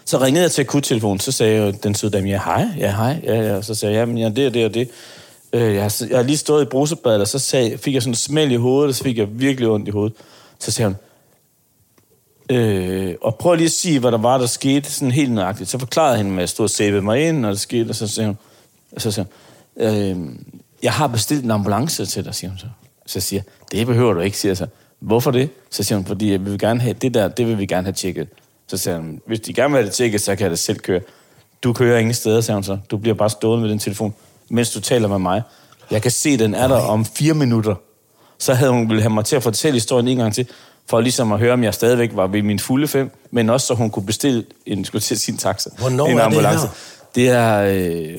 Så 0.05 0.20
ringede 0.20 0.42
jeg 0.42 0.53
til 0.53 0.62
akuttelefonen, 0.62 1.20
så 1.20 1.33
sagde 1.33 1.62
jeg, 1.62 1.83
den 1.83 1.94
søde 1.94 2.12
dame, 2.12 2.29
ja 2.29 2.40
hej, 2.44 2.66
ja 2.79 2.90
hej, 2.90 3.20
ja, 3.23 3.35
ja. 3.35 3.62
Så 3.62 3.75
sagde 3.75 3.94
jeg, 3.94 4.01
jamen 4.01 4.18
ja, 4.18 4.29
det 4.29 4.47
og 4.47 4.55
det 4.55 4.64
og 4.64 4.75
det. 4.75 4.88
Øh, 5.55 5.75
jeg, 5.75 5.83
har, 5.83 6.07
jeg 6.09 6.19
har 6.19 6.23
lige 6.23 6.37
stået 6.37 6.62
i 6.62 6.69
brusebadet, 6.69 7.21
og 7.21 7.29
så 7.29 7.38
sagde, 7.38 7.79
fik 7.79 7.95
jeg 7.95 8.03
sådan 8.03 8.11
en 8.11 8.17
smæld 8.17 8.53
i 8.53 8.57
hovedet, 8.57 8.88
og 8.88 8.95
så 8.95 9.05
fik 9.05 9.19
jeg 9.19 9.40
virkelig 9.40 9.69
ondt 9.69 9.88
i 9.88 9.90
hovedet. 9.90 10.17
Så 10.59 10.71
sagde 10.71 10.88
hun, 10.88 10.97
øh, 12.57 13.14
og 13.23 13.35
prøv 13.35 13.55
lige 13.55 13.64
at 13.64 13.73
sige, 13.73 14.01
hvad 14.01 14.12
der 14.12 14.19
var, 14.19 14.38
der 14.38 14.47
skete, 14.47 14.90
sådan 14.90 15.12
helt 15.12 15.33
nøjagtigt. 15.33 15.71
Så 15.71 15.79
forklarede 15.79 16.17
hende, 16.17 16.33
at 16.33 16.40
jeg 16.40 16.49
stod 16.49 16.64
og 16.64 16.71
sæbede 16.71 17.03
mig 17.03 17.29
ind, 17.29 17.47
og 17.47 17.53
det 17.53 17.61
skete, 17.61 17.88
og 17.88 17.95
så 17.95 18.09
sagde 18.09 18.27
hun, 18.27 18.37
og 18.93 19.01
så 19.01 19.11
sagde 19.11 19.27
hun 19.27 19.33
øh, 19.77 20.17
jeg 20.83 20.93
har 20.93 21.07
bestilt 21.07 21.45
en 21.45 21.51
ambulance 21.51 22.07
til 22.07 22.25
dig, 22.25 22.35
siger 22.35 22.51
hun 22.51 22.59
så. 22.59 22.67
Så 23.07 23.21
siger 23.21 23.43
det 23.73 23.87
behøver 23.87 24.12
du 24.12 24.21
ikke, 24.21 24.38
siger 24.38 24.51
jeg 24.51 24.57
så. 24.57 24.67
Hvorfor 25.01 25.31
det? 25.31 25.51
Så 25.71 25.83
siger 25.83 25.97
hun, 25.97 26.07
fordi 26.07 26.25
vi 26.25 26.37
vil 26.37 26.59
gerne 26.59 26.81
have, 26.81 26.95
det 26.95 27.14
der, 27.14 27.29
det 27.29 27.47
vil 27.47 27.59
vi 27.59 27.67
gerne 27.67 27.85
have 27.85 27.93
tjekket. 27.93 28.29
Så 28.67 28.77
siger 28.77 28.97
hun, 28.97 29.21
hvis 29.27 29.40
de 29.40 29.53
gerne 29.53 29.73
vil 29.73 29.79
have 29.79 29.87
det 29.87 29.95
tjekket, 29.95 30.21
så 30.21 30.37
kan 30.37 30.43
jeg 30.43 30.51
det 30.51 30.59
selv 30.59 30.79
køre. 30.79 31.01
Du 31.62 31.73
kører 31.73 31.99
ingen 31.99 32.14
steder, 32.14 32.40
siger 32.40 32.55
hun 32.55 32.64
så. 32.64 32.79
Du 32.90 32.97
bliver 32.97 33.14
bare 33.14 33.31
stående 33.31 33.62
med 33.62 33.71
den 33.71 33.79
telefon, 33.79 34.14
mens 34.50 34.70
du 34.70 34.80
taler 34.80 35.09
med 35.09 35.18
mig. 35.18 35.42
Jeg 35.90 36.02
kan 36.02 36.11
se, 36.11 36.37
den 36.37 36.54
er 36.54 36.68
der 36.68 36.76
om 36.76 37.04
fire 37.04 37.35
minutter. 37.35 37.74
Så 38.38 38.54
havde 38.54 38.70
hun 38.72 38.88
ville 38.88 39.02
have 39.02 39.11
mig 39.14 39.24
til 39.24 39.37
at 39.37 39.42
fortælle 39.42 39.74
historien 39.76 40.09
en 40.09 40.16
gang 40.16 40.35
til, 40.35 40.46
for 40.90 41.00
ligesom 41.00 41.33
at 41.33 41.38
høre, 41.38 41.52
om 41.52 41.64
jeg 41.64 41.74
stadigvæk 41.74 42.11
var 42.14 42.26
ved 42.26 42.42
min 42.42 42.59
fulde 42.59 42.88
fem, 42.88 43.11
men 43.30 43.50
også 43.50 43.66
så 43.66 43.74
hun 43.74 43.90
kunne 43.90 44.07
bestille 44.07 44.44
en, 44.66 44.85
skulle 44.85 45.02
til 45.02 45.18
sin 45.18 45.37
taxa. 45.37 45.70
Hvornår 45.78 46.07
en 46.07 46.18
er 46.18 46.28
det 46.28 46.40
her? 46.40 46.68
Det 47.14 47.28
er, 47.28 47.61
øh, 47.61 48.14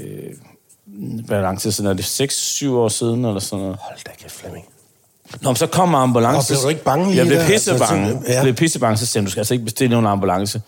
hvad 1.26 1.42
lang 1.42 1.60
tid 1.62 1.72
siden 1.72 1.90
er 1.90 1.94
det? 1.94 2.22
6-7 2.64 2.70
år 2.70 2.88
siden, 2.90 3.26
eller 3.26 3.40
sådan 3.40 3.64
noget. 3.64 3.78
Hold 3.82 3.98
da 4.06 4.12
kæft, 4.22 4.34
Flemming. 4.36 4.66
Nå, 5.42 5.50
men 5.50 5.56
så 5.56 5.68
kommer 5.68 5.98
ambulance. 6.00 6.38
Og 6.38 6.46
blev 6.48 6.64
du 6.64 6.70
ikke 6.70 6.84
bange 6.84 7.06
lige 7.06 7.18
Jeg 7.18 7.28
blev 7.28 7.40
pissebange. 7.48 8.06
Altså, 8.08 8.20
så- 8.26 8.28
ja. 8.32 8.34
Jeg 8.36 8.44
blev 8.44 8.54
pissebange, 8.56 8.98
så 8.98 9.06
sagde 9.06 9.26
du 9.26 9.32
skal 9.32 9.40
altså 9.40 9.54
ikke 9.54 9.66
bestille 9.66 9.90
nogen 9.92 10.06
ambulance. 10.06 10.62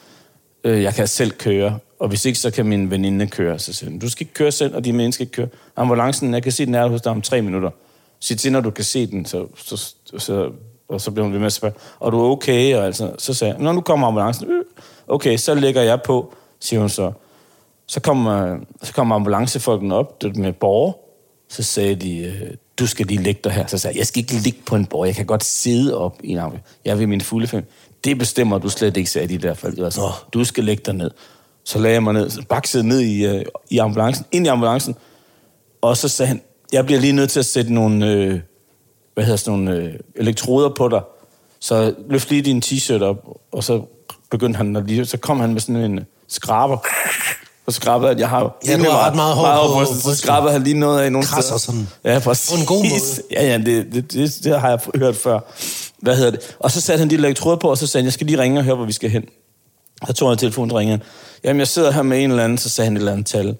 Øh, 0.68 0.84
Jeg 0.84 0.94
kan 0.94 1.08
selv 1.08 1.32
køre, 1.32 1.80
og 2.00 2.08
hvis 2.08 2.26
ikke, 2.26 2.40
så 2.40 2.52
kan 2.52 2.66
min 2.66 2.92
veninde 2.92 3.28
køre. 3.28 3.60
Så 3.60 3.74
siger 3.74 3.90
hun, 3.90 4.00
du 4.00 4.10
skal 4.10 4.24
ikke 4.24 4.34
køre 4.34 4.52
selv, 4.52 4.76
og 4.76 4.86
de 4.86 4.94
mennesker 4.94 5.22
ikke 5.24 5.32
køre. 5.32 5.48
Ambulancen, 5.76 6.34
jeg 6.34 6.44
kan 6.44 6.52
se, 6.52 6.66
den 6.66 6.76
er 6.76 6.88
hos 6.88 7.02
dig 7.02 7.12
om 7.12 7.22
tre 7.22 7.42
minutter. 7.42 7.70
Sig 8.20 8.38
til, 8.40 8.52
når 8.52 8.62
du 8.62 8.70
kan 8.70 8.84
se 8.84 9.08
den, 9.08 9.26
så, 9.26 9.48
så, 9.56 9.94
så, 10.18 10.52
og 10.90 11.02
så 11.02 11.12
blev 11.12 11.24
hun 11.24 11.34
ved 11.34 11.40
med 11.40 11.46
at 11.46 11.54
spørge, 11.54 11.74
og 12.00 12.12
du 12.12 12.20
er 12.20 12.30
okay? 12.30 12.76
Og 12.76 12.86
altså, 12.86 13.12
så 13.18 13.34
sagde 13.34 13.54
jeg, 13.54 13.64
når 13.64 13.74
nu 13.74 13.82
kommer 13.82 14.08
ambulancen, 14.08 14.48
øh, 14.52 14.64
okay, 15.08 15.38
så 15.38 15.56
lægger 15.56 15.82
jeg 15.82 16.02
på, 16.02 16.34
siger 16.60 16.80
hun 16.80 16.90
så. 16.90 17.12
Så 17.88 18.00
kommer, 18.00 18.58
så 18.84 18.94
kommer 18.94 19.16
ambulancefolkene 19.16 19.96
op 19.96 20.22
det 20.22 20.38
med 20.38 20.54
borger. 20.54 20.94
Så 21.50 21.64
sagde 21.64 21.96
de, 21.96 22.18
øh, 22.18 22.52
du 22.80 22.88
skal 22.88 23.06
lige 23.06 23.24
ligge 23.24 23.42
dig 23.44 23.52
her. 23.52 23.68
Så 23.68 23.78
sagde 23.78 23.94
jeg, 23.94 24.00
jeg 24.00 24.08
skal 24.08 24.20
ikke 24.20 24.34
ligge 24.34 24.60
på 24.66 24.76
en 24.76 24.86
borger. 24.86 25.06
Jeg 25.06 25.16
kan 25.16 25.26
godt 25.26 25.44
sidde 25.44 25.98
op 25.98 26.20
i 26.24 26.32
en 26.32 26.38
ambulance. 26.38 26.70
Jeg 26.86 27.00
vil 27.00 27.10
min 27.10 27.22
fulde 27.22 27.48
fem. 27.48 27.66
Det 28.08 28.17
bestemmer 28.17 28.58
du 28.58 28.70
slet 28.70 28.98
ikke, 28.98 29.10
sagde 29.10 29.28
de 29.28 29.38
der 29.38 29.54
folk. 29.54 29.80
Altså, 29.80 30.02
Nå. 30.02 30.10
du 30.34 30.43
skal 30.43 30.63
lægge 30.63 30.84
dig 30.86 30.93
ned. 30.93 31.12
Så 31.63 31.80
lagde 31.80 31.93
jeg 31.93 32.04
mig 32.04 32.13
ned, 32.13 32.46
baksede 32.50 32.88
ned 32.88 33.00
i, 33.00 33.26
øh, 33.26 33.46
i 33.70 33.78
ambulancen, 33.78 34.26
ind 34.32 34.46
i 34.46 34.50
ambulancen. 34.50 34.96
Og 35.82 35.98
så 35.98 36.08
sagde 36.08 36.28
han, 36.28 36.41
jeg 36.74 36.86
bliver 36.86 37.02
lige 37.02 37.13
nødt 37.13 37.30
til 37.30 37.39
at 37.39 37.46
sætte 37.46 37.74
nogle, 37.74 38.12
øh, 38.12 38.39
hvad 39.13 39.24
hedder 39.24 39.38
sådan 39.38 39.60
nogle 39.60 39.82
øh, 39.82 39.93
elektroder 40.15 40.70
på 40.70 40.89
dig. 40.89 41.02
Så 41.60 41.96
løft 42.10 42.30
lige 42.30 42.41
din 42.41 42.62
t-shirt 42.65 43.02
op, 43.02 43.28
og 43.52 43.63
så 43.63 43.82
begyndte 44.32 44.58
han, 44.58 44.76
at 44.76 44.88
lige, 44.88 45.06
så 45.06 45.17
kom 45.17 45.39
han 45.39 45.54
med 45.54 45.62
sådan 45.62 45.91
en 45.91 46.06
skraber. 46.28 46.78
Og 47.68 47.74
skrabede, 47.74 48.12
at 48.12 48.20
jeg 48.20 48.30
har... 48.30 48.58
Ja, 48.68 48.78
du 48.78 48.84
har 48.84 49.08
ret 49.08 49.16
meget 49.16 49.36
hår 49.36 49.68
på 49.68 49.86
Så 49.86 49.92
brystet. 50.04 50.18
skrabede 50.18 50.52
han 50.54 50.64
lige 50.64 50.80
noget 50.80 51.02
af 51.02 51.12
nogle 51.12 51.28
Krasser 51.28 51.58
steder. 51.58 51.58
sådan. 51.58 51.88
Ja, 52.04 52.20
præcis. 52.20 52.52
På 52.52 52.60
en 52.60 52.66
god 52.66 52.84
måde. 52.84 53.24
Ja, 53.32 53.46
ja, 53.46 53.58
det, 53.58 53.94
det, 53.94 54.12
det, 54.14 54.40
det, 54.44 54.60
har 54.60 54.70
jeg 54.70 54.80
hørt 54.96 55.16
før. 55.16 55.40
Hvad 56.02 56.16
hedder 56.16 56.32
det? 56.32 56.56
Og 56.60 56.72
så 56.72 56.82
satte 56.82 57.00
han 57.00 57.10
de 57.10 57.16
elektroder 57.16 57.58
på, 57.58 57.70
og 57.70 57.78
så 57.78 57.88
sagde 57.88 58.02
han, 58.02 58.06
jeg 58.06 58.14
skal 58.14 58.28
lige 58.28 58.40
ringe 58.40 58.60
og 58.60 58.64
høre, 58.64 58.76
hvor 58.76 58.86
vi 58.86 58.92
skal 58.92 59.10
hen. 59.10 59.24
Så 60.08 60.14
tog 60.14 60.30
han 60.30 60.38
telefonen 60.38 60.72
og 60.72 60.78
ringede. 60.78 61.00
Jamen, 61.44 61.60
jeg 61.60 61.68
sidder 61.68 61.92
her 61.92 62.02
med 62.02 62.24
en 62.24 62.30
eller 62.30 62.44
anden, 62.44 62.58
så 62.58 62.70
sagde 62.70 62.86
han 62.86 62.96
et 62.96 63.00
eller 63.00 63.12
andet 63.12 63.26
tal. 63.26 63.58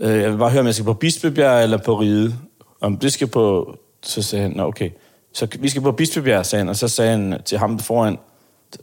Øh, 0.00 0.22
jeg 0.22 0.30
vil 0.32 0.38
bare 0.38 0.50
høre, 0.50 0.60
om 0.60 0.66
jeg 0.66 0.74
skal 0.74 0.84
på 0.84 0.94
Bispebjerg 0.94 1.62
eller 1.62 1.76
på 1.78 2.00
Ride. 2.00 2.34
Om 2.80 2.96
det 2.96 3.12
skal 3.12 3.26
på... 3.26 3.74
Så 4.02 4.22
sagde 4.22 4.42
han, 4.42 4.52
Nå, 4.56 4.62
okay. 4.66 4.90
Så 5.34 5.46
vi 5.60 5.68
skal 5.68 5.82
på 5.82 5.92
Bispebjerg, 5.92 6.46
sagde 6.46 6.60
han. 6.60 6.68
Og 6.68 6.76
så 6.76 6.88
sagde 6.88 7.10
han 7.10 7.34
til 7.44 7.58
ham 7.58 7.78
foran, 7.78 8.18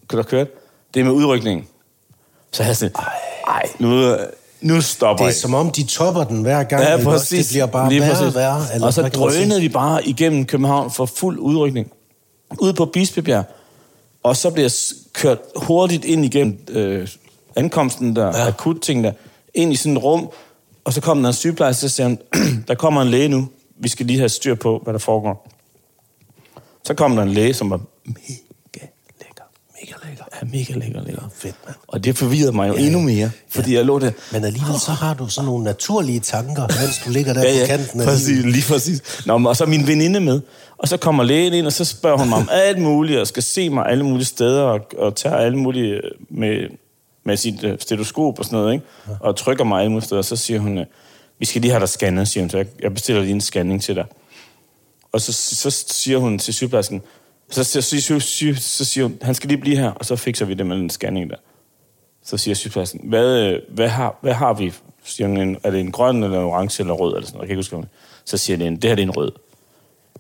kan 0.10 0.17
du 0.17 0.23
køre? 0.23 0.45
Det 0.93 0.99
er 0.99 1.04
med 1.04 1.12
udrykning. 1.12 1.67
Så 2.52 2.63
jeg 2.63 2.76
sådan, 2.78 2.95
ej, 3.47 3.63
nu, 3.80 4.15
nu 4.63 4.82
stopper 4.82 5.17
Det 5.17 5.23
er 5.23 5.28
jeg. 5.28 5.36
som 5.36 5.54
om, 5.54 5.71
de 5.71 5.84
topper 5.84 6.23
den 6.23 6.41
hver 6.41 6.63
gang. 6.63 6.84
Ja, 6.84 6.93
også? 6.93 7.06
præcis. 7.06 7.47
Det 7.47 7.54
bliver 7.54 7.65
bare 7.65 7.89
Lige 7.89 8.02
værre 8.02 8.28
og 8.28 8.36
værre. 8.36 8.62
Eller 8.73 8.88
og 8.88 8.93
så 8.93 9.02
drønede 9.02 9.62
vi 9.62 9.69
bare 9.69 10.08
igennem 10.08 10.45
København 10.45 10.91
for 10.91 11.06
fuld 11.06 11.39
udrykning. 11.39 11.91
Ud 12.60 12.73
på 12.73 12.86
Bispebjerg. 12.86 13.43
Og 14.23 14.38
så 14.38 14.49
bliver 14.49 14.63
jeg 14.63 14.71
kørt 15.13 15.38
hurtigt 15.56 16.06
ind 16.06 16.26
igennem 16.26 16.58
øh, 16.69 17.08
ankomsten 17.56 18.15
der, 18.15 18.26
ja. 18.26 18.47
akut 18.47 18.82
ting 18.82 19.04
der, 19.04 19.12
ind 19.54 19.73
i 19.73 19.76
sådan 19.76 19.97
et 19.97 20.04
rum. 20.04 20.30
Og 20.86 20.93
så 20.93 21.02
kom 21.02 21.21
der 21.21 21.28
en 21.28 21.34
sygeplejerske, 21.34 21.86
og 21.86 21.89
så 21.89 21.95
sagde 21.95 22.10
hun, 22.10 22.19
der 22.67 22.76
kommer 22.76 23.02
en 23.02 23.08
læge 23.08 23.28
nu. 23.28 23.47
Vi 23.80 23.89
skal 23.89 24.06
lige 24.06 24.19
have 24.19 24.30
styr 24.30 24.56
på, 24.56 24.82
hvad 24.84 24.93
der 24.93 24.99
foregår. 24.99 25.47
Så 26.86 26.93
kom 26.93 27.15
der 27.15 27.23
en 27.23 27.30
læge, 27.30 27.54
som 27.54 27.69
var. 27.69 27.80
Ja, 30.41 30.47
mega 30.51 30.73
lækker 30.73 31.01
lækker. 31.03 31.29
Fedt, 31.35 31.55
mand. 31.65 31.75
Og 31.87 32.03
det 32.03 32.17
forvirrede 32.17 32.51
mig 32.51 32.67
jo 32.67 32.73
Ja, 32.73 32.79
ja, 32.79 32.81
ja. 32.81 32.87
endnu 32.87 33.01
mere, 33.01 33.31
fordi 33.49 33.75
jeg 33.75 33.85
lå 33.85 33.99
der, 33.99 34.11
Men 34.31 34.43
alligevel 34.45 34.79
så 34.79 34.91
har 34.91 35.13
du 35.13 35.27
sådan 35.27 35.45
nogle 35.45 35.63
naturlige 35.63 36.19
tanker, 36.19 36.61
mens 36.61 37.01
du 37.05 37.09
ligger 37.09 37.33
der 37.33 37.41
ja, 37.41 37.51
på 37.53 37.57
ja, 37.59 37.65
kanten 37.65 38.01
af 38.01 38.07
præcis, 38.07 38.27
livet. 38.27 38.45
lige 38.45 38.65
præcis. 38.67 39.25
Nå, 39.25 39.47
og 39.47 39.55
så 39.55 39.63
er 39.63 39.67
min 39.67 39.87
veninde 39.87 40.19
med. 40.19 40.41
Og 40.77 40.87
så 40.87 40.97
kommer 40.97 41.23
lægen 41.23 41.53
ind, 41.53 41.65
og 41.65 41.73
så 41.73 41.85
spørger 41.85 42.17
hun 42.17 42.29
mig 42.29 42.37
om 42.37 42.49
alt 42.51 42.81
muligt, 42.81 43.19
og 43.19 43.27
skal 43.27 43.43
se 43.43 43.69
mig 43.69 43.85
alle 43.85 44.03
mulige 44.03 44.25
steder, 44.25 44.61
og, 44.61 44.79
og 44.97 45.15
tager 45.15 45.35
alle 45.35 45.57
mulige 45.57 46.01
med, 46.29 46.69
med 47.25 47.37
sit 47.37 47.63
øh, 47.63 47.77
stetoskop 47.79 48.39
og 48.39 48.45
sådan 48.45 48.59
noget, 48.59 48.73
ikke? 48.73 48.85
og 49.19 49.35
trykker 49.35 49.63
mig 49.63 49.79
alle 49.79 49.91
mulige 49.91 50.05
steder. 50.05 50.19
Og 50.19 50.25
så 50.25 50.35
siger 50.35 50.59
hun, 50.59 50.77
øh, 50.77 50.85
vi 51.39 51.45
skal 51.45 51.61
lige 51.61 51.71
have 51.71 51.79
dig 51.79 51.89
scannet, 51.89 52.27
siger 52.27 52.43
hun. 52.43 52.49
Så 52.49 52.57
jeg, 52.57 52.65
jeg 52.81 52.93
bestiller 52.93 53.21
lige 53.21 53.33
en 53.33 53.41
scanning 53.41 53.81
til 53.81 53.95
dig. 53.95 54.05
Og 55.11 55.21
så, 55.21 55.33
så 55.33 55.85
siger 55.91 56.17
hun 56.17 56.39
til 56.39 56.53
sygeplejersken, 56.53 57.01
så, 57.49 57.63
så, 57.63 57.82
så, 57.82 58.01
så, 58.01 58.19
så, 58.19 58.53
så 58.60 58.86
siger 58.86 59.03
hun, 59.08 59.17
han 59.21 59.36
skal 59.36 59.47
lige 59.47 59.58
blive 59.62 59.77
her, 59.77 59.91
og 59.91 60.06
så 60.06 60.15
fikser 60.15 60.45
vi 60.45 60.53
det 60.53 60.65
med 60.65 60.77
den 60.77 60.89
scanning 60.89 61.29
der. 61.29 61.36
Så 62.25 62.38
siger 62.38 62.56
sygeplejersken, 62.56 63.01
hvad, 63.03 63.39
øh, 63.39 63.60
hvad, 63.69 63.88
har, 63.88 64.17
hvad 64.21 64.34
har 64.34 64.53
vi? 64.53 64.73
Siger 65.03 65.27
hun, 65.27 65.38
en- 65.38 65.58
er 65.63 65.71
det 65.71 65.79
en 65.79 65.91
grøn, 65.91 66.23
eller 66.23 66.39
en 66.39 66.45
orange, 66.45 66.84
eller 66.84 66.93
rød, 66.93 67.15
eller 67.15 67.27
sådan 67.27 67.38
noget? 67.38 67.49
Jeg 67.49 67.56
kan 67.56 67.60
ikke 67.60 67.75
huske, 67.75 67.89
Så 68.25 68.38
siger 68.38 68.58
de, 68.58 68.65
det 68.65 68.84
her 68.84 68.95
det 68.95 69.01
er 69.03 69.08
en 69.08 69.12
rød. 69.17 69.32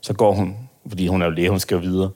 Så 0.01 0.13
går 0.13 0.33
hun, 0.33 0.55
fordi 0.87 1.07
hun 1.07 1.21
er 1.21 1.25
jo 1.25 1.31
læge, 1.31 1.49
hun 1.49 1.59
skal 1.59 1.81
videre. 1.81 2.09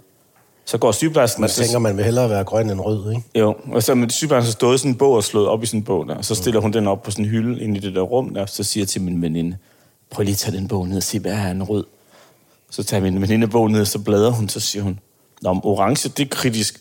Så 0.65 0.77
går 0.77 0.91
sygeplejersken, 0.91 1.41
Man 1.41 1.45
og 1.45 1.49
så, 1.49 1.61
tænker, 1.63 1.79
man 1.79 1.97
vil 1.97 2.05
hellere 2.05 2.29
være 2.29 2.43
grøn 2.43 2.69
end 2.69 2.79
rød, 2.81 3.11
ikke? 3.11 3.23
jo, 3.35 3.55
og 3.71 3.83
så 3.83 3.95
med 3.95 4.09
sygeplejersken 4.09 4.51
stået 4.51 4.75
i 4.75 4.77
sådan 4.77 4.91
en 4.91 4.97
bog 4.97 5.11
og 5.13 5.23
slået 5.23 5.47
op 5.47 5.63
i 5.63 5.65
sådan 5.65 5.79
en 5.79 5.83
bog 5.83 6.07
der. 6.07 6.15
Og 6.15 6.25
så 6.25 6.35
stiller 6.35 6.61
hun 6.61 6.73
den 6.73 6.87
op 6.87 7.03
på 7.03 7.11
sådan 7.11 7.25
en 7.25 7.31
hylde 7.31 7.61
inde 7.63 7.77
i 7.77 7.79
det 7.79 7.95
der 7.95 8.01
rum 8.01 8.33
der, 8.33 8.45
så 8.45 8.63
siger 8.63 8.81
jeg 8.81 8.87
til 8.87 9.01
min 9.01 9.21
veninde, 9.21 9.57
prøv 10.09 10.23
lige 10.23 10.33
at 10.33 10.37
tage 10.37 10.57
den 10.57 10.67
bog 10.67 10.87
ned 10.87 10.97
og 10.97 11.03
se, 11.03 11.19
hvad 11.19 11.31
er 11.33 11.51
en 11.51 11.63
rød? 11.63 11.85
Så 12.71 12.83
tager 12.83 13.01
min 13.03 13.21
veninde 13.21 13.47
bogen 13.47 13.71
ned, 13.71 13.81
og 13.81 13.87
så 13.87 13.99
bladrer 13.99 14.31
hun, 14.31 14.49
så 14.49 14.59
siger 14.59 14.83
hun, 14.83 14.99
Nå, 15.41 15.53
men 15.53 15.61
orange, 15.63 16.09
det 16.09 16.23
er 16.23 16.29
kritisk. 16.35 16.79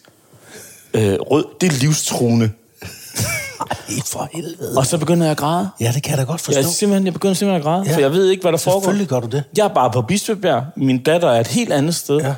Øh, 0.95 1.13
rød, 1.21 1.45
det 1.61 1.73
er 1.73 1.77
livstruende. 1.81 2.51
Ej, 3.71 3.77
for 4.07 4.29
helvede. 4.33 4.79
Og 4.79 4.87
så 4.87 4.99
begynder 4.99 5.27
jeg 5.27 5.31
at 5.31 5.37
græde. 5.37 5.69
Ja, 5.81 5.93
det 5.95 6.03
kan 6.03 6.11
jeg 6.11 6.19
da 6.19 6.25
godt 6.25 6.41
forstå. 6.41 6.61
Jeg, 6.61 6.65
simpelthen, 6.69 7.05
jeg 7.05 7.13
begynder 7.13 7.35
simpelthen 7.35 7.61
at 7.61 7.65
græde, 7.65 7.83
Ja. 7.85 7.91
ja. 7.91 7.97
for 7.97 8.01
jeg 8.01 8.13
ved 8.13 8.29
ikke, 8.31 8.41
hvad 8.43 8.53
der 8.53 8.59
foregår. 8.59 8.81
Selvfølgelig 8.81 9.09
gør 9.09 9.21
du 9.21 9.27
det. 9.27 9.45
Jeg 9.57 9.65
er 9.65 9.75
bare 9.75 9.91
på 9.91 10.03
Bispebjerg. 10.03 10.65
Min 10.77 11.03
datter 11.03 11.29
er 11.29 11.41
et 11.41 11.47
helt 11.47 11.73
andet 11.73 11.95
sted. 11.95 12.17
Ja. 12.21 12.35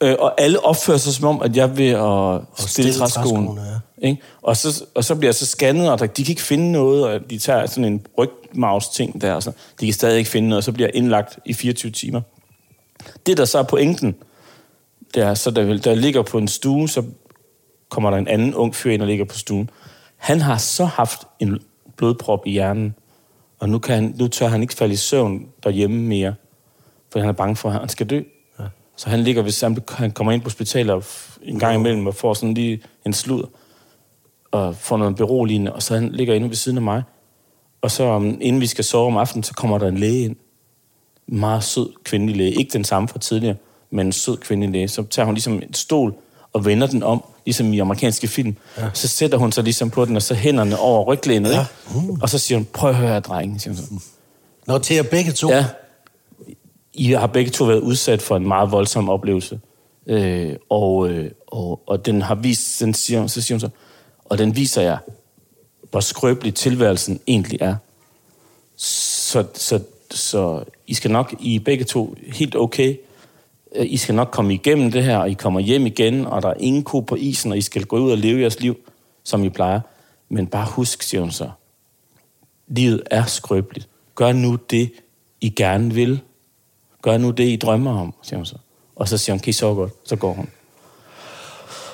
Øh, 0.00 0.16
og 0.18 0.40
alle 0.40 0.64
opfører 0.64 0.98
sig 0.98 1.14
som 1.14 1.24
om, 1.26 1.42
at 1.42 1.56
jeg 1.56 1.76
ved 1.78 1.86
at 1.86 2.40
stille 2.68 2.92
stille 2.92 2.92
træskoen. 2.92 3.24
træskoene, 3.46 3.80
Ikke? 4.02 4.22
Og, 4.42 4.56
så, 4.56 4.84
og 4.94 5.04
så 5.04 5.14
bliver 5.14 5.28
jeg 5.28 5.34
så 5.34 5.46
scannet, 5.46 5.90
og 5.90 5.98
der, 5.98 6.06
de 6.06 6.24
kan 6.24 6.32
ikke 6.32 6.42
finde 6.42 6.72
noget, 6.72 7.04
og 7.04 7.20
de 7.30 7.38
tager 7.38 7.66
sådan 7.66 7.84
en 7.84 8.00
rygmavs-ting 8.18 9.20
der, 9.20 9.32
og 9.32 9.42
så, 9.42 9.52
de 9.80 9.86
kan 9.86 9.94
stadig 9.94 10.18
ikke 10.18 10.30
finde 10.30 10.48
noget, 10.48 10.58
og 10.58 10.64
så 10.64 10.72
bliver 10.72 10.88
jeg 10.88 10.96
indlagt 10.96 11.38
i 11.44 11.52
24 11.54 11.92
timer. 11.92 12.20
Det, 13.26 13.36
der 13.36 13.44
så 13.44 13.58
er 13.58 13.62
pointen, 13.62 14.16
det 15.14 15.22
er, 15.22 15.34
så 15.34 15.50
der, 15.50 15.76
der 15.78 15.94
ligger 15.94 16.22
på 16.22 16.38
en 16.38 16.48
stue, 16.48 16.88
så 16.88 17.02
kommer 17.88 18.10
der 18.10 18.16
en 18.16 18.28
anden 18.28 18.54
ung 18.54 18.74
fyr 18.74 18.90
ind 18.90 19.02
og 19.02 19.08
ligger 19.08 19.24
på 19.24 19.38
stuen. 19.38 19.70
Han 20.16 20.40
har 20.40 20.56
så 20.56 20.84
haft 20.84 21.20
en 21.40 21.58
blodprop 21.96 22.46
i 22.46 22.50
hjernen, 22.50 22.94
og 23.58 23.68
nu, 23.68 23.78
kan 23.78 23.94
han, 23.94 24.14
nu 24.18 24.28
tør 24.28 24.48
han 24.48 24.62
ikke 24.62 24.74
falde 24.74 24.94
i 24.94 24.96
søvn 24.96 25.48
derhjemme 25.64 26.02
mere, 26.02 26.34
for 27.12 27.20
han 27.20 27.28
er 27.28 27.32
bange 27.32 27.56
for, 27.56 27.70
at 27.70 27.80
han 27.80 27.88
skal 27.88 28.06
dø. 28.06 28.22
Ja. 28.60 28.64
Så 28.96 29.10
han 29.10 29.20
ligger, 29.20 29.42
hvis 29.42 29.60
han, 29.60 29.78
han 29.88 30.10
kommer 30.10 30.32
ind 30.32 30.42
på 30.42 30.46
hospitalet 30.46 31.04
en 31.42 31.58
gang 31.58 31.74
imellem 31.74 32.06
og 32.06 32.14
får 32.14 32.34
sådan 32.34 32.54
lige 32.54 32.82
en 33.06 33.12
slud, 33.12 33.42
og 34.50 34.76
får 34.76 34.96
noget 34.96 35.16
beroligende, 35.16 35.72
og 35.72 35.82
så 35.82 35.94
han 35.94 36.08
ligger 36.08 36.34
inde 36.34 36.48
ved 36.48 36.56
siden 36.56 36.78
af 36.78 36.82
mig. 36.82 37.02
Og 37.80 37.90
så 37.90 38.04
um, 38.04 38.38
inden 38.40 38.60
vi 38.60 38.66
skal 38.66 38.84
sove 38.84 39.06
om 39.06 39.16
aftenen, 39.16 39.42
så 39.42 39.54
kommer 39.54 39.78
der 39.78 39.88
en 39.88 39.98
læge 39.98 40.24
ind. 40.24 40.36
Meget 41.28 41.64
sød 41.64 41.88
kvindelig 42.04 42.36
læge. 42.36 42.52
Ikke 42.52 42.72
den 42.72 42.84
samme 42.84 43.08
fra 43.08 43.18
tidligere, 43.18 43.56
men 43.90 44.06
en 44.06 44.12
sød 44.12 44.36
kvindelig 44.36 44.72
læge. 44.72 44.88
Så 44.88 45.02
tager 45.02 45.26
hun 45.26 45.34
ligesom 45.34 45.52
en 45.52 45.74
stol 45.74 46.14
og 46.52 46.64
vender 46.64 46.86
den 46.86 47.02
om, 47.02 47.24
ligesom 47.44 47.72
i 47.72 47.78
amerikanske 47.78 48.28
film. 48.28 48.56
Ja. 48.78 48.90
Så 48.94 49.08
sætter 49.08 49.38
hun 49.38 49.52
sig 49.52 49.64
ligesom 49.64 49.90
på 49.90 50.04
den, 50.04 50.16
og 50.16 50.22
så 50.22 50.34
hænderne 50.34 50.78
over 50.78 51.04
ryglænet, 51.04 51.50
ja. 51.50 51.60
ikke? 51.60 52.10
Uh. 52.10 52.18
Og 52.22 52.28
så 52.28 52.38
siger 52.38 52.58
hun, 52.58 52.64
prøv 52.72 52.90
at 52.90 52.96
høre, 52.96 53.20
drengen, 53.20 53.58
siger 53.58 53.74
hun 53.74 54.00
så. 54.00 54.06
Nå, 54.66 54.78
til 54.78 54.96
jer 54.96 55.02
begge 55.02 55.32
to? 55.32 55.50
Ja. 55.50 55.66
I 56.94 57.12
har 57.12 57.26
begge 57.26 57.50
to 57.50 57.64
været 57.64 57.80
udsat 57.80 58.22
for 58.22 58.36
en 58.36 58.48
meget 58.48 58.72
voldsom 58.72 59.08
oplevelse. 59.08 59.60
Øh, 60.06 60.56
og, 60.68 61.08
øh, 61.08 61.30
og, 61.46 61.82
og 61.86 62.06
den 62.06 62.22
har 62.22 62.34
vist, 62.34 62.80
den 62.80 62.94
siger, 62.94 63.26
så 63.26 63.40
siger 63.40 63.56
hun 63.56 63.60
så, 63.60 63.68
og 64.24 64.38
den 64.38 64.56
viser 64.56 64.82
jer, 64.82 64.98
hvor 65.90 66.00
skrøbelig 66.00 66.54
tilværelsen 66.54 67.20
egentlig 67.26 67.58
er. 67.60 67.76
Så, 68.76 69.44
så, 69.54 69.80
så 70.10 70.64
I 70.86 70.94
skal 70.94 71.10
nok, 71.10 71.34
I 71.40 71.56
er 71.56 71.60
begge 71.60 71.84
to 71.84 72.14
helt 72.26 72.56
okay. 72.56 72.96
I 73.76 73.96
skal 73.96 74.14
nok 74.14 74.30
komme 74.30 74.54
igennem 74.54 74.92
det 74.92 75.04
her, 75.04 75.18
og 75.18 75.30
I 75.30 75.34
kommer 75.34 75.60
hjem 75.60 75.86
igen, 75.86 76.26
og 76.26 76.42
der 76.42 76.48
er 76.48 76.54
ingen 76.60 76.82
ko 76.82 77.00
på 77.00 77.14
isen, 77.14 77.52
og 77.52 77.58
I 77.58 77.60
skal 77.60 77.84
gå 77.84 77.98
ud 77.98 78.10
og 78.10 78.18
leve 78.18 78.40
jeres 78.40 78.60
liv, 78.60 78.76
som 79.24 79.44
I 79.44 79.48
plejer. 79.48 79.80
Men 80.28 80.46
bare 80.46 80.66
husk, 80.66 81.02
siger 81.02 81.20
hun 81.20 81.30
så, 81.30 81.50
livet 82.68 83.02
er 83.10 83.24
skrøbeligt. 83.24 83.88
Gør 84.14 84.32
nu 84.32 84.58
det, 84.70 84.92
I 85.40 85.48
gerne 85.48 85.94
vil. 85.94 86.20
Gør 87.02 87.18
nu 87.18 87.30
det, 87.30 87.44
I 87.44 87.56
drømmer 87.56 88.00
om, 88.00 88.14
siger 88.22 88.36
hun 88.36 88.46
så. 88.46 88.56
Og 88.96 89.08
så 89.08 89.18
siger 89.18 89.34
hun, 89.34 89.40
kan 89.40 89.50
I 89.50 89.52
så 89.52 89.74
godt? 89.74 89.92
Så 90.04 90.16
går 90.16 90.32
hun. 90.32 90.48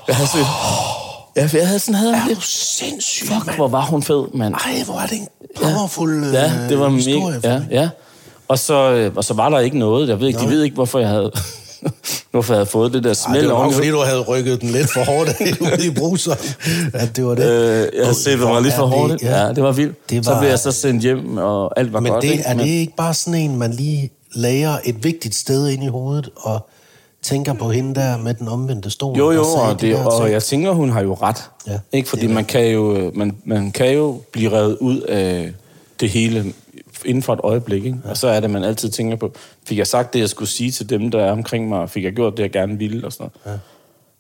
Jeg 0.09 0.17
har 0.17 1.04
Ja, 1.37 1.47
for 1.47 1.57
jeg 1.57 1.67
havde 1.67 1.79
sådan 1.79 1.95
havde 1.95 2.13
Er 2.15 2.27
lidt... 2.27 2.39
du 2.39 2.43
sindssyg, 2.45 3.27
Fuck, 3.27 3.47
mand? 3.47 3.57
hvor 3.57 3.69
var 3.69 3.83
hun 3.83 4.03
fed, 4.03 4.25
mand. 4.35 4.55
Ej, 4.55 4.83
hvor 4.85 4.95
er 5.01 5.07
det 5.07 5.19
en 5.19 5.29
powerful 5.57 6.25
Ja, 6.33 6.45
øh, 6.63 6.69
det 6.69 6.79
var 6.79 6.89
historie. 6.89 7.37
mega... 7.43 7.53
Ja, 7.55 7.61
ja. 7.81 7.89
Og 8.49 8.59
så, 8.59 8.91
øh, 8.93 9.13
og 9.17 9.25
så 9.25 9.35
var 9.35 9.49
der 9.49 9.59
ikke 9.59 9.79
noget. 9.79 10.09
Jeg 10.09 10.21
ved 10.21 10.27
ikke, 10.29 10.41
de 10.41 10.49
ved 10.49 10.63
ikke, 10.63 10.75
hvorfor 10.75 10.99
jeg 10.99 11.09
havde... 11.09 11.33
hvorfor 12.31 12.55
jeg 12.55 12.59
havde 12.59 12.67
fået 12.71 12.93
det 12.93 13.05
der 13.05 13.11
Ej, 13.11 13.15
smæld 13.15 13.43
det 13.43 13.53
var 13.53 13.63
nok, 13.63 13.73
fordi 13.73 13.89
du 13.91 14.01
havde 14.01 14.21
rykket 14.21 14.61
den 14.61 14.69
lidt 14.71 14.93
for 14.93 15.05
hårdt 15.05 15.31
ude 15.61 15.87
i 15.87 15.91
bruseren. 15.91 16.39
At 16.95 17.17
det 17.17 17.25
var 17.27 17.35
det. 17.35 17.45
Øh, 17.51 17.79
jeg 17.99 18.05
havde 18.05 18.15
set, 18.15 18.39
det 18.39 18.49
var 18.49 18.61
lidt 18.61 18.75
for 18.75 18.87
hårdt. 18.87 19.13
det- 19.13 19.23
Ja, 19.23 19.49
det 19.53 19.63
var 19.63 19.73
vildt. 19.73 20.11
Det 20.11 20.25
Så 20.25 20.31
var- 20.33 20.41
blev 20.41 20.51
jeg 20.51 20.59
så 20.59 20.73
sendt 20.73 21.03
hjem, 21.03 21.37
og 21.37 21.79
alt 21.81 21.93
var 21.93 22.01
Men 22.01 22.13
godt. 22.13 22.23
det, 22.23 22.31
ikke? 22.31 22.45
er 22.45 22.55
det 22.55 22.67
ikke 22.67 22.93
bare 22.97 23.15
sådan 23.15 23.41
en, 23.41 23.57
man 23.57 23.73
lige 23.73 24.11
lærer 24.35 24.79
et 24.85 25.05
vigtigt 25.05 25.35
sted 25.35 25.69
ind 25.69 25.85
i 25.85 25.89
hovedet, 25.89 26.29
og 26.37 26.69
tænker 27.25 27.53
på 27.53 27.71
hende 27.71 27.95
der 27.95 28.19
med 28.19 28.35
den 28.35 28.49
omvendte 28.49 28.91
stol? 28.91 29.19
Jo, 29.19 29.31
jo, 29.31 29.43
og, 29.43 29.81
de 29.81 29.87
det, 29.87 29.97
der 29.97 30.05
og 30.05 30.31
jeg 30.31 30.43
tænker, 30.43 30.73
hun 30.73 30.91
har 30.91 31.03
jo 31.03 31.15
ret. 31.15 31.51
Ja, 31.67 31.79
ikke? 31.93 32.09
Fordi 32.09 32.27
man 32.27 32.45
kan, 32.45 32.71
jo, 32.71 33.13
man, 33.15 33.37
man 33.45 33.73
kan 33.73 33.95
jo 33.95 34.21
blive 34.33 34.53
revet 34.53 34.79
ud 34.81 35.01
af 35.01 35.53
det 36.01 36.11
hele 36.11 36.55
inden 37.05 37.23
for 37.23 37.33
et 37.33 37.41
øjeblik. 37.43 37.85
Ikke? 37.85 37.99
Ja. 38.05 38.11
Og 38.11 38.17
så 38.17 38.29
er 38.29 38.41
det, 38.41 38.51
man 38.51 38.65
altid 38.65 38.91
tænker 38.91 39.17
på, 39.17 39.33
fik 39.67 39.79
jeg 39.79 39.87
sagt 39.87 40.13
det, 40.13 40.21
jeg 40.21 40.29
skulle 40.29 40.49
sige 40.49 40.71
til 40.71 40.91
dem, 40.91 41.11
der 41.11 41.25
er 41.25 41.33
omkring 41.33 41.69
mig, 41.69 41.91
fik 41.91 42.05
jeg 42.05 42.13
gjort 42.13 42.37
det, 42.37 42.43
jeg 42.43 42.51
gerne 42.51 42.79
ville, 42.79 43.07
og 43.07 43.13
sådan 43.13 43.31
noget. 43.45 43.57
Ja. 43.57 43.61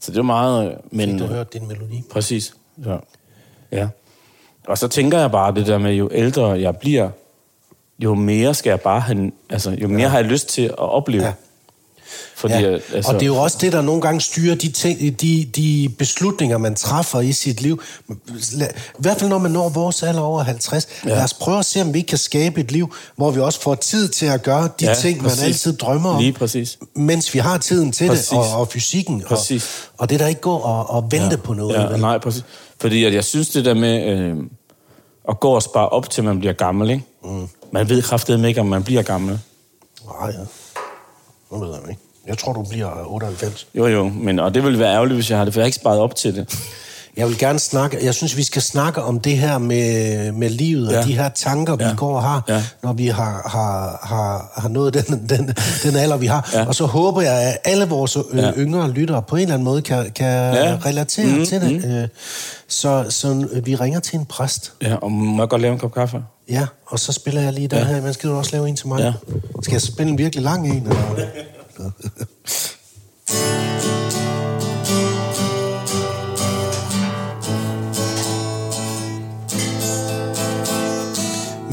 Så 0.00 0.10
det 0.12 0.18
er 0.18 0.22
meget... 0.22 0.70
øh, 0.70 0.76
Men, 0.90 1.10
Fik 1.10 1.18
du 1.18 1.26
hørt 1.26 1.52
din 1.52 1.68
melodi? 1.68 2.02
Præcis. 2.10 2.54
Så, 2.84 2.98
ja. 3.72 3.88
Og 4.68 4.78
så 4.78 4.88
tænker 4.88 5.18
jeg 5.18 5.30
bare 5.30 5.54
det 5.54 5.66
der 5.66 5.78
med, 5.78 5.94
jo 5.94 6.08
ældre 6.12 6.46
jeg 6.46 6.76
bliver, 6.76 7.10
jo 7.98 8.14
mere 8.14 8.54
skal 8.54 8.70
jeg 8.70 8.80
bare 8.80 9.00
have, 9.00 9.32
altså, 9.50 9.70
jo 9.70 9.88
mere 9.88 10.00
ja. 10.00 10.08
har 10.08 10.18
jeg 10.18 10.26
lyst 10.26 10.48
til 10.48 10.62
at 10.62 10.78
opleve. 10.78 11.24
Ja. 11.24 11.32
Fordi, 12.36 12.54
Ja. 12.54 12.78
altså, 12.92 13.12
Og 13.12 13.14
det 13.14 13.22
er 13.22 13.26
jo 13.26 13.36
også 13.36 13.58
det, 13.60 13.72
der 13.72 13.82
nogle 13.82 14.00
gange 14.02 14.20
styrer 14.20 14.54
de, 14.54 14.68
ting, 14.70 15.20
de, 15.20 15.44
de 15.56 15.88
beslutninger, 15.98 16.58
man 16.58 16.74
træffer 16.74 17.20
i 17.20 17.32
sit 17.32 17.60
liv. 17.60 17.82
I 18.08 18.14
hvert 18.98 19.18
fald 19.18 19.30
når 19.30 19.38
man 19.38 19.50
når 19.50 19.68
vores 19.68 20.02
alder 20.02 20.20
over 20.20 20.42
50. 20.42 20.88
Ja. 21.04 21.08
Lad 21.08 21.24
os 21.24 21.34
prøve 21.34 21.58
at 21.58 21.64
se, 21.64 21.80
om 21.80 21.94
vi 21.94 22.00
kan 22.00 22.18
skabe 22.18 22.60
et 22.60 22.72
liv, 22.72 22.94
hvor 23.16 23.30
vi 23.30 23.40
også 23.40 23.60
får 23.60 23.74
tid 23.74 24.08
til 24.08 24.26
at 24.26 24.42
gøre 24.42 24.68
de 24.80 24.84
Ja, 24.86 24.94
ting, 24.94 25.22
præcis. 25.22 25.38
man 25.40 25.46
altid 25.46 25.76
drømmer 25.76 26.10
om. 26.10 26.20
Lige 26.20 26.32
præcis. 26.32 26.78
Mens 26.94 27.34
vi 27.34 27.38
har 27.38 27.58
tiden 27.58 27.92
til 27.92 28.08
Præcis. 28.08 28.28
det, 28.28 28.38
og, 28.38 28.52
og 28.60 28.68
fysikken. 28.68 29.20
Præcis. 29.28 29.64
Og, 29.92 30.00
og 30.00 30.10
det 30.10 30.20
der 30.20 30.26
ikke 30.26 30.40
går 30.40 30.60
og, 30.62 30.90
og 30.90 31.02
vente 31.12 31.26
ja. 31.30 31.36
på 31.36 31.54
noget. 31.54 31.74
Ja, 31.74 31.86
vel? 31.86 32.00
nej, 32.00 32.18
præcis. 32.18 32.44
Fordi 32.80 33.04
at 33.04 33.14
jeg 33.14 33.24
synes 33.24 33.48
det 33.48 33.64
der 33.64 33.74
med 33.74 34.06
øh, 34.06 34.36
at 35.28 35.40
gå 35.40 35.48
og 35.50 35.62
spare 35.62 35.88
op 35.88 36.10
til 36.10 36.24
man 36.24 36.38
bliver 36.38 36.52
gammel, 36.52 36.90
ikke? 36.90 37.04
Mm. 37.24 37.48
Man 37.72 37.88
ved 37.88 38.02
kraftedeme 38.02 38.48
ikke, 38.48 38.60
om 38.60 38.66
man 38.66 38.82
bliver 38.82 39.02
gammel. 39.02 39.38
Nej, 40.20 40.30
ja. 40.30 40.38
Nu 41.52 41.64
ved 41.64 41.68
jeg 41.74 41.90
ikke. 41.90 42.00
Jeg 42.28 42.38
tror, 42.38 42.52
du 42.52 42.62
bliver 42.62 42.90
98. 43.06 43.66
Jo, 43.74 43.86
jo, 43.86 44.08
men, 44.08 44.38
og 44.38 44.54
det 44.54 44.64
ville 44.64 44.78
være 44.78 44.94
ærgerligt, 44.94 45.14
hvis 45.14 45.30
jeg 45.30 45.38
har 45.38 45.44
det, 45.44 45.54
for 45.54 45.60
jeg 45.60 45.64
har 45.64 45.66
ikke 45.66 45.76
sparet 45.76 45.98
op 46.00 46.14
til 46.14 46.34
det. 46.36 46.54
Jeg 47.16 47.28
vil 47.28 47.38
gerne 47.38 47.58
snakke, 47.58 47.98
jeg 48.04 48.14
synes, 48.14 48.36
vi 48.36 48.42
skal 48.42 48.62
snakke 48.62 49.02
om 49.02 49.20
det 49.20 49.38
her 49.38 49.58
med, 49.58 50.32
med 50.32 50.50
livet, 50.50 50.92
ja. 50.92 50.98
Og 50.98 51.04
de 51.06 51.12
her 51.16 51.28
tanker, 51.28 51.76
vi 51.76 51.84
Ja. 51.84 51.94
går 51.96 52.16
og 52.16 52.22
har, 52.22 52.42
Ja. 52.48 52.62
når 52.82 52.92
vi 52.92 53.06
har, 53.06 53.48
har, 53.50 54.00
har, 54.02 54.52
har 54.60 54.68
nået 54.68 54.94
den, 54.94 55.04
den, 55.38 55.54
den 55.82 55.96
alder, 55.96 56.16
vi 56.16 56.26
har. 56.26 56.50
Ja. 56.54 56.66
Og 56.66 56.74
så 56.74 56.84
håber 56.86 57.20
jeg, 57.22 57.42
at 57.42 57.56
alle 57.64 57.88
vores 57.88 58.16
øh, 58.16 58.22
Ja. 58.38 58.52
yngre 58.56 58.90
lyttere 58.90 59.22
på 59.22 59.36
en 59.36 59.42
eller 59.42 59.54
anden 59.54 59.64
måde 59.64 59.82
kan, 59.82 60.10
kan 60.10 60.26
Ja. 60.54 60.78
relatere 60.86 61.26
Mhm, 61.26 61.46
til 61.46 61.60
det. 61.60 62.02
Øh, 62.02 62.08
Så, 62.68 63.04
så 63.08 63.46
øh, 63.52 63.66
vi 63.66 63.74
ringer 63.76 64.00
til 64.00 64.18
en 64.18 64.24
præst. 64.26 64.72
Ja, 64.82 64.94
og 64.94 65.12
må 65.12 65.42
jeg 65.42 65.48
godt 65.48 65.62
lave 65.62 65.72
en 65.72 65.78
kop 65.78 65.94
kaffe? 65.94 66.22
Ja, 66.50 66.66
og 66.86 66.98
så 66.98 67.12
spiller 67.12 67.40
jeg 67.40 67.52
lige 67.52 67.68
den 67.68 67.78
Ja. 67.78 67.84
her. 67.84 68.00
Men 68.02 68.12
skal 68.14 68.30
du 68.30 68.34
også 68.36 68.50
lave 68.52 68.68
en 68.68 68.76
til 68.76 68.88
mig? 68.88 69.00
Ja. 69.00 69.12
Skal 69.62 69.72
jeg 69.72 69.82
spille 69.82 70.12
en 70.12 70.18
virkelig 70.18 70.44
lang 70.44 70.68
en? 70.68 70.82
Eller? 70.82 71.24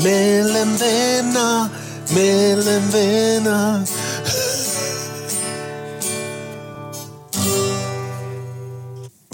mellem 0.03 0.71
venner, 0.79 1.69
mellem 2.13 2.93
venner. 2.93 3.85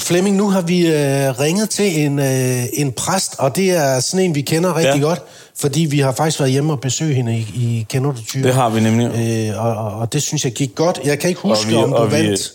Flemming, 0.08 0.36
nu 0.36 0.50
har 0.50 0.62
vi 0.62 0.88
øh, 0.88 1.40
ringet 1.40 1.70
til 1.70 2.00
en, 2.00 2.20
øh, 2.20 2.64
en 2.74 2.92
præst, 2.92 3.36
og 3.40 3.56
det 3.56 3.72
er 3.72 4.00
sådan 4.00 4.26
en, 4.26 4.36
vi 4.36 4.42
kender 4.42 4.76
rigtig 4.76 5.00
ja. 5.02 5.08
Godt, 5.08 5.24
fordi 5.60 5.80
vi 5.80 6.00
har 6.00 6.12
faktisk 6.12 6.40
været 6.40 6.52
hjemme 6.52 6.74
og 6.74 6.80
besøgt 6.80 7.16
hende 7.16 7.38
i, 7.38 7.42
i 7.56 7.86
Kender 7.90 8.12
du? 8.12 8.18
Det 8.34 8.54
har 8.54 8.70
vi 8.70 8.80
nemlig. 8.80 9.06
Øh, 9.08 9.66
og, 9.66 9.76
og, 9.76 10.00
og 10.00 10.14
det 10.14 10.24
synes 10.24 10.46
jeg 10.46 10.54
gik 10.54 10.76
godt. 10.76 11.00
Jeg 11.06 11.20
kan 11.20 11.30
ikke 11.30 11.42
huske, 11.42 11.78
om 11.78 11.90
du 11.90 12.04
vandt. 12.06 12.52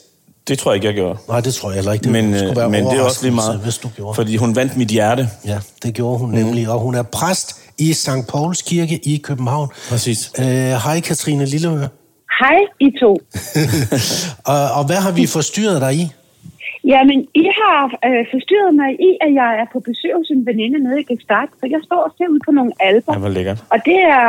Det 0.49 0.59
tror 0.59 0.71
jeg 0.71 0.75
ikke, 0.77 0.87
jeg 0.87 0.95
gjorde. 0.95 1.19
Nej, 1.29 1.41
det 1.41 1.55
tror 1.55 1.71
jeg 1.71 1.75
heller 1.75 1.93
ikke. 1.93 2.03
Det 2.03 2.13
Men, 2.13 2.35
skulle 2.35 2.51
øh, 2.51 2.57
være 2.57 2.71
men 2.71 2.85
det 2.85 2.93
er 2.93 3.03
også 3.03 3.23
lige 3.23 3.35
meget, 3.35 3.59
Hvis 3.61 3.79
du 3.79 3.89
gjorde. 3.97 4.15
fordi 4.15 4.37
hun 4.37 4.57
vandt 4.57 4.77
mit 4.77 4.89
hjerte. 4.89 5.29
Ja, 5.47 5.59
det 5.83 5.95
gjorde 5.95 6.19
hun 6.19 6.31
nemlig. 6.31 6.69
Og 6.69 6.81
hun 6.81 6.95
er 6.95 7.03
præst 7.03 7.57
i 7.79 7.93
St. 7.93 8.09
Pauls 8.29 8.63
Kirke 8.63 9.01
i 9.09 9.17
København. 9.17 9.69
Præcis. 9.89 10.33
Øh, 10.39 10.45
hej, 10.45 11.01
Katrine 11.01 11.47
Lilleøre. 11.47 11.89
Hej, 12.41 12.59
I 12.81 12.91
to. 13.01 13.19
og, 14.53 14.71
og 14.71 14.85
hvad 14.85 14.97
har 14.97 15.11
vi 15.11 15.27
forstyrret 15.27 15.81
dig 15.81 15.95
i? 15.95 16.09
Jamen, 16.85 17.19
I 17.43 17.45
har 17.61 17.81
øh, 18.09 18.25
forstyrret 18.33 18.75
mig 18.83 18.91
i, 19.09 19.11
at 19.25 19.31
jeg 19.41 19.51
er 19.61 19.67
på 19.73 19.79
besøg 19.89 20.13
hos 20.21 20.29
en 20.37 20.47
veninde 20.47 20.79
nede 20.87 21.01
i 21.01 21.07
Gestart, 21.11 21.49
så 21.61 21.65
jeg 21.75 21.81
står 21.89 22.01
og 22.07 22.11
ser 22.19 22.29
ud 22.35 22.41
på 22.47 22.51
nogle 22.59 22.73
alber. 22.81 23.13
Ja, 23.15 23.19
hvor 23.19 23.29
lækkert. 23.29 23.59
Og 23.75 23.79
det 23.89 23.99
er, 24.19 24.29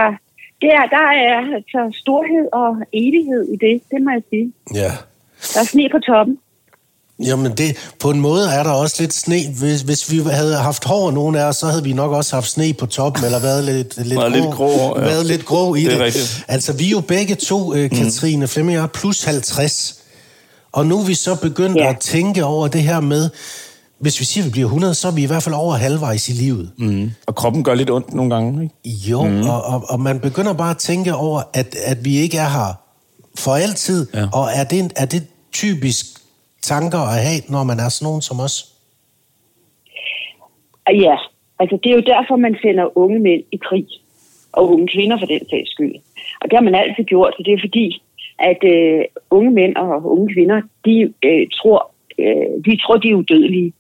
det 0.62 0.70
er, 0.80 0.86
der 0.98 1.08
er 1.30 1.38
altså 1.58 1.82
storhed 2.02 2.46
og 2.62 2.70
evighed 3.02 3.44
i 3.54 3.56
det, 3.66 3.76
det 3.92 4.00
må 4.06 4.10
jeg 4.18 4.24
sige. 4.32 4.48
Ja. 4.82 4.92
Der 5.54 5.60
er 5.64 5.68
sne 5.74 5.90
på 5.96 6.00
toppen. 6.10 6.38
Jamen, 7.20 7.52
det, 7.52 7.92
på 8.00 8.10
en 8.10 8.20
måde 8.20 8.44
er 8.60 8.64
der 8.64 8.72
også 8.72 8.96
lidt 9.00 9.14
sne. 9.14 9.36
Hvis, 9.60 9.82
hvis 9.82 10.12
vi 10.12 10.18
havde 10.40 10.56
haft 10.56 10.84
hår, 10.86 11.12
nogen 11.12 11.36
af 11.36 11.44
os, 11.44 11.56
så 11.56 11.66
havde 11.66 11.84
vi 11.84 11.94
nok 11.94 12.12
også 12.12 12.36
haft 12.36 12.48
sne 12.48 12.74
på 12.74 12.86
toppen, 12.86 13.26
eller 13.26 13.40
været 13.42 13.64
lidt, 13.64 13.98
lidt, 14.08 14.20
Været 14.20 14.32
lidt 14.32 14.46
grå, 14.54 15.00
ja. 15.00 15.02
været 15.04 15.26
lidt 15.26 15.46
grå 15.46 15.76
i 15.76 15.82
Det 15.84 15.92
det. 15.92 16.00
rigtigt. 16.00 16.46
Altså, 16.48 16.78
vi 16.78 16.86
er 16.86 16.90
jo 16.90 17.02
begge 17.02 17.36
to, 17.36 17.74
øh, 17.76 17.90
Katrine 17.90 18.42
mm. 18.46 18.48
Flemming 18.48 18.92
plus 18.92 19.24
50. 19.24 20.03
Og 20.74 20.86
nu 20.86 21.00
er 21.02 21.06
vi 21.08 21.14
så 21.14 21.42
begyndt 21.42 21.78
Ja. 21.78 21.90
at 21.90 22.00
tænke 22.00 22.46
over 22.46 22.68
det 22.68 22.82
her 22.82 23.00
med, 23.00 23.30
hvis 24.00 24.20
vi 24.20 24.26
siger, 24.26 24.44
at 24.44 24.48
vi 24.48 24.52
bliver 24.52 24.66
100, 24.66 24.94
så 24.94 25.08
er 25.08 25.12
vi 25.12 25.24
i 25.24 25.26
hvert 25.26 25.44
fald 25.44 25.56
over 25.56 25.74
halvvejs 25.76 26.30
i 26.30 26.32
livet. 26.44 26.72
Mm. 26.78 27.12
Og 27.28 27.36
kroppen 27.36 27.64
gør 27.64 27.74
lidt 27.74 27.90
ondt 27.90 28.14
nogle 28.14 28.36
gange, 28.36 28.64
ikke? 28.64 28.76
Jo, 29.12 29.24
mm. 29.24 29.42
og, 29.42 29.64
og, 29.64 29.84
og 29.90 30.00
man 30.00 30.20
begynder 30.20 30.54
bare 30.54 30.70
at 30.72 30.78
tænke 30.78 31.14
over, 31.16 31.42
at, 31.54 31.76
at 31.86 32.06
vi 32.06 32.16
ikke 32.18 32.38
er 32.38 32.50
her 32.50 32.74
for 33.40 33.52
altid. 33.52 34.08
Ja. 34.14 34.26
Og 34.34 34.46
er 34.56 34.64
det, 34.64 34.94
er 34.96 35.06
det 35.06 35.28
typisk 35.54 36.06
tanker 36.62 37.00
at 37.00 37.22
have, 37.28 37.42
når 37.50 37.64
man 37.64 37.80
er 37.80 37.90
sådan 37.90 38.06
nogen 38.06 38.22
som 38.22 38.40
os? 38.40 38.56
Og 40.88 40.94
ja, 40.96 41.16
altså 41.60 41.76
det 41.84 41.90
er 41.92 41.96
jo 41.96 42.06
derfor, 42.14 42.36
man 42.36 42.56
sender 42.62 42.98
unge 42.98 43.20
mænd 43.20 43.44
i 43.52 43.60
krig. 43.68 43.88
Og 44.54 44.72
unge 44.74 44.88
kvinder 44.94 45.18
for 45.20 45.26
den 45.26 45.40
sags 45.50 45.70
skyld. 45.72 45.96
Og 46.42 46.46
det 46.50 46.56
har 46.58 46.64
man 46.64 46.76
altid 46.76 47.04
gjort, 47.04 47.34
så 47.38 47.44
det 47.46 47.54
er 47.54 47.62
fordi, 47.68 48.03
at 48.40 48.62
øh, 48.64 49.04
unge 49.30 49.52
mænd 49.52 49.76
og 49.76 50.12
unge 50.12 50.34
kvinder, 50.34 50.62
de 50.86 51.14
øh, 51.26 51.48
tror, 51.58 51.92
øh, 52.20 52.64
de 52.66 52.78
tror, 52.84 52.98
de 52.98 53.10
er 53.10 53.16
udødelige. 53.16 53.74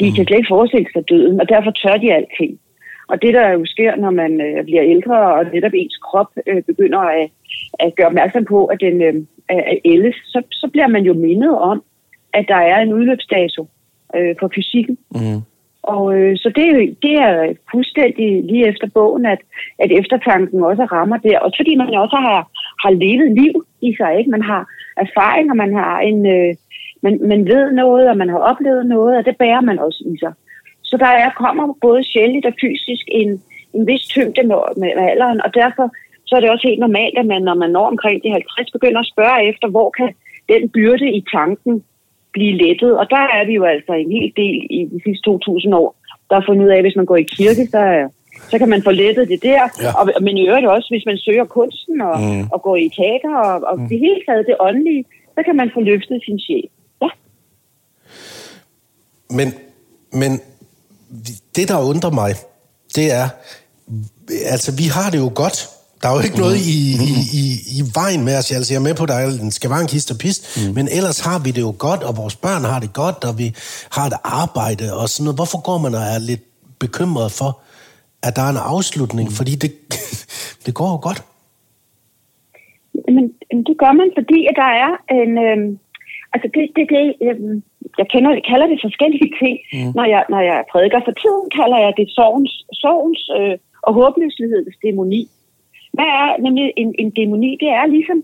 De 0.00 0.06
mm. 0.08 0.14
kan 0.14 0.24
slet 0.24 0.36
ikke 0.38 0.54
forestille 0.56 0.88
sig 0.92 1.08
døden, 1.08 1.40
og 1.40 1.48
derfor 1.48 1.70
tør 1.70 1.96
de 1.96 2.12
alting. 2.12 2.58
Og 3.08 3.22
det, 3.22 3.34
der 3.34 3.48
jo 3.48 3.64
sker, 3.64 3.96
når 3.96 4.10
man 4.10 4.40
øh, 4.40 4.64
bliver 4.64 4.84
ældre, 4.84 5.34
og 5.34 5.44
netop 5.52 5.72
ens 5.74 5.96
krop 5.96 6.30
øh, 6.46 6.62
begynder 6.62 6.98
at, 6.98 7.30
at 7.80 7.94
gøre 7.96 8.06
opmærksom 8.06 8.44
på, 8.44 8.66
at 8.66 8.80
den 8.80 9.02
øh, 9.02 9.14
er 9.48 9.76
ældes, 9.84 10.16
så, 10.24 10.42
så 10.52 10.68
bliver 10.72 10.88
man 10.88 11.02
jo 11.02 11.14
mindet 11.14 11.58
om, 11.58 11.82
at 12.32 12.44
der 12.48 12.60
er 12.72 12.78
en 12.80 12.92
udløbsdato 12.92 13.68
øh, 14.16 14.34
for 14.40 14.50
fysikken. 14.54 14.98
Mm. 15.14 15.40
Og 15.82 16.14
øh, 16.18 16.36
så 16.36 16.52
det, 16.56 16.66
er 16.68 16.76
det 17.02 17.14
er 17.28 17.54
fuldstændig 17.72 18.44
lige 18.44 18.68
efter 18.68 18.86
bogen, 18.94 19.26
at, 19.26 19.40
at 19.78 19.90
eftertanken 20.00 20.62
også 20.62 20.84
rammer 20.84 21.16
der. 21.16 21.38
Og 21.38 21.52
fordi 21.58 21.76
man 21.76 21.88
også 21.94 22.16
har, 22.16 22.50
har 22.82 22.90
levet 22.90 23.30
liv 23.40 23.54
i 23.88 23.94
sig, 23.98 24.18
ikke? 24.18 24.30
Man 24.30 24.42
har 24.42 24.62
erfaring, 24.96 25.50
og 25.50 25.56
man 25.56 25.74
har 25.74 26.00
en... 26.00 26.26
Øh, 26.26 26.54
man, 27.02 27.18
man 27.32 27.46
ved 27.46 27.72
noget, 27.72 28.08
og 28.10 28.16
man 28.16 28.28
har 28.28 28.38
oplevet 28.38 28.86
noget, 28.86 29.18
og 29.18 29.24
det 29.24 29.36
bærer 29.36 29.60
man 29.60 29.78
også 29.78 30.04
i 30.14 30.18
sig. 30.18 30.32
Så 30.82 30.96
der 30.96 31.06
er, 31.06 31.30
kommer 31.30 31.74
både 31.80 32.04
sjældent 32.04 32.46
og 32.46 32.54
fysisk 32.60 33.04
en, 33.08 33.42
en 33.74 33.86
vis 33.86 34.04
tyngde 34.06 34.42
med, 34.42 34.60
med 34.76 34.88
alderen, 35.10 35.40
og 35.44 35.54
derfor 35.54 35.86
så 36.26 36.36
er 36.36 36.40
det 36.40 36.50
også 36.50 36.68
helt 36.68 36.80
normalt, 36.80 37.18
at 37.18 37.26
man, 37.26 37.42
når 37.42 37.54
man 37.54 37.70
når 37.70 37.86
omkring 37.86 38.22
de 38.22 38.30
50, 38.30 38.70
begynder 38.70 39.00
at 39.00 39.12
spørge 39.14 39.48
efter, 39.50 39.68
hvor 39.68 39.90
kan 39.90 40.10
den 40.48 40.68
byrde 40.68 41.08
i 41.18 41.24
tanken 41.32 41.84
blive 42.32 42.54
lettet. 42.62 42.98
Og 42.98 43.06
der 43.10 43.24
er 43.38 43.46
vi 43.46 43.54
jo 43.54 43.64
altså 43.64 43.92
en 43.92 44.12
hel 44.12 44.32
del 44.36 44.66
i 44.70 44.80
de 44.92 45.00
sidste 45.04 45.30
2.000 45.30 45.74
år, 45.82 45.96
der 46.28 46.34
har 46.34 46.44
fundet 46.48 46.64
ud 46.64 46.70
af, 46.70 46.76
at 46.76 46.84
hvis 46.84 46.96
man 46.96 47.06
går 47.06 47.16
i 47.16 47.32
kirke, 47.36 47.66
så, 47.66 47.78
er- 47.78 48.08
så 48.50 48.58
kan 48.58 48.68
man 48.68 48.82
få 48.82 48.90
lettet 48.90 49.28
det 49.28 49.42
der. 49.42 49.62
Ja. 49.82 49.92
Og, 49.98 50.10
men 50.22 50.36
i 50.36 50.48
øvrigt 50.48 50.66
også, 50.66 50.88
hvis 50.90 51.06
man 51.06 51.18
søger 51.18 51.44
kunsten 51.44 52.00
og, 52.00 52.20
mm. 52.20 52.48
og 52.52 52.62
går 52.62 52.76
i 52.76 52.88
teater 52.98 53.34
og, 53.36 53.62
og 53.70 53.80
mm. 53.80 53.88
det 53.88 53.98
hele 53.98 54.20
taget 54.28 54.46
det 54.46 54.56
åndelige, 54.60 55.04
så 55.34 55.40
kan 55.46 55.56
man 55.56 55.70
få 55.74 55.80
løftet 55.80 56.22
sin 56.24 56.38
sjæl. 56.40 56.68
Ja. 57.02 57.08
Men, 59.30 59.54
men 60.12 60.40
det, 61.56 61.68
der 61.68 61.88
undrer 61.90 62.10
mig, 62.10 62.34
det 62.96 63.12
er, 63.12 63.28
altså 64.44 64.76
vi 64.76 64.84
har 64.84 65.10
det 65.10 65.18
jo 65.18 65.32
godt. 65.34 65.68
Der 66.02 66.08
er 66.08 66.14
jo 66.14 66.20
ikke 66.20 66.38
noget 66.38 66.56
i, 66.56 66.78
i, 67.08 67.12
i, 67.40 67.44
i 67.78 67.82
vejen 67.94 68.24
med 68.24 68.38
os. 68.38 68.52
Altså, 68.52 68.72
jeg 68.72 68.78
er 68.78 68.82
med 68.82 68.94
på, 68.94 69.02
at 69.02 69.08
der 69.08 69.14
er 69.14 69.26
en 69.26 69.50
skavankist 69.50 70.10
og 70.10 70.18
pist, 70.18 70.42
mm. 70.56 70.74
men 70.74 70.88
ellers 70.88 71.20
har 71.20 71.38
vi 71.38 71.50
det 71.50 71.60
jo 71.60 71.74
godt, 71.78 72.02
og 72.02 72.16
vores 72.16 72.36
børn 72.36 72.64
har 72.64 72.80
det 72.80 72.92
godt, 72.92 73.24
og 73.24 73.38
vi 73.38 73.54
har 73.90 74.06
et 74.06 74.12
arbejde 74.24 74.96
og 74.96 75.08
sådan 75.08 75.24
noget. 75.24 75.36
Hvorfor 75.36 75.60
går 75.60 75.78
man 75.78 75.94
og 75.94 76.00
er 76.00 76.18
lidt 76.18 76.40
bekymret 76.78 77.32
for, 77.32 77.60
at 78.22 78.36
der 78.36 78.42
er 78.42 78.50
en 78.50 78.64
afslutning? 78.74 79.28
Mm. 79.28 79.34
Fordi 79.38 79.52
det, 79.62 79.72
det 80.66 80.74
går 80.74 80.90
jo 80.94 80.98
godt. 81.08 81.20
Men 83.14 83.32
men 83.52 83.64
det 83.68 83.76
gør 83.82 83.92
man, 84.00 84.10
fordi 84.18 84.38
at 84.50 84.56
der 84.62 84.70
er 84.84 84.92
en... 85.20 85.32
Øhm, 85.46 85.70
altså 86.34 86.46
det, 86.54 86.64
det, 86.76 86.84
det 86.94 87.04
øhm, 87.26 87.62
jeg 87.98 88.06
kender, 88.12 88.30
jeg 88.38 88.46
kalder 88.50 88.66
det 88.72 88.84
forskellige 88.86 89.30
ting. 89.42 89.56
Mm. 89.72 89.92
Når, 89.96 90.06
jeg, 90.14 90.22
når 90.32 90.40
jeg 90.50 90.64
prædiker 90.72 91.00
for 91.04 91.14
tiden, 91.22 91.46
kalder 91.58 91.78
jeg 91.84 91.92
det 91.98 92.06
sorgens, 92.18 92.52
sorgens 92.82 93.22
øh, 93.38 93.56
og 93.86 93.92
håbløshedens 93.98 94.76
dæmoni. 94.84 95.22
Hvad 95.96 96.10
er 96.20 96.28
nemlig 96.44 96.66
en, 96.82 96.94
en 97.02 97.10
dæmoni? 97.10 97.50
Det 97.62 97.70
er 97.80 97.86
ligesom 97.86 98.18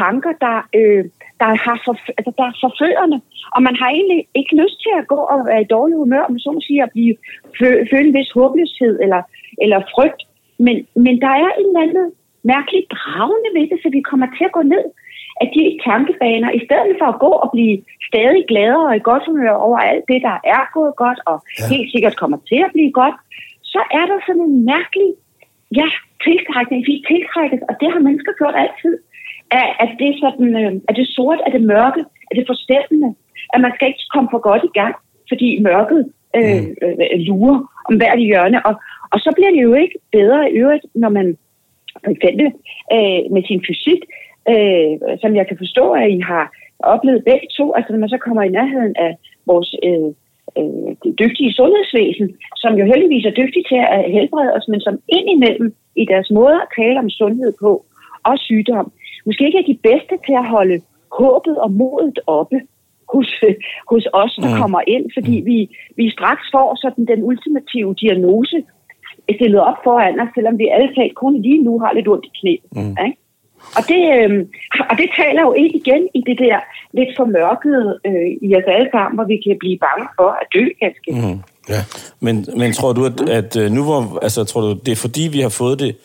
tanker, 0.00 0.32
der, 0.46 0.56
øh, 0.78 1.04
der, 1.40 1.48
har 1.64 1.76
for, 1.84 1.94
altså, 2.18 2.32
der 2.38 2.46
er 2.50 2.60
forførende. 2.64 3.18
Og 3.54 3.60
man 3.66 3.76
har 3.80 3.88
egentlig 3.98 4.20
ikke 4.40 4.54
lyst 4.62 4.78
til 4.84 4.92
at 5.00 5.08
gå 5.12 5.20
og 5.32 5.38
være 5.48 5.62
i 5.62 5.72
dårlig 5.74 5.96
humør, 5.96 6.22
om 6.26 6.32
man 6.32 6.44
så 6.44 6.50
må 6.52 6.60
sige, 6.60 6.82
at 6.82 6.90
blive, 6.96 7.14
fø, 7.58 7.68
føle 7.90 8.08
en 8.08 8.16
vis 8.18 8.30
håbløshed 8.36 8.94
eller, 9.04 9.20
eller 9.62 9.80
frygt. 9.94 10.20
Men, 10.64 10.76
men 11.04 11.14
der 11.24 11.32
er 11.44 11.50
en 11.60 11.68
eller 11.68 11.84
anden 11.86 12.12
mærkelig 12.52 12.82
dragende 12.96 13.50
ved 13.56 13.64
det, 13.70 13.78
så 13.82 13.88
vi 13.96 14.00
kommer 14.10 14.28
til 14.36 14.44
at 14.48 14.56
gå 14.58 14.62
ned 14.74 14.84
af 15.42 15.48
de 15.54 15.62
tankebaner, 15.88 16.50
i 16.58 16.60
stedet 16.66 16.94
for 17.00 17.06
at 17.12 17.20
gå 17.26 17.32
og 17.44 17.48
blive 17.54 17.76
stadig 18.08 18.42
gladere 18.50 18.88
og 18.90 18.96
i 18.96 19.06
godt 19.10 19.24
humør 19.28 19.56
over 19.66 19.78
alt 19.90 20.04
det, 20.10 20.20
der 20.28 20.36
er 20.56 20.62
gået 20.76 20.94
godt, 21.04 21.20
og 21.30 21.36
Ja. 21.46 21.64
helt 21.74 21.88
sikkert 21.92 22.16
kommer 22.22 22.38
til 22.50 22.60
at 22.66 22.74
blive 22.76 22.92
godt, 23.00 23.16
så 23.72 23.80
er 23.98 24.04
der 24.10 24.18
sådan 24.26 24.46
en 24.50 24.64
mærkelig 24.72 25.10
ja, 25.80 25.88
tiltrækning. 26.24 26.80
Vi 26.88 27.04
tiltrækkes, 27.10 27.62
og 27.68 27.74
det 27.80 27.88
har 27.92 28.00
mennesker 28.08 28.32
gjort 28.40 28.56
altid. 28.64 28.94
At, 29.60 29.68
at 29.84 29.90
det 29.98 30.08
er 30.12 30.18
sådan, 30.24 30.50
øh, 30.62 30.72
at 30.88 30.94
det 30.98 31.06
sort, 31.16 31.40
at 31.46 31.52
det 31.56 31.62
mørke, 31.74 32.02
at 32.30 32.34
det 32.38 32.44
forstemmende. 32.52 33.10
At 33.54 33.60
man 33.64 33.72
skal 33.74 33.88
ikke 33.88 34.12
komme 34.14 34.28
for 34.32 34.42
godt 34.50 34.64
i 34.70 34.72
gang, 34.80 34.94
fordi 35.30 35.48
mørket 35.68 36.00
øh, 36.36 36.62
øh, 36.84 37.18
lurer 37.28 37.58
om 37.88 37.94
hvert 38.00 38.20
hjørne. 38.28 38.58
Og, 38.68 38.74
og 39.16 39.20
så 39.24 39.30
bliver 39.36 39.52
det 39.54 39.62
jo 39.68 39.74
ikke 39.82 39.98
bedre 40.12 40.40
i 40.50 40.54
øvrigt, 40.62 40.86
når 40.94 41.08
man 41.18 41.26
for 42.04 42.10
eksempel 42.14 42.46
øh, 42.96 43.20
med 43.34 43.42
sin 43.48 43.60
fysik, 43.66 44.02
øh, 44.52 44.92
som 45.22 45.30
jeg 45.38 45.46
kan 45.48 45.58
forstå, 45.62 45.84
at 46.02 46.08
I 46.18 46.20
har 46.32 46.44
oplevet 46.78 47.26
begge 47.30 47.48
to, 47.58 47.64
altså 47.76 47.92
når 47.92 48.00
man 48.04 48.14
så 48.14 48.18
kommer 48.24 48.42
i 48.42 48.56
nærheden 48.58 48.94
af 49.06 49.12
vores 49.50 49.70
øh, 49.88 50.08
øh, 50.58 50.90
dygtige 51.22 51.52
sundhedsvæsen, 51.58 52.26
som 52.62 52.72
jo 52.80 52.84
heldigvis 52.92 53.26
er 53.26 53.38
dygtige 53.40 53.68
til 53.70 53.80
at 53.96 54.12
helbrede 54.16 54.54
os, 54.56 54.68
men 54.68 54.80
som 54.80 54.94
indimellem 55.08 55.74
i 56.02 56.04
deres 56.12 56.30
måde 56.30 56.56
at 56.64 56.72
tale 56.78 56.98
om 56.98 57.10
sundhed 57.10 57.52
på 57.60 57.70
og 58.28 58.38
sygdom, 58.38 58.92
måske 59.26 59.46
ikke 59.46 59.58
er 59.58 59.72
de 59.72 59.82
bedste 59.88 60.14
til 60.26 60.36
at 60.42 60.48
holde 60.56 60.80
håbet 61.20 61.56
og 61.64 61.70
modet 61.70 62.18
oppe 62.26 62.58
hos, 63.12 63.28
hos 63.90 64.04
os, 64.12 64.34
der 64.42 64.50
mm. 64.52 64.60
kommer 64.60 64.80
ind, 64.86 65.04
fordi 65.16 65.36
vi, 65.50 65.58
vi 65.96 66.10
straks 66.10 66.44
får 66.54 66.68
sådan 66.82 67.04
den 67.12 67.20
ultimative 67.22 67.94
diagnose 67.94 68.56
stillet 69.34 69.60
op 69.60 69.78
foran 69.84 70.20
os, 70.20 70.28
selvom 70.34 70.58
vi 70.58 70.66
alle 70.68 70.94
talt 70.94 71.14
kun 71.14 71.42
lige 71.42 71.62
nu 71.62 71.78
har 71.78 71.92
lidt 71.92 72.08
ondt 72.08 72.24
i 72.24 72.32
knæ. 72.40 72.54
Mm. 72.72 72.96
Ikke? 73.06 73.18
Og, 73.76 73.82
det, 73.90 74.02
øh, 74.16 74.46
og 74.90 74.94
det 75.00 75.08
taler 75.20 75.42
jo 75.42 75.52
ikke 75.52 75.76
igen 75.82 76.02
i 76.14 76.20
det 76.28 76.38
der 76.38 76.58
lidt 76.92 77.08
formørkede 77.16 77.98
øh, 78.06 78.28
i 78.46 78.56
os 78.56 78.68
alle 78.76 78.88
sammen, 78.94 79.16
hvor 79.16 79.24
vi 79.24 79.36
kan 79.36 79.56
blive 79.58 79.78
bange 79.78 80.06
for 80.18 80.28
at 80.40 80.46
dø 80.54 80.64
ganske. 80.80 81.08
Mm. 81.12 81.40
Ja. 81.68 81.80
Men, 82.20 82.46
men 82.56 82.72
tror 82.72 82.92
du, 82.92 83.04
at, 83.04 83.28
at 83.28 83.56
øh, 83.56 83.70
nu 83.70 83.84
hvor, 83.84 84.18
altså, 84.22 84.44
tror 84.44 84.60
du, 84.60 84.72
det 84.86 84.92
er 84.92 84.96
fordi, 84.96 85.28
vi 85.32 85.40
har 85.40 85.48
fået 85.48 85.80
det 85.80 85.96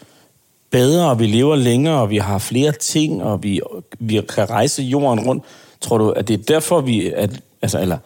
bedre, 0.72 1.12
og 1.12 1.20
vi 1.20 1.26
lever 1.26 1.56
længere, 1.56 2.02
og 2.02 2.10
vi 2.10 2.18
har 2.18 2.40
flere 2.40 2.72
ting, 2.72 3.24
og 3.24 3.44
vi, 3.44 3.62
vi 4.00 4.22
kan 4.36 4.50
rejse 4.50 4.84
jorden 4.84 5.20
rundt. 5.28 5.44
Tror 5.82 5.98
du, 5.98 6.10
at 6.10 6.28
det 6.28 6.40
er 6.40 6.54
derfor, 6.54 6.82
vi... 6.82 7.12
At, 7.16 7.42
altså, 7.62 7.82
eller, 7.82 7.98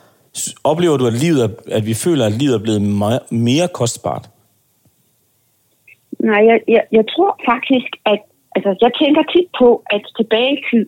oplever 0.63 0.97
du, 0.97 1.07
at, 1.07 1.13
livet 1.13 1.43
er, 1.43 1.49
at 1.71 1.85
vi 1.85 1.93
føler, 1.93 2.25
at 2.25 2.31
livet 2.31 2.55
er 2.55 2.59
blevet 2.59 2.81
mere, 2.81 3.19
mere 3.31 3.67
kostbart? 3.67 4.29
Nej, 6.29 6.41
jeg, 6.49 6.57
jeg, 6.67 6.83
jeg 6.91 7.05
tror 7.13 7.31
faktisk, 7.51 7.89
at 8.05 8.21
altså, 8.55 8.71
jeg 8.81 8.91
tænker 9.01 9.23
tit 9.23 9.49
på, 9.59 9.83
at 9.95 10.01
tilbage 10.19 10.53
i 10.57 10.63
tid, 10.71 10.85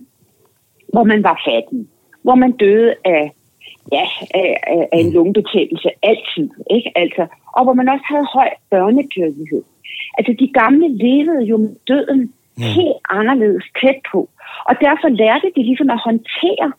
hvor 0.94 1.04
man 1.04 1.24
var 1.24 1.38
fattig, 1.48 1.88
hvor 2.26 2.36
man 2.36 2.52
døde 2.52 2.96
af, 3.06 3.32
ja, 3.92 4.06
af, 4.42 4.50
af, 4.74 4.88
af 4.94 5.00
en 5.04 5.14
lungebetændelse 5.14 5.90
altid, 6.04 6.50
ikke? 6.78 6.90
Altså, 6.96 7.24
og 7.56 7.62
hvor 7.64 7.74
man 7.74 7.90
også 7.90 8.06
havde 8.14 8.28
høj 8.38 8.50
børnedødelighed. 8.72 9.64
Altså, 10.18 10.36
de 10.40 10.48
gamle 10.60 10.88
levede 11.06 11.44
jo 11.52 11.58
med 11.58 11.76
døden 11.88 12.22
mm. 12.58 12.64
helt 12.78 13.00
anderledes 13.10 13.66
tæt 13.82 14.00
på. 14.12 14.30
Og 14.70 14.76
derfor 14.86 15.10
lærte 15.10 15.48
de 15.56 15.64
ligesom 15.64 15.90
at 15.90 16.04
håndtere 16.08 16.72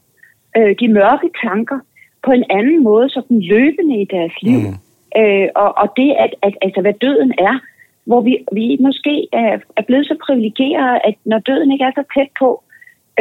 øh, 0.56 0.76
de 0.80 0.88
mørke 0.88 1.28
tanker 1.46 1.78
på 2.24 2.30
en 2.38 2.44
anden 2.50 2.82
måde, 2.84 3.10
sådan 3.10 3.40
løbende 3.40 4.00
i 4.02 4.06
deres 4.16 4.34
liv. 4.42 4.60
Mm. 4.60 4.76
Øh, 5.20 5.48
og, 5.54 5.78
og 5.82 5.88
det, 5.96 6.10
at, 6.24 6.32
at 6.42 6.54
altså, 6.62 6.80
hvad 6.80 6.94
døden 7.04 7.32
er, 7.38 7.56
hvor 8.08 8.20
vi, 8.28 8.34
vi 8.58 8.66
måske 8.86 9.14
er, 9.32 9.58
er 9.78 9.84
blevet 9.88 10.06
så 10.06 10.16
privilegerede, 10.26 10.98
at 11.08 11.14
når 11.24 11.38
døden 11.38 11.72
ikke 11.72 11.84
er 11.84 11.94
så 11.98 12.04
tæt 12.14 12.30
på 12.42 12.50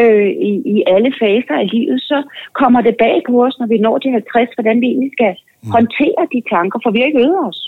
øh, 0.02 0.32
i, 0.50 0.52
i 0.76 0.78
alle 0.94 1.12
faser 1.22 1.56
af 1.64 1.68
livet, 1.76 2.02
så 2.02 2.18
kommer 2.60 2.82
det 2.82 2.96
bag 3.06 3.18
på 3.28 3.34
os, 3.46 3.56
når 3.60 3.68
vi 3.68 3.78
når 3.78 3.98
de 3.98 4.12
50, 4.12 4.50
hvordan 4.58 4.82
vi 4.82 4.88
egentlig 4.88 5.12
skal 5.18 5.34
mm. 5.38 5.72
håndtere 5.76 6.24
de 6.34 6.42
tanker, 6.54 6.80
for 6.84 6.92
vi 6.92 7.00
har 7.00 7.08
ikke 7.08 7.26
øvet 7.26 7.40
os. 7.50 7.60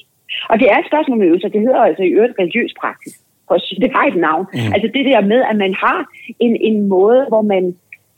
Og 0.50 0.56
det 0.60 0.68
er 0.72 0.78
et 0.80 0.90
spørgsmål 0.90 1.18
om 1.18 1.28
øvelser, 1.30 1.50
det 1.56 1.62
hedder 1.62 1.82
altså 1.90 2.04
i 2.04 2.14
øvrigt 2.18 2.40
religiøs 2.40 2.74
praksis. 2.82 3.16
For 3.48 3.56
Det 3.84 3.92
har 3.96 4.06
et 4.12 4.20
navn. 4.28 4.46
Mm. 4.54 4.74
Altså 4.74 4.88
det 4.96 5.06
der 5.06 5.22
med, 5.32 5.42
at 5.52 5.58
man 5.66 5.74
har 5.86 6.00
en, 6.46 6.54
en 6.70 6.78
måde, 6.88 7.26
hvor 7.32 7.42
man 7.42 7.64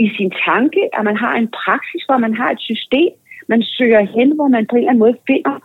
i 0.05 0.07
sin 0.17 0.31
tanke, 0.47 0.81
at 0.97 1.03
man 1.09 1.17
har 1.23 1.33
en 1.41 1.49
praksis, 1.63 2.03
hvor 2.07 2.17
man 2.25 2.33
har 2.39 2.49
et 2.51 2.61
system, 2.71 3.11
man 3.47 3.61
søger 3.77 4.03
hen, 4.15 4.29
hvor 4.35 4.47
man 4.55 4.63
på 4.69 4.75
en 4.75 4.79
eller 4.79 4.89
anden 4.91 5.05
måde 5.05 5.17
finder 5.29 5.55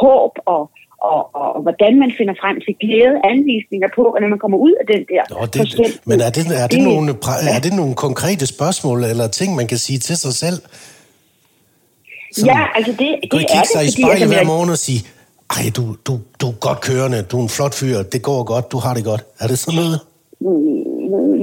håb 0.00 0.34
og, 0.54 0.62
og, 1.10 1.20
og, 1.40 1.48
og 1.56 1.62
hvordan 1.66 1.92
man 2.02 2.10
finder 2.18 2.34
frem 2.42 2.56
til 2.64 2.74
glæde, 2.82 3.14
anvisninger 3.32 3.88
på, 3.98 4.02
når 4.20 4.28
man 4.34 4.40
kommer 4.44 4.58
ud 4.66 4.74
af 4.80 4.86
den 4.92 5.02
der 5.12 5.22
Nå, 5.34 5.40
det, 5.54 5.60
men 6.10 6.16
er 6.26 6.30
det, 6.36 6.42
er, 6.62 6.66
det 6.74 6.80
nogle, 6.90 7.10
er 7.56 7.60
det 7.66 7.72
nogle 7.80 7.94
konkrete 8.06 8.44
spørgsmål 8.54 8.98
eller 9.12 9.26
ting, 9.40 9.48
man 9.60 9.66
kan 9.72 9.78
sige 9.86 9.98
til 9.98 10.16
sig 10.24 10.34
selv? 10.44 10.58
Sådan, 12.32 12.50
Ja, 12.50 12.60
altså 12.76 12.92
det, 13.00 13.08
det 13.32 13.38
er 13.42 13.48
kigge 13.52 13.66
det, 13.66 13.74
sig 13.74 13.82
i 13.88 13.90
spejlet 13.96 14.28
hver 14.32 14.44
morgen 14.52 14.70
og 14.76 14.80
sige, 14.86 15.00
ej, 15.56 15.64
du, 15.76 15.84
du, 16.06 16.12
du 16.40 16.46
er 16.52 16.56
godt 16.66 16.80
kørende, 16.88 17.18
du 17.30 17.34
er 17.40 17.44
en 17.48 17.54
flot 17.56 17.74
fyr, 17.80 17.96
det 18.14 18.20
går 18.28 18.40
godt, 18.52 18.66
du 18.74 18.78
har 18.84 18.92
det 18.98 19.04
godt. 19.10 19.22
Er 19.42 19.46
det 19.50 19.58
sådan 19.62 19.78
noget? 19.82 19.98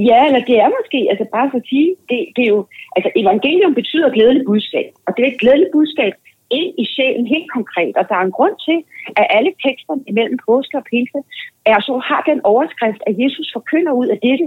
Ja, 0.09 0.19
eller 0.27 0.41
det 0.49 0.57
er 0.63 0.69
måske, 0.77 0.99
altså 1.11 1.25
bare 1.35 1.47
for 1.51 1.57
at 1.61 1.67
sige, 1.71 1.89
det, 2.09 2.19
det 2.35 2.41
er 2.47 2.51
jo, 2.55 2.61
altså 2.95 3.09
evangelium 3.21 3.73
betyder 3.79 4.07
glædelig 4.17 4.43
budskab, 4.51 4.89
og 5.05 5.11
det 5.15 5.21
er 5.23 5.29
et 5.33 5.39
glædeligt 5.43 5.71
budskab 5.77 6.13
ind 6.51 6.73
i 6.77 6.85
sjælen 6.93 7.27
helt 7.27 7.51
konkret, 7.57 7.93
og 7.99 8.05
der 8.09 8.15
er 8.15 8.25
en 8.25 8.37
grund 8.37 8.55
til, 8.67 8.77
at 9.19 9.27
alle 9.29 9.51
teksterne 9.65 10.03
imellem 10.07 10.37
påske 10.47 10.77
og 10.77 10.83
pinse 10.91 11.19
er 11.65 11.79
så 11.79 11.93
har 12.09 12.21
den 12.29 12.39
overskrift, 12.43 13.01
at 13.07 13.15
Jesus 13.23 13.47
forkynder 13.55 13.93
ud 14.01 14.07
af 14.07 14.19
dette, 14.27 14.45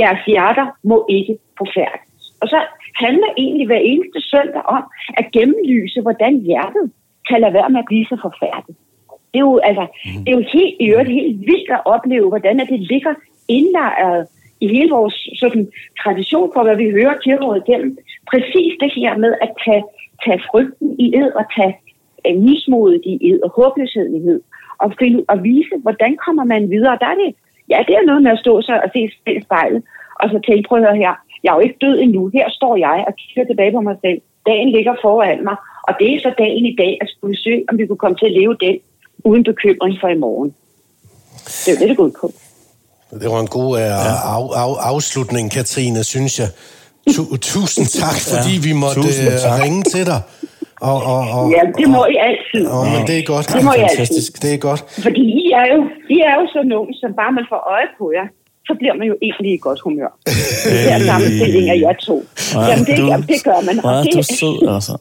jeres 0.00 0.22
hjerter 0.26 0.66
må 0.90 1.06
ikke 1.08 1.34
forfærdes. 1.58 2.24
Og 2.42 2.48
så 2.48 2.58
handler 3.04 3.28
egentlig 3.38 3.66
hver 3.66 3.82
eneste 3.92 4.20
søndag 4.20 4.62
om 4.76 4.82
at 5.20 5.26
gennemlyse, 5.32 6.00
hvordan 6.00 6.40
hjertet 6.40 6.84
kan 7.28 7.40
lade 7.40 7.54
være 7.54 7.70
med 7.70 7.78
at 7.78 7.90
blive 7.90 8.06
så 8.06 8.16
forfærdet. 8.26 8.76
Det 9.32 9.38
er 9.40 9.46
jo, 9.50 9.58
altså, 9.58 9.86
det 10.24 10.28
er 10.32 10.36
jo 10.38 10.44
helt, 10.54 10.76
i 10.80 10.86
øvrigt 10.92 11.16
helt 11.20 11.40
vildt 11.50 11.70
at 11.70 11.86
opleve, 11.94 12.28
hvordan 12.28 12.58
det 12.58 12.80
ligger 12.80 13.14
indlejret 13.48 14.26
i 14.60 14.66
hele 14.68 14.90
vores 14.90 15.16
sådan, 15.40 15.64
tradition 16.02 16.50
for, 16.54 16.62
hvad 16.62 16.76
vi 16.76 16.90
hører 16.90 17.16
kirkerådet 17.24 17.62
igennem. 17.66 17.98
Præcis 18.30 18.72
det 18.80 18.92
her 18.98 19.16
med 19.24 19.32
at 19.44 19.50
tage, 19.64 19.84
tage 20.24 20.40
frygten 20.50 20.88
i 21.04 21.06
ed 21.20 21.30
og 21.40 21.44
tage 21.56 21.74
øh, 22.26 22.36
mismodet 22.46 23.00
i 23.12 23.14
ed 23.30 23.38
og 23.46 23.50
håbløsheden 23.56 24.14
i 24.18 24.20
ed 24.30 24.40
og, 24.78 24.88
finde, 24.98 25.24
og 25.28 25.36
vise, 25.42 25.74
hvordan 25.84 26.12
kommer 26.24 26.44
man 26.44 26.70
videre. 26.70 26.98
Der 27.02 27.08
er 27.12 27.18
det, 27.22 27.30
ja, 27.72 27.78
det 27.88 27.94
er 27.96 28.08
noget 28.10 28.22
med 28.22 28.32
at 28.36 28.42
stå 28.44 28.62
sig 28.62 28.76
og 28.84 28.88
se 28.92 29.00
i 29.38 29.42
spejlet 29.46 29.82
og 30.20 30.26
så 30.32 30.38
tænke, 30.46 30.68
prøv 30.68 30.78
at 30.78 30.84
høre 30.86 31.02
her, 31.04 31.12
jeg 31.42 31.50
er 31.50 31.56
jo 31.58 31.64
ikke 31.66 31.82
død 31.84 31.96
endnu. 32.04 32.22
Her 32.36 32.46
står 32.58 32.74
jeg 32.86 32.98
og 33.08 33.12
kigger 33.20 33.44
tilbage 33.50 33.72
på 33.76 33.80
mig 33.88 33.96
selv. 34.04 34.20
Dagen 34.50 34.68
ligger 34.76 34.94
foran 35.04 35.44
mig, 35.48 35.56
og 35.88 35.92
det 35.98 36.08
er 36.14 36.18
så 36.26 36.32
dagen 36.38 36.64
i 36.72 36.74
dag 36.82 36.92
at 37.02 37.08
skulle 37.14 37.36
søge, 37.44 37.64
om 37.68 37.74
vi 37.78 37.86
kunne 37.86 38.02
komme 38.04 38.18
til 38.18 38.26
at 38.30 38.36
leve 38.40 38.54
den 38.64 38.76
uden 39.28 39.44
bekymring 39.50 39.94
for 40.00 40.08
i 40.16 40.18
morgen. 40.24 40.50
Det 41.62 41.68
er 41.68 41.72
jo 41.74 41.78
det, 41.80 41.88
det 41.88 41.96
går 41.96 42.04
ud 42.04 42.16
på. 42.20 42.26
Det 43.22 43.28
var 43.34 43.40
en 43.46 43.52
god 43.60 43.70
uh, 43.70 43.80
af, 43.80 44.40
af, 44.60 44.74
afslutning, 44.92 45.44
Katrine, 45.56 46.04
synes 46.04 46.32
jeg. 46.40 46.48
Tu, 47.12 47.36
tusind 47.36 47.86
tak, 47.86 48.18
fordi 48.30 48.54
ja, 48.54 48.60
vi 48.66 48.72
måtte 48.72 49.00
uh, 49.00 49.60
ringe 49.62 49.82
til 49.82 50.06
dig. 50.06 50.20
Og, 50.80 50.98
og, 51.12 51.20
og, 51.36 51.44
ja, 51.56 51.62
det 51.80 51.88
må 51.88 52.00
I 52.14 52.16
altid. 52.28 52.66
Og, 52.66 52.86
men 52.86 53.00
det 53.06 53.18
er 53.18 53.24
godt. 53.32 53.46
Det 53.54 53.64
må 53.64 53.72
I 53.72 53.82
altid. 53.98 54.32
Det 54.42 54.54
er 54.54 54.58
godt. 54.58 54.80
Fordi 55.06 55.22
I 55.44 55.46
er 55.60 55.66
jo, 55.74 55.78
I 56.16 56.18
er 56.30 56.34
jo 56.40 56.44
så 56.54 56.60
nogen, 56.74 56.94
som 57.00 57.10
bare 57.20 57.32
man 57.38 57.44
får 57.52 57.60
øje 57.74 57.88
på 57.98 58.04
jer, 58.16 58.26
så 58.68 58.72
bliver 58.80 58.94
man 59.00 59.06
jo 59.12 59.16
egentlig 59.22 59.50
i 59.54 59.58
godt 59.66 59.80
humør. 59.84 60.10
Det 60.64 60.92
er 60.92 60.98
sammenstilling 61.10 61.70
af 61.70 61.78
jer 61.84 61.92
to. 62.08 62.16
Ja, 62.54 62.60
jamen, 62.70 62.84
det, 62.86 62.96
du, 62.98 63.06
jamen, 63.06 63.26
det 63.32 63.38
gør 63.44 63.58
man. 63.68 63.74
Ja, 63.84 63.94
det, 64.02 64.12
du 64.14 64.18
er 64.18 64.28
sød, 64.40 64.58
altså. 64.76 64.94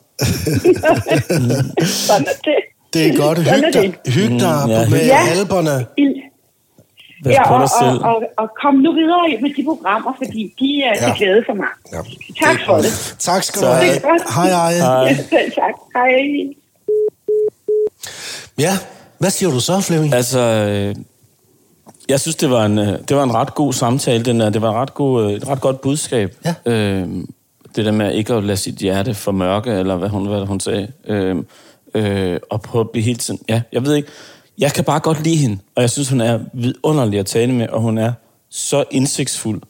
sådan 2.07 2.27
er 2.33 2.37
det. 2.47 2.59
Det 2.93 3.01
er 3.09 3.13
godt. 3.23 3.37
Hyg 3.39 3.73
dig, 3.73 3.93
hyg 4.15 4.29
dig 4.45 4.57
Mm, 4.65 4.71
ja, 4.71 4.89
med 4.89 5.05
Ja. 5.05 5.19
alberne. 5.37 5.75
Pas 7.23 7.31
Ja, 7.33 7.47
på 7.47 7.53
og, 7.53 7.69
selv. 7.81 7.97
og, 8.03 8.15
og, 8.15 8.23
og 8.37 8.49
kom 8.61 8.73
nu 8.75 8.93
videre 8.93 9.41
med 9.41 9.49
de 9.57 9.63
programmer, 9.63 10.11
fordi 10.17 10.53
de 10.59 10.83
er 10.83 10.93
Ja. 11.01 11.05
til 11.05 11.13
glæde 11.17 11.43
for 11.47 11.53
mig. 11.53 11.71
Ja. 11.93 11.97
Tak 12.45 12.59
for 12.65 12.75
det. 12.77 13.15
Tak 13.19 13.43
skal 13.43 13.61
du 13.61 13.67
have. 13.67 14.01
Hej, 14.35 14.49
hej. 14.49 14.73
Hej. 14.73 15.13
Selv 15.15 15.51
tak. 15.51 15.75
Hej. 15.95 16.53
Ja, 18.57 18.71
hvad 19.19 19.29
siger 19.29 19.51
du 19.51 19.59
så, 19.59 19.81
Flemming? 19.81 20.13
Altså, 20.13 20.39
øh, 20.39 20.95
jeg 22.09 22.19
synes, 22.19 22.35
det 22.35 22.49
var 22.49 22.65
en, 22.65 22.79
øh, 22.79 22.99
det 23.07 23.17
var 23.17 23.23
en 23.23 23.33
ret 23.33 23.55
god 23.55 23.73
samtale. 23.73 24.23
Den 24.25 24.39
der. 24.39 24.49
Det 24.49 24.61
var 24.61 24.69
et 24.69 24.75
ret, 24.75 24.93
god, 24.93 25.23
øh, 25.25 25.31
et 25.31 25.47
ret 25.47 25.61
godt 25.61 25.81
budskab. 25.81 26.35
Ja. 26.45 26.71
Øh, 26.71 27.07
det 27.75 27.85
der 27.85 27.91
med 27.91 28.11
ikke 28.13 28.33
at 28.33 28.43
lade 28.43 28.57
sit 28.57 28.75
hjerte 28.75 29.13
for 29.13 29.31
mørke, 29.31 29.71
eller 29.71 29.95
hvad 29.95 30.09
hun, 30.09 30.27
hvad 30.27 30.45
hun 30.45 30.59
sagde. 30.59 30.87
Øh, 31.07 31.35
øh, 31.93 32.39
og 32.49 32.61
prøve 32.61 32.81
at 32.81 32.89
blive 32.89 33.03
hele 33.03 33.17
tiden... 33.19 33.39
Ja, 33.49 33.61
jeg 33.71 33.85
ved 33.85 33.95
ikke. 33.95 34.09
Jeg 34.57 34.73
kan 34.73 34.83
bare 34.83 34.99
godt 34.99 35.23
lide 35.23 35.35
hende, 35.35 35.57
og 35.75 35.81
jeg 35.81 35.89
synes, 35.89 36.09
hun 36.09 36.21
er 36.21 36.39
vidunderlig 36.53 37.19
at 37.19 37.25
tale 37.25 37.53
med, 37.53 37.67
og 37.67 37.81
hun 37.81 37.97
er 37.97 38.13
så 38.49 38.83
indsigtsfuld. 38.91 39.61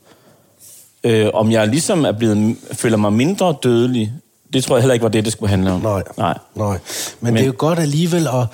Øh, 1.04 1.30
om 1.34 1.52
jeg 1.52 1.68
ligesom 1.68 2.06
er 2.06 2.12
blevet, 2.12 2.58
føler 2.72 2.98
mig 2.98 3.14
mindre 3.14 3.56
dødelig, 3.64 4.14
det 4.54 4.64
tror 4.64 4.76
jeg 4.76 4.82
heller 4.82 4.94
ikke 4.94 5.04
var 5.04 5.10
det, 5.10 5.26
det 5.26 5.34
skulle 5.34 5.50
handle 5.50 5.72
om. 5.72 5.82
Nej. 5.82 6.04
Nej. 6.18 6.38
Nej. 6.56 6.68
Men, 6.68 6.78
Men 7.22 7.34
det 7.34 7.42
er 7.42 7.46
jo 7.46 7.54
godt 7.58 7.80
alligevel 7.80 8.28
at, 8.28 8.48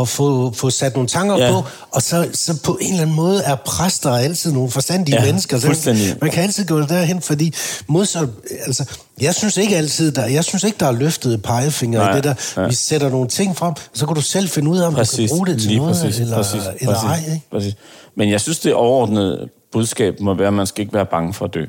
at 0.00 0.08
få, 0.08 0.52
få 0.52 0.70
sat 0.70 0.94
nogle 0.94 1.08
tanker 1.08 1.36
Ja. 1.38 1.50
på, 1.50 1.64
og 1.90 2.02
så, 2.02 2.28
så 2.34 2.60
på 2.64 2.78
en 2.80 2.90
eller 2.90 3.02
anden 3.02 3.16
måde 3.16 3.42
er 3.42 3.54
præster 3.54 4.10
altid 4.10 4.52
nogle 4.52 4.70
forstandige 4.70 5.16
Ja, 5.20 5.24
mennesker. 5.26 5.58
Så. 5.58 6.16
Man 6.20 6.30
kan 6.30 6.42
altid 6.42 6.66
gå 6.66 6.80
derhen, 6.80 7.22
fordi 7.22 7.54
modsat, 7.86 8.28
altså, 8.66 8.84
jeg 9.20 9.34
synes 9.34 9.56
ikke 9.56 9.76
altid, 9.76 10.12
der, 10.12 10.26
jeg 10.26 10.44
synes 10.44 10.64
ikke, 10.64 10.76
der 10.80 10.86
er 10.86 10.92
løftet 10.92 11.42
pegefinger 11.42 12.12
i 12.12 12.16
det 12.16 12.24
der. 12.24 12.34
ja. 12.56 12.66
Vi 12.68 12.74
sætter 12.74 13.08
nogle 13.08 13.28
ting 13.28 13.56
frem, 13.56 13.74
så 13.94 14.06
kan 14.06 14.14
du 14.14 14.20
selv 14.22 14.48
finde 14.48 14.70
ud 14.70 14.78
af, 14.78 14.86
om 14.86 14.94
Præcis, 14.94 15.30
du 15.30 15.34
kan 15.36 15.38
bruge 15.38 15.46
det 15.46 15.62
til 15.62 15.76
noget, 15.76 15.96
præcis, 16.02 16.20
eller, 16.20 16.36
præcis, 16.36 16.54
eller 16.80 16.94
præcis, 16.94 17.26
ej. 17.28 17.34
Ikke? 17.34 17.46
præcis. 17.52 17.74
Men 18.16 18.30
jeg 18.30 18.40
synes, 18.40 18.58
det 18.58 18.74
overordnede 18.74 19.48
budskab 19.72 20.20
må 20.20 20.34
være, 20.34 20.46
at 20.46 20.52
man 20.54 20.66
skal 20.66 20.82
ikke 20.82 20.94
være 20.94 21.06
bange 21.06 21.34
for 21.34 21.44
at 21.44 21.54
dø. 21.54 21.64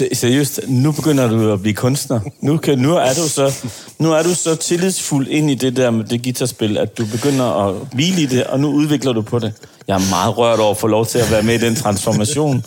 Se- 0.00 0.14
seriøst, 0.14 0.60
nu 0.68 0.92
begynder 0.92 1.28
du 1.28 1.52
at 1.52 1.62
blive 1.62 1.74
kunstner. 1.74 2.20
Nu, 2.40 2.56
kan, 2.56 2.78
nu, 2.78 2.96
er 2.96 3.14
du 3.14 3.28
så, 3.28 3.52
nu 3.98 4.12
er 4.12 4.22
du 4.22 4.34
så 4.34 4.54
tillidsfuld 4.54 5.28
ind 5.28 5.50
i 5.50 5.54
det 5.54 5.76
der 5.76 5.90
med 5.90 6.04
det 6.04 6.22
guitarspil, 6.22 6.78
at 6.78 6.98
du 6.98 7.06
begynder 7.06 7.44
at 7.68 7.74
hvile 7.92 8.22
i 8.22 8.26
det, 8.26 8.44
og 8.44 8.60
nu 8.60 8.68
udvikler 8.68 9.12
du 9.12 9.22
på 9.22 9.38
det. 9.38 9.52
Jeg 9.88 9.94
er 9.94 10.10
meget 10.10 10.38
rørt 10.38 10.58
over 10.60 10.70
at 10.70 10.76
få 10.76 10.86
lov 10.86 11.06
til 11.06 11.18
at 11.18 11.30
være 11.30 11.42
med 11.42 11.54
i 11.54 11.58
den 11.66 11.74
transformation, 11.76 12.64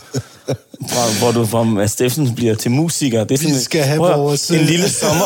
fra, 0.90 1.20
hvor 1.20 1.32
du 1.32 1.46
fra 1.46 1.88
Steffensen 1.88 2.36
bliver 2.36 2.56
til 2.56 2.72
musiker. 2.72 3.24
Det 3.24 3.44
er 3.44 3.48
Vi 3.48 3.60
skal 3.60 3.84
have 3.84 3.98
prøv 3.98 4.20
vores, 4.20 4.52
En 4.52 4.60
øh, 4.60 4.66
lille 4.66 4.90
sommer, 4.90 5.26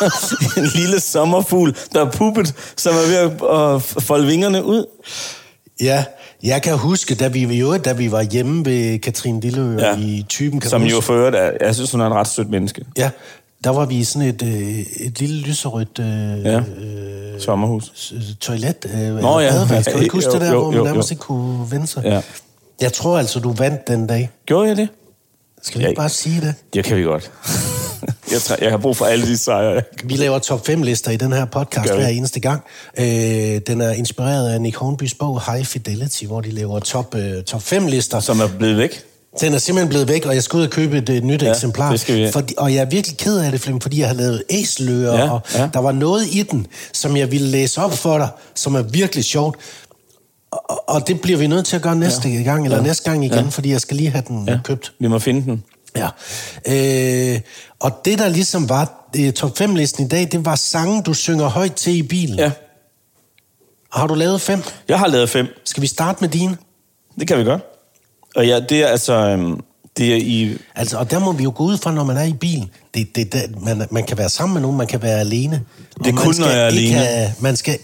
en 0.60 0.70
lille 0.74 1.00
sommerfugl, 1.00 1.76
der 1.92 2.06
er 2.06 2.10
puppet, 2.10 2.54
som 2.76 2.94
er 2.94 3.06
ved 3.08 3.16
at 3.96 4.02
folde 4.02 4.26
vingerne 4.26 4.64
ud. 4.64 4.84
Ja, 5.80 6.04
jeg 6.42 6.62
kan 6.62 6.78
huske, 6.78 7.14
da 7.14 7.28
vi, 7.28 7.44
jo, 7.58 7.76
da 7.76 7.92
vi 7.92 8.10
var 8.12 8.22
hjemme 8.22 8.64
ved 8.64 8.98
Katrine 8.98 9.40
Lilleø 9.40 9.76
Ja. 9.78 9.96
i 9.98 10.26
typen, 10.28 10.60
kan 10.60 10.70
Som 10.70 10.82
jo 10.82 11.00
for 11.00 11.12
øvrigt 11.14 11.36
er, 11.36 11.50
jeg 11.60 11.74
synes, 11.74 11.90
hun 11.92 12.00
er 12.00 12.06
en 12.06 12.14
ret 12.14 12.28
sødt 12.28 12.50
menneske. 12.50 12.84
Ja, 12.96 13.10
der 13.64 13.70
var 13.70 13.86
vi 13.86 13.94
i 13.94 14.04
sådan 14.04 14.28
et, 14.28 14.42
øh, 14.42 14.78
et 15.06 15.20
lille 15.20 15.40
lyserødt 15.40 15.98
øh, 15.98 16.06
Ja. 16.44 16.58
øh, 16.58 17.40
Sommerhus. 17.40 18.12
toilet. 18.40 18.76
Øh, 18.94 19.14
Nå 19.14 19.40
ja. 19.40 19.50
badeværelse. 19.50 19.90
Kan 19.90 19.98
du 19.98 20.02
ikke 20.04 20.14
huske 20.18 20.28
Jo, 20.28 20.32
det 20.32 20.40
der, 20.40 20.52
jo, 20.52 20.60
hvor 20.60 20.70
man 20.70 20.78
jo, 20.78 20.84
nærmest 20.84 21.10
jo. 21.10 21.14
ikke 21.14 21.20
kunne 21.22 21.70
vende 21.70 21.86
sig? 21.86 22.02
Ja. 22.04 22.20
Jeg 22.80 22.92
tror 22.92 23.18
altså, 23.18 23.40
du 23.40 23.52
vandt 23.52 23.88
den 23.88 24.06
dag. 24.06 24.30
Gjorde 24.46 24.68
jeg 24.68 24.76
det? 24.76 24.88
Skal 25.62 25.80
vi 25.80 25.86
ikke 25.88 25.98
bare 25.98 26.08
sige 26.08 26.40
det? 26.40 26.54
Det 26.74 26.84
kan 26.84 26.96
vi 26.96 27.02
godt. 27.02 27.30
Jeg, 28.32 28.40
træ, 28.40 28.54
jeg 28.60 28.70
har 28.70 28.78
brug 28.78 28.96
for 28.96 29.04
alle 29.04 29.26
de 29.26 29.38
sejre. 29.38 29.82
Vi 30.04 30.14
laver 30.16 30.38
top 30.38 30.66
5 30.66 30.82
lister 30.82 31.10
i 31.10 31.16
den 31.16 31.32
her 31.32 31.44
podcast 31.44 31.92
hver 31.94 32.08
eneste 32.08 32.40
gang. 32.40 32.62
Øh, 32.98 33.04
den 33.66 33.80
er 33.80 33.90
inspireret 33.92 34.52
af 34.52 34.60
Nick 34.60 34.76
Hornbys 34.76 35.14
bog 35.14 35.52
High 35.52 35.64
Fidelity, 35.64 36.24
hvor 36.24 36.40
de 36.40 36.50
laver 36.50 36.80
top, 36.80 37.14
øh, 37.14 37.42
top 37.42 37.62
5 37.62 37.86
lister. 37.86 38.20
Som 38.20 38.40
er 38.40 38.48
blevet 38.58 38.76
væk. 38.76 39.04
Den 39.40 39.54
er 39.54 39.58
simpelthen 39.58 39.88
blevet 39.88 40.08
væk, 40.08 40.26
og 40.26 40.34
jeg 40.34 40.42
skal 40.42 40.56
ud 40.56 40.62
og 40.62 40.70
købe 40.70 40.98
et, 40.98 41.08
et 41.08 41.24
nyt 41.24 41.42
Ja, 41.42 41.50
eksemplar. 41.50 41.90
det 41.90 42.00
skal 42.00 42.16
vi. 42.16 42.30
Fordi, 42.32 42.54
og 42.58 42.74
jeg 42.74 42.80
er 42.80 42.84
virkelig 42.90 43.16
ked 43.16 43.38
af 43.38 43.50
det, 43.52 43.60
Flemming, 43.60 43.82
fordi 43.82 44.00
jeg 44.00 44.08
har 44.08 44.14
lavet 44.14 44.42
æseløer, 44.50 45.14
Ja, 45.16 45.30
og 45.30 45.40
ja. 45.54 45.68
der 45.72 45.78
var 45.80 45.92
noget 45.92 46.26
i 46.34 46.42
den, 46.42 46.66
som 46.92 47.16
jeg 47.16 47.30
ville 47.30 47.46
læse 47.48 47.80
op 47.80 47.92
for 47.92 48.18
dig, 48.18 48.28
som 48.54 48.74
er 48.74 48.82
virkelig 48.82 49.24
sjovt. 49.24 49.56
Og, 50.50 50.88
og 50.88 51.08
det 51.08 51.20
bliver 51.20 51.38
vi 51.38 51.46
nødt 51.46 51.66
til 51.66 51.76
at 51.76 51.82
gøre 51.82 51.96
næste 51.96 52.28
ja. 52.28 52.42
gang, 52.42 52.64
eller 52.64 52.76
ja. 52.78 52.82
næste 52.82 53.10
gang 53.10 53.24
igen, 53.24 53.38
ja. 53.38 53.48
fordi 53.50 53.70
jeg 53.70 53.80
skal 53.80 53.96
lige 53.96 54.10
have 54.10 54.24
den 54.28 54.48
ja. 54.48 54.58
købt. 54.64 54.92
Vi 54.98 55.06
må 55.08 55.18
finde 55.18 55.42
den. 55.42 55.62
Ja. 55.96 56.08
Øh, 56.68 57.40
og 57.80 58.00
det, 58.04 58.18
der 58.18 58.28
ligesom 58.28 58.68
var 58.68 59.08
øh, 59.18 59.32
top 59.32 59.60
5-listen 59.60 60.06
i 60.06 60.08
dag, 60.08 60.28
det 60.32 60.44
var 60.44 60.54
sange, 60.54 61.02
du 61.02 61.14
synger 61.14 61.48
højt 61.48 61.74
til 61.74 61.96
i 61.96 62.02
bilen. 62.02 62.38
Ja. 62.38 62.50
Har 63.92 64.06
du 64.06 64.14
lavet 64.14 64.40
fem? 64.40 64.62
Jeg 64.88 64.98
har 64.98 65.06
lavet 65.06 65.30
fem. 65.30 65.46
Skal 65.64 65.82
vi 65.82 65.86
starte 65.86 66.18
med 66.20 66.28
dine? 66.28 66.56
Det 67.20 67.28
kan 67.28 67.38
vi 67.38 67.44
godt. 67.44 67.62
Og 68.36 68.46
ja, 68.46 68.60
det 68.60 68.82
er 68.82 68.86
altså... 68.86 69.12
Øhm, 69.12 69.60
det 69.96 70.12
er 70.12 70.16
i... 70.16 70.56
Altså, 70.74 70.98
og 70.98 71.10
der 71.10 71.18
må 71.18 71.32
vi 71.32 71.42
jo 71.42 71.52
gå 71.56 71.64
ud 71.64 71.76
fra, 71.78 71.92
når 71.92 72.04
man 72.04 72.16
er 72.16 72.24
i 72.24 72.32
bilen. 72.32 72.70
Det, 72.94 73.16
det, 73.16 73.32
det, 73.32 73.62
man, 73.62 73.86
man 73.90 74.04
kan 74.04 74.18
være 74.18 74.28
sammen 74.28 74.54
med 74.54 74.62
nogen, 74.62 74.76
man 74.76 74.86
kan 74.86 75.02
være 75.02 75.20
alene. 75.20 75.62
Det 75.98 76.06
er 76.06 76.16
kun, 76.16 76.34
når 76.38 76.48
jeg 76.48 76.62
er 76.62 76.66
alene. 76.66 76.96
Have, 76.96 77.32
man 77.40 77.56
skal... 77.56 77.78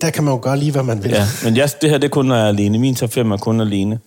Der 0.00 0.10
kan 0.10 0.24
man 0.24 0.34
jo 0.34 0.40
gøre 0.42 0.58
lige, 0.58 0.72
hvad 0.72 0.82
man 0.82 1.04
vil. 1.04 1.10
Ja, 1.10 1.26
men 1.44 1.56
jeg, 1.56 1.70
det 1.82 1.90
her 1.90 1.98
det 1.98 2.04
er 2.04 2.10
kun, 2.10 2.26
når 2.26 2.36
jeg 2.36 2.44
er 2.44 2.48
alene. 2.48 2.78
Min 2.78 2.94
top 2.94 3.12
5 3.12 3.30
er 3.32 3.36
kun 3.36 3.60
alene. 3.60 3.98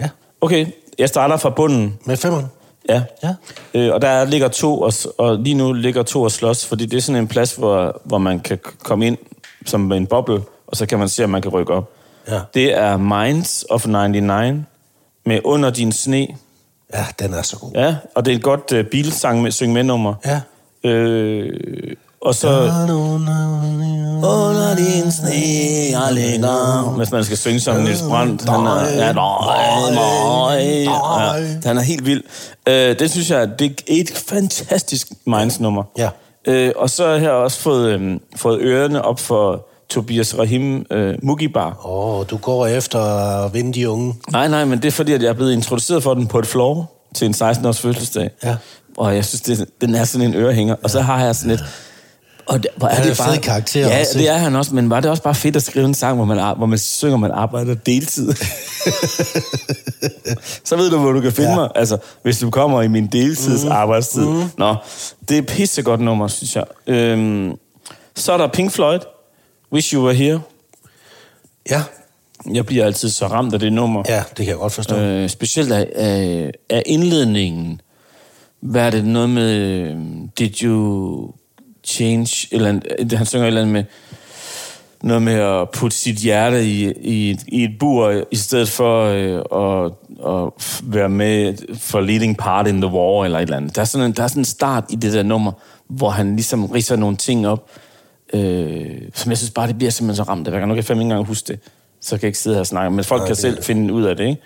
ja. 0.00 0.08
Okay, 0.40 0.66
jeg 0.98 1.08
starter 1.08 1.36
fra 1.36 1.50
bunden. 1.50 1.98
Med 2.04 2.16
femmeren. 2.16 2.46
Ja. 2.88 3.02
Ja. 3.22 3.34
Øh, 3.74 3.94
og 3.94 4.02
der 4.02 4.24
ligger 4.24 4.48
to, 4.48 4.80
og, 4.80 4.92
og 5.18 5.38
lige 5.38 5.54
nu 5.54 5.72
ligger 5.72 6.02
to 6.02 6.22
og 6.22 6.30
slås, 6.30 6.66
fordi 6.66 6.86
det 6.86 6.96
er 6.96 7.00
sådan 7.00 7.22
en 7.22 7.28
plads, 7.28 7.54
hvor, 7.54 8.00
hvor 8.04 8.18
man 8.18 8.40
kan 8.40 8.58
komme 8.82 9.06
ind 9.06 9.18
som 9.66 9.92
en 9.92 10.06
boble, 10.06 10.40
og 10.66 10.76
så 10.76 10.86
kan 10.86 10.98
man 10.98 11.08
se, 11.08 11.24
om 11.24 11.30
man 11.30 11.42
kan 11.42 11.50
rykke 11.50 11.72
op. 11.72 11.92
Ja. 12.28 12.40
Det 12.54 12.74
er 12.74 12.96
Minds 12.96 13.64
of 13.70 13.86
99 13.86 14.64
med 15.26 15.40
Under 15.44 15.70
din 15.70 15.92
sne. 15.92 16.28
Ja, 16.94 17.06
den 17.18 17.34
er 17.34 17.42
så 17.42 17.58
god. 17.58 17.70
Ja, 17.74 17.96
og 18.14 18.24
det 18.24 18.32
er 18.32 18.36
et 18.36 18.42
godt 18.42 18.72
uh, 18.72 18.84
Beatles-sang 18.84 19.42
med 19.42 19.50
syng 19.50 19.72
med 19.72 19.82
nummer. 19.82 20.14
Ja. 20.24 20.40
Øh, 20.90 21.96
og 22.26 22.34
så... 22.34 22.48
Under 24.16 24.76
din 24.76 25.12
sne, 25.12 25.30
jeg 25.90 26.08
ligger... 26.12 26.94
Hvis 26.96 27.10
man 27.10 27.24
skal 27.24 27.36
synge 27.36 27.60
som 27.60 27.76
Niels 27.76 28.02
Brandt. 28.08 28.48
Han 28.48 28.60
er, 28.60 29.06
ja, 29.06 29.12
nej, 29.12 30.58
ja, 30.84 31.68
han 31.68 31.78
er 31.78 31.80
helt 31.80 32.06
vild. 32.06 32.22
Øh, 32.68 32.98
det 32.98 33.10
synes 33.10 33.30
jeg, 33.30 33.58
det 33.58 33.66
er 33.66 33.72
et 33.88 34.24
fantastisk 34.28 35.08
Minds-nummer. 35.26 35.82
Ja. 35.98 36.08
Øh, 36.46 36.72
og 36.76 36.90
så 36.90 37.06
har 37.06 37.14
jeg 37.14 37.30
også 37.30 37.60
fået, 37.60 38.00
øh, 38.00 38.20
fået 38.36 38.58
ørerne 38.60 39.04
op 39.04 39.20
for 39.20 39.66
Tobias 39.88 40.38
Rahim 40.38 40.86
øh, 40.90 41.14
Mugibar. 41.22 41.80
Åh, 41.84 42.18
oh, 42.18 42.26
du 42.30 42.36
går 42.36 42.66
efter 42.66 43.00
at 43.44 43.54
vinde 43.54 43.72
de 43.72 43.90
unge. 43.90 44.14
Nej, 44.32 44.48
nej, 44.48 44.64
men 44.64 44.78
det 44.78 44.88
er 44.88 44.92
fordi, 44.92 45.12
at 45.12 45.22
jeg 45.22 45.28
er 45.28 45.32
blevet 45.32 45.52
introduceret 45.52 46.02
for 46.02 46.14
den 46.14 46.26
på 46.26 46.38
et 46.38 46.46
floor 46.46 46.92
til 47.14 47.26
en 47.26 47.34
16-års 47.34 47.80
fødselsdag. 47.80 48.30
Ja. 48.44 48.56
Og 48.96 49.14
jeg 49.14 49.24
synes, 49.24 49.40
det, 49.40 49.68
den 49.80 49.94
er 49.94 50.04
sådan 50.04 50.26
en 50.26 50.34
ørehænger. 50.34 50.76
Og 50.82 50.90
så 50.90 51.00
har 51.00 51.24
jeg 51.24 51.36
sådan 51.36 51.50
et... 51.50 51.64
Og 52.46 52.62
det, 52.62 52.66
hvor 52.76 52.88
er 52.88 52.94
Han 52.94 53.04
er 53.04 53.08
det 53.08 53.18
bare, 53.18 53.34
fed 53.34 53.42
karakter 53.42 53.88
Ja, 53.88 54.00
også, 54.00 54.18
det 54.18 54.28
er 54.28 54.36
han 54.36 54.56
også, 54.56 54.74
men 54.74 54.90
var 54.90 55.00
det 55.00 55.10
også 55.10 55.22
bare 55.22 55.34
fedt 55.34 55.56
at 55.56 55.62
skrive 55.62 55.84
en 55.84 55.94
sang, 55.94 56.16
hvor 56.16 56.24
man, 56.24 56.56
hvor 56.56 56.66
man 56.66 56.78
synger, 56.78 57.16
man 57.16 57.30
arbejder 57.30 57.74
deltid? 57.74 58.32
så 60.64 60.76
ved 60.76 60.90
du, 60.90 60.98
hvor 60.98 61.12
du 61.12 61.20
kan 61.20 61.32
finde 61.32 61.50
Ja. 61.50 61.56
mig. 61.56 61.68
Altså, 61.74 61.98
hvis 62.22 62.38
du 62.38 62.50
kommer 62.50 62.82
i 62.82 62.88
min 62.88 63.06
deltids 63.06 63.64
mm. 63.64 63.70
arbejdstid. 63.70 64.26
Mm. 64.26 64.42
Nå, 64.58 64.74
det 65.28 65.34
er 65.34 65.38
et 65.38 65.46
pissegodt 65.46 66.00
nummer, 66.00 66.28
synes 66.28 66.56
jeg. 66.56 66.64
Øhm, 66.86 67.52
så 68.14 68.32
er 68.32 68.36
der 68.36 68.48
Pink 68.48 68.72
Floyd, 68.72 69.00
Wish 69.72 69.94
You 69.94 70.04
Were 70.04 70.14
Here. 70.14 70.40
Ja, 71.70 71.82
Jeg 72.52 72.66
bliver 72.66 72.84
altid 72.84 73.10
så 73.10 73.26
ramt 73.26 73.54
af 73.54 73.60
det 73.60 73.72
nummer. 73.72 74.02
ja, 74.08 74.18
det 74.28 74.36
kan 74.36 74.46
jeg 74.46 74.56
godt 74.56 74.72
forstå. 74.72 74.96
Øh. 74.96 75.22
Øh, 75.22 75.28
specielt 75.28 75.72
af, 75.72 75.88
af, 75.96 76.50
af 76.70 76.82
indledningen. 76.86 77.80
Hvad 78.60 78.82
er 78.86 78.90
det? 78.90 79.04
Noget 79.04 79.30
med... 79.30 79.52
øh, 79.54 79.96
Did 80.38 80.62
you 80.62 81.30
change... 81.86 82.48
Eller, 82.52 82.68
andet- 82.68 83.12
han 83.12 83.26
synger 83.26 83.44
et 83.44 83.48
eller 83.48 83.60
andet 83.60 83.72
med... 83.72 83.84
Noget 85.02 85.22
med 85.22 85.34
at 85.34 85.70
putte 85.70 85.96
sit 85.96 86.16
hjerte 86.16 86.64
i, 86.66 86.92
i, 87.00 87.38
i 87.48 87.64
et 87.64 87.70
bur, 87.80 88.24
i 88.30 88.36
stedet 88.36 88.68
for 88.68 89.02
øh, 89.04 89.84
at, 89.84 89.92
at 90.26 90.52
være 90.82 91.08
med 91.08 91.54
for 91.78 92.00
leading 92.00 92.36
part 92.38 92.66
in 92.66 92.80
the 92.80 92.90
war, 92.90 93.24
eller 93.24 93.38
et 93.38 93.42
eller 93.42 93.56
andet. 93.56 93.74
Der 93.76 93.80
er 93.80 93.84
sådan 93.84 94.06
en, 94.06 94.12
der 94.12 94.22
er 94.22 94.28
sådan 94.28 94.40
en 94.40 94.44
start 94.44 94.84
i 94.90 94.96
det 94.96 95.12
der 95.12 95.22
nummer, 95.22 95.52
hvor 95.88 96.10
han 96.10 96.36
ligesom 96.36 96.64
ridser 96.66 96.96
nogle 96.96 97.16
ting 97.16 97.48
op, 97.48 97.70
øh, 98.32 98.86
som 99.14 99.30
jeg 99.30 99.38
synes 99.38 99.50
bare, 99.50 99.66
det 99.68 99.78
bliver 99.78 99.90
simpelthen 99.90 100.24
så 100.24 100.30
ramt. 100.30 100.48
Jeg 100.48 100.58
kan 100.58 100.68
nok 100.68 100.78
ikke 100.78 100.92
engang 100.92 101.24
huske 101.26 101.48
det, 101.52 101.60
så 102.00 102.10
kan 102.10 102.22
jeg 102.22 102.28
ikke 102.28 102.38
sidde 102.38 102.56
her 102.56 102.60
og 102.60 102.66
snakke. 102.66 102.90
Men 102.90 103.04
folk 103.04 103.20
Nej, 103.20 103.26
kan 103.26 103.34
det- 103.34 103.42
selv 103.42 103.62
finde 103.62 103.94
ud 103.94 104.02
af 104.02 104.16
det, 104.16 104.24
ikke? 104.28 104.42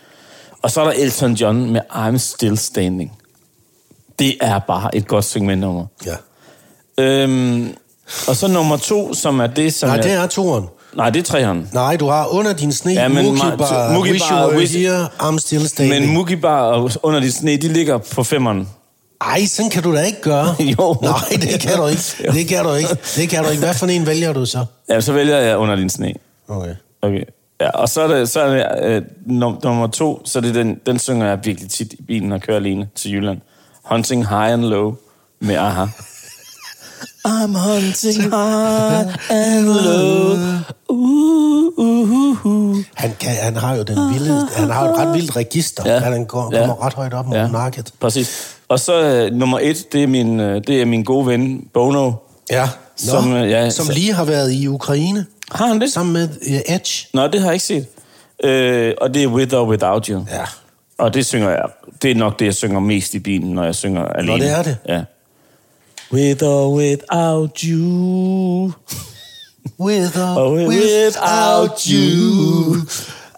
Og 0.63 0.71
så 0.71 0.81
er 0.81 0.85
der 0.85 0.93
Elton 0.97 1.33
John 1.35 1.71
med 1.71 1.81
I'm 1.93 2.17
Still 2.19 2.59
Standing. 2.59 3.19
Det 4.19 4.35
er 4.41 4.59
bare 4.59 4.97
et 4.97 5.07
godt 5.07 5.25
segmentnummer. 5.25 5.87
Ja. 6.07 6.15
Øhm, 6.99 7.69
og 8.29 8.37
så 8.37 8.49
nummer 8.49 8.77
to, 8.77 9.15
som 9.15 9.41
er 9.41 9.47
det, 9.47 9.75
som 9.75 9.89
Nej, 9.89 9.97
er... 9.99 10.03
det 10.03 10.13
er 10.13 10.27
toren. 10.27 10.65
Nej, 10.97 11.11
det 11.11 11.19
er 11.21 11.25
træeren. 11.25 11.69
Nej, 11.73 11.97
du 11.97 12.09
har 12.09 12.27
under 12.27 12.53
din 12.53 12.73
sne, 12.73 12.93
Ja, 12.93 13.09
men 13.09 13.25
Mookie 13.27 13.43
ma- 13.43 13.57
Bar, 13.57 13.93
Mookie 13.95 14.13
Wish 14.13 14.33
You 14.33 14.79
Here, 14.81 15.09
I'm 15.23 15.39
Still 15.39 15.69
Standing. 15.69 16.05
Men 16.05 16.15
Mookie 16.15 16.37
Bar 16.37 16.63
og 16.63 16.91
Under 17.03 17.21
de 17.21 17.33
sne, 17.33 17.57
de 17.57 17.69
ligger 17.69 17.99
på 17.99 18.25
femmeren. 18.25 18.69
Ej, 19.21 19.45
sådan 19.47 19.71
kan 19.71 19.83
du 19.83 19.95
da 19.95 20.01
ikke 20.01 20.21
gøre. 20.23 20.55
Jo. 20.79 20.97
Nej, 21.03 21.13
det 21.31 21.61
kan 21.61 21.77
du 21.77 21.87
ikke. 21.87 22.03
Det 22.39 22.49
kan 22.49 22.65
du 22.65 22.73
ikke. 22.75 22.89
Det 23.17 23.29
kan 23.29 23.45
du 23.45 23.51
ikke. 23.51 23.63
Hvad 23.65 23.75
for 23.75 23.87
en 23.87 24.07
vælger 24.07 24.33
du 24.33 24.47
så? 24.47 24.65
Ja, 24.89 25.01
så 25.01 25.13
vælger 25.13 25.37
jeg 25.39 25.57
Under 25.59 25.77
din 25.77 25.91
sne. 25.91 26.15
Okay. 26.49 26.75
Okay. 27.03 27.23
Ja, 27.61 27.71
og 27.71 27.89
så 27.89 28.01
er 28.01 28.09
det, 28.09 28.29
så 28.29 28.41
er 28.41 28.51
det 28.55 28.85
øh, 28.87 29.03
num- 29.27 29.61
nummer 29.65 29.87
to, 29.93 30.23
så 30.25 30.39
er 30.39 30.43
det 30.43 30.55
den, 30.55 30.77
den 30.87 30.99
synger 30.99 31.27
jeg 31.29 31.39
virkelig 31.45 31.71
tit 31.71 31.93
i 31.93 32.03
bilen, 32.03 32.33
jeg 32.33 32.41
kører 32.43 32.57
alene 32.57 32.89
til 32.95 33.13
Jylland. 33.13 33.39
Hunting 33.85 34.29
High 34.29 34.53
and 34.53 34.65
Low 34.65 34.95
med 35.41 35.55
Aha. 35.57 35.85
I'm 37.27 37.55
hunting 37.55 38.23
high 38.33 39.07
and 39.31 39.67
low. 39.67 40.35
Uh, 40.89 41.67
uh, 41.79 42.11
uh, 42.11 42.47
uh. 42.47 42.77
Han, 42.95 43.11
kan, 43.21 43.31
han 43.43 43.57
har 43.57 43.77
jo 43.77 43.83
den 43.83 44.15
vilde, 44.15 44.49
han 44.57 44.71
har 44.71 44.87
jo 44.89 44.95
et 44.95 44.99
ret 44.99 45.15
vildt 45.15 45.37
register. 45.37 45.83
Ja. 45.95 45.99
Han 45.99 46.25
går, 46.25 46.43
kommer 46.43 46.59
Ja. 46.59 46.87
ret 46.87 46.95
højt 46.95 47.15
op 47.15 47.27
mod 47.27 47.37
Ja. 47.37 47.49
markedet. 47.49 47.93
Præcis. 48.01 48.57
Og 48.69 48.81
så 48.81 49.03
øh, 49.03 49.33
nummer 49.33 49.59
et, 49.63 49.93
det 49.93 50.03
er, 50.03 50.07
min, 50.07 50.41
øh, 50.41 50.63
det 50.67 50.81
er 50.81 50.85
min 50.85 51.05
gode 51.05 51.27
ven, 51.27 51.65
Bono. 51.75 52.13
Ja. 52.51 52.63
Nå, 52.63 52.69
Som, 53.11 53.33
øh, 53.33 53.51
ja, 53.51 53.71
som 53.71 53.87
så- 53.87 53.93
lige 53.93 54.13
har 54.15 54.25
været 54.25 54.53
i 54.53 54.67
Ukraine. 54.69 55.27
Har 55.53 55.67
han 55.67 55.81
det? 55.81 55.93
Sammen 55.93 56.13
med 56.13 56.29
uh, 56.29 56.75
Edge. 56.75 57.07
Nå, 57.15 57.27
det 57.27 57.41
har 57.41 57.47
jeg 57.47 57.55
ikke 57.55 57.65
set. 57.65 57.87
Øh, 58.45 58.95
og 59.01 59.15
det 59.15 59.23
er 59.23 59.27
With 59.27 59.55
or 59.55 59.67
Without 59.69 60.07
You. 60.07 60.25
Ja. 60.31 60.45
Og 60.99 61.15
det 61.15 61.27
synger 61.27 61.51
jeg. 61.51 61.65
Det 62.03 62.11
er 62.11 62.15
nok 62.15 62.39
det, 62.39 62.45
jeg 62.47 62.55
synger 62.55 62.81
mest 62.81 63.15
i 63.15 63.19
bilen, 63.19 63.53
når 63.53 63.65
jeg 63.65 63.75
synger 63.75 64.05
alene. 64.05 64.45
det 64.45 64.51
er 64.51 64.63
det? 64.63 64.77
Ja. 64.89 65.03
With 66.13 66.43
or 66.43 66.75
without 66.75 67.63
you. 67.63 68.73
With 69.79 70.17
or 70.19 70.39
Oh, 70.39 70.69
without 70.69 71.87
you. 71.87 72.77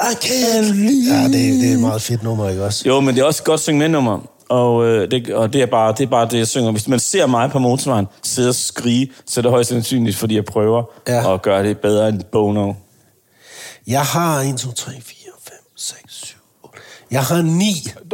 I 0.01 0.15
can't 0.15 0.75
leave. 0.75 1.15
Ja, 1.15 1.25
det, 1.25 1.61
det 1.61 1.71
er 1.71 1.75
et 1.75 1.81
meget 1.81 2.03
fedt 2.03 2.23
nummer, 2.23 2.49
ikke 2.49 2.65
også? 2.65 2.83
Jo, 2.87 3.01
men 3.01 3.15
det 3.15 3.21
er 3.21 3.25
også 3.25 3.41
et 3.43 3.45
godt 3.45 3.61
segmentnummer. 3.61 4.19
Og, 4.49 4.87
øh, 4.87 5.11
det, 5.11 5.31
og 5.35 5.53
det, 5.53 5.63
er 5.63 5.67
bare, 5.67 5.95
det 5.99 6.05
er 6.05 6.07
bare 6.11 6.29
det, 6.29 6.39
jeg 6.39 6.47
synger. 6.49 6.71
Hvis 6.71 6.89
man 6.89 7.01
ser 7.01 7.27
mig 7.27 7.51
på 7.51 7.59
motorvejen 7.59 8.07
sidde 8.23 8.49
og 8.49 8.55
skrige, 8.55 9.11
så 9.27 9.41
er 9.41 9.43
det 9.43 9.51
højst 9.51 9.69
sandsynligt, 9.69 10.17
fordi 10.17 10.35
jeg 10.35 10.45
prøver 10.45 10.83
ja. 11.09 11.35
at 11.35 11.43
gøre 11.43 11.63
det 11.63 11.79
bedre 11.79 12.09
end 12.09 12.21
Bono. 12.33 12.73
Jeg 13.87 14.03
har 14.03 14.41
1, 14.41 14.57
2, 14.57 14.73
3, 14.73 14.93
4, 15.03 15.17
5, 15.45 15.55
6, 15.77 16.01
7, 16.09 16.37
8. 16.65 16.79
Jeg 17.11 17.23
har 17.23 17.43
9. 17.43 17.65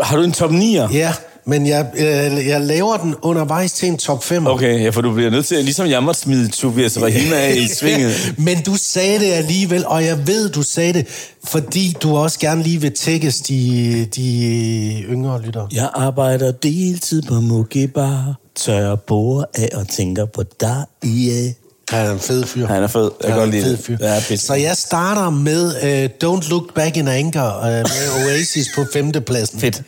Har 0.03 0.17
du 0.17 0.23
en 0.23 0.33
top 0.33 0.51
9'er? 0.51 0.93
Ja, 0.93 1.13
men 1.49 1.67
jeg, 1.67 1.87
øh, 1.95 2.47
jeg 2.47 2.61
laver 2.61 2.97
den 2.97 3.15
undervejs 3.23 3.73
til 3.73 3.89
en 3.89 3.99
top 3.99 4.25
5. 4.25 4.47
Okay, 4.47 4.85
ja, 4.85 4.91
for 4.91 5.01
du 5.01 5.13
bliver 5.13 5.31
nødt 5.31 5.47
til, 5.47 5.65
ligesom 5.65 5.87
jeg 5.87 6.03
måtte 6.03 6.21
smide 6.21 6.49
Tobias 6.49 7.03
Rahima 7.03 7.37
af 7.37 7.55
i 7.57 7.69
svinget. 7.69 8.15
Men 8.47 8.63
du 8.63 8.77
sagde 8.77 9.19
det 9.19 9.33
alligevel, 9.33 9.87
og 9.87 10.05
jeg 10.05 10.27
ved, 10.27 10.51
du 10.51 10.63
sagde 10.63 10.93
det, 10.93 11.07
fordi 11.45 11.97
du 12.03 12.17
også 12.17 12.39
gerne 12.39 12.63
lige 12.63 12.81
vil 12.81 12.93
tækkes 12.93 13.41
de, 13.41 14.09
de 14.17 15.05
yngre 15.09 15.43
lyttere. 15.43 15.69
Jeg 15.73 15.91
arbejder 15.95 16.53
deltid 16.53 17.23
på 17.23 17.35
Mookie 17.35 17.89
Bar, 17.89 18.35
tør 18.57 18.95
bore 18.95 19.45
af 19.55 19.69
og 19.75 19.89
tænker 19.89 20.25
på 20.25 20.43
dig, 20.61 20.85
yeah. 21.05 21.53
Han 21.91 22.07
er 22.07 22.13
en 22.13 22.19
fed 22.21 22.45
fyr. 22.45 22.67
Han 22.67 22.83
er 22.83 22.87
fed. 22.87 23.11
Jeg 23.21 23.31
kan 23.31 23.31
er 23.31 23.37
godt 23.37 23.45
en 23.47 23.51
lide 23.51 23.63
fed 23.63 23.77
det. 23.77 23.85
fyr. 23.85 23.97
Ja, 24.01 24.21
pisse. 24.29 24.47
Så 24.47 24.55
jeg 24.55 24.77
starter 24.77 25.31
med 25.31 25.67
uh, 25.67 26.11
Don't 26.25 26.49
Look 26.51 26.75
Back 26.75 26.97
in 26.97 27.09
Anger 27.09 27.59
uh, 27.59 27.65
med 27.65 28.09
Oasis 28.27 28.67
på 28.75 28.85
femtepladsen. 28.93 29.61
Fedt. 29.61 29.83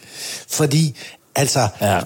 Fordi, 0.48 0.96
altså, 1.36 1.68
Ja. 1.80 1.98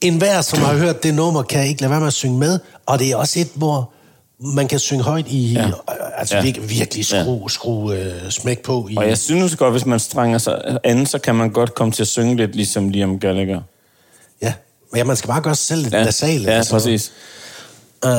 en 0.00 0.18
hver, 0.18 0.40
som 0.40 0.58
har 0.58 0.74
hørt 0.74 1.02
det 1.02 1.14
nummer, 1.14 1.42
kan 1.42 1.66
ikke 1.66 1.80
lade 1.80 1.90
være 1.90 2.00
med 2.00 2.06
at 2.06 2.12
synge 2.12 2.38
med, 2.38 2.58
og 2.86 2.98
det 2.98 3.10
er 3.10 3.16
også 3.16 3.38
et, 3.40 3.48
hvor 3.54 3.90
man 4.40 4.68
kan 4.68 4.78
synge 4.78 5.02
højt 5.02 5.28
i, 5.28 5.52
ja. 5.52 5.62
Ja. 5.62 5.70
altså 6.18 6.36
Ja. 6.36 6.42
virkelig, 6.42 6.70
virkelig 6.70 7.04
skrue, 7.06 7.50
skrue 7.50 7.92
uh, 7.94 8.30
smæk 8.30 8.62
på. 8.62 8.88
I, 8.90 8.96
Og 8.96 9.08
jeg 9.08 9.18
synes 9.18 9.56
godt, 9.56 9.72
hvis 9.72 9.86
man 9.86 10.00
strænger 10.00 10.38
sig 10.38 10.78
an, 10.84 11.06
så 11.06 11.18
kan 11.18 11.34
man 11.34 11.50
godt 11.50 11.74
komme 11.74 11.92
til 11.92 12.02
at 12.02 12.08
synge 12.08 12.36
lidt 12.36 12.56
ligesom 12.56 12.88
Liam 12.88 13.18
Gallagher. 13.18 13.60
Ja, 14.42 14.52
men 14.92 14.98
ja, 14.98 15.04
man 15.04 15.16
skal 15.16 15.28
bare 15.28 15.40
gøre 15.40 15.54
sig 15.54 15.66
selv 15.66 15.82
lidt 15.82 15.94
Ja, 15.94 16.04
nasal. 16.04 16.42
ja 16.42 16.62
præcis. 16.70 17.12
Uh, 18.04 18.10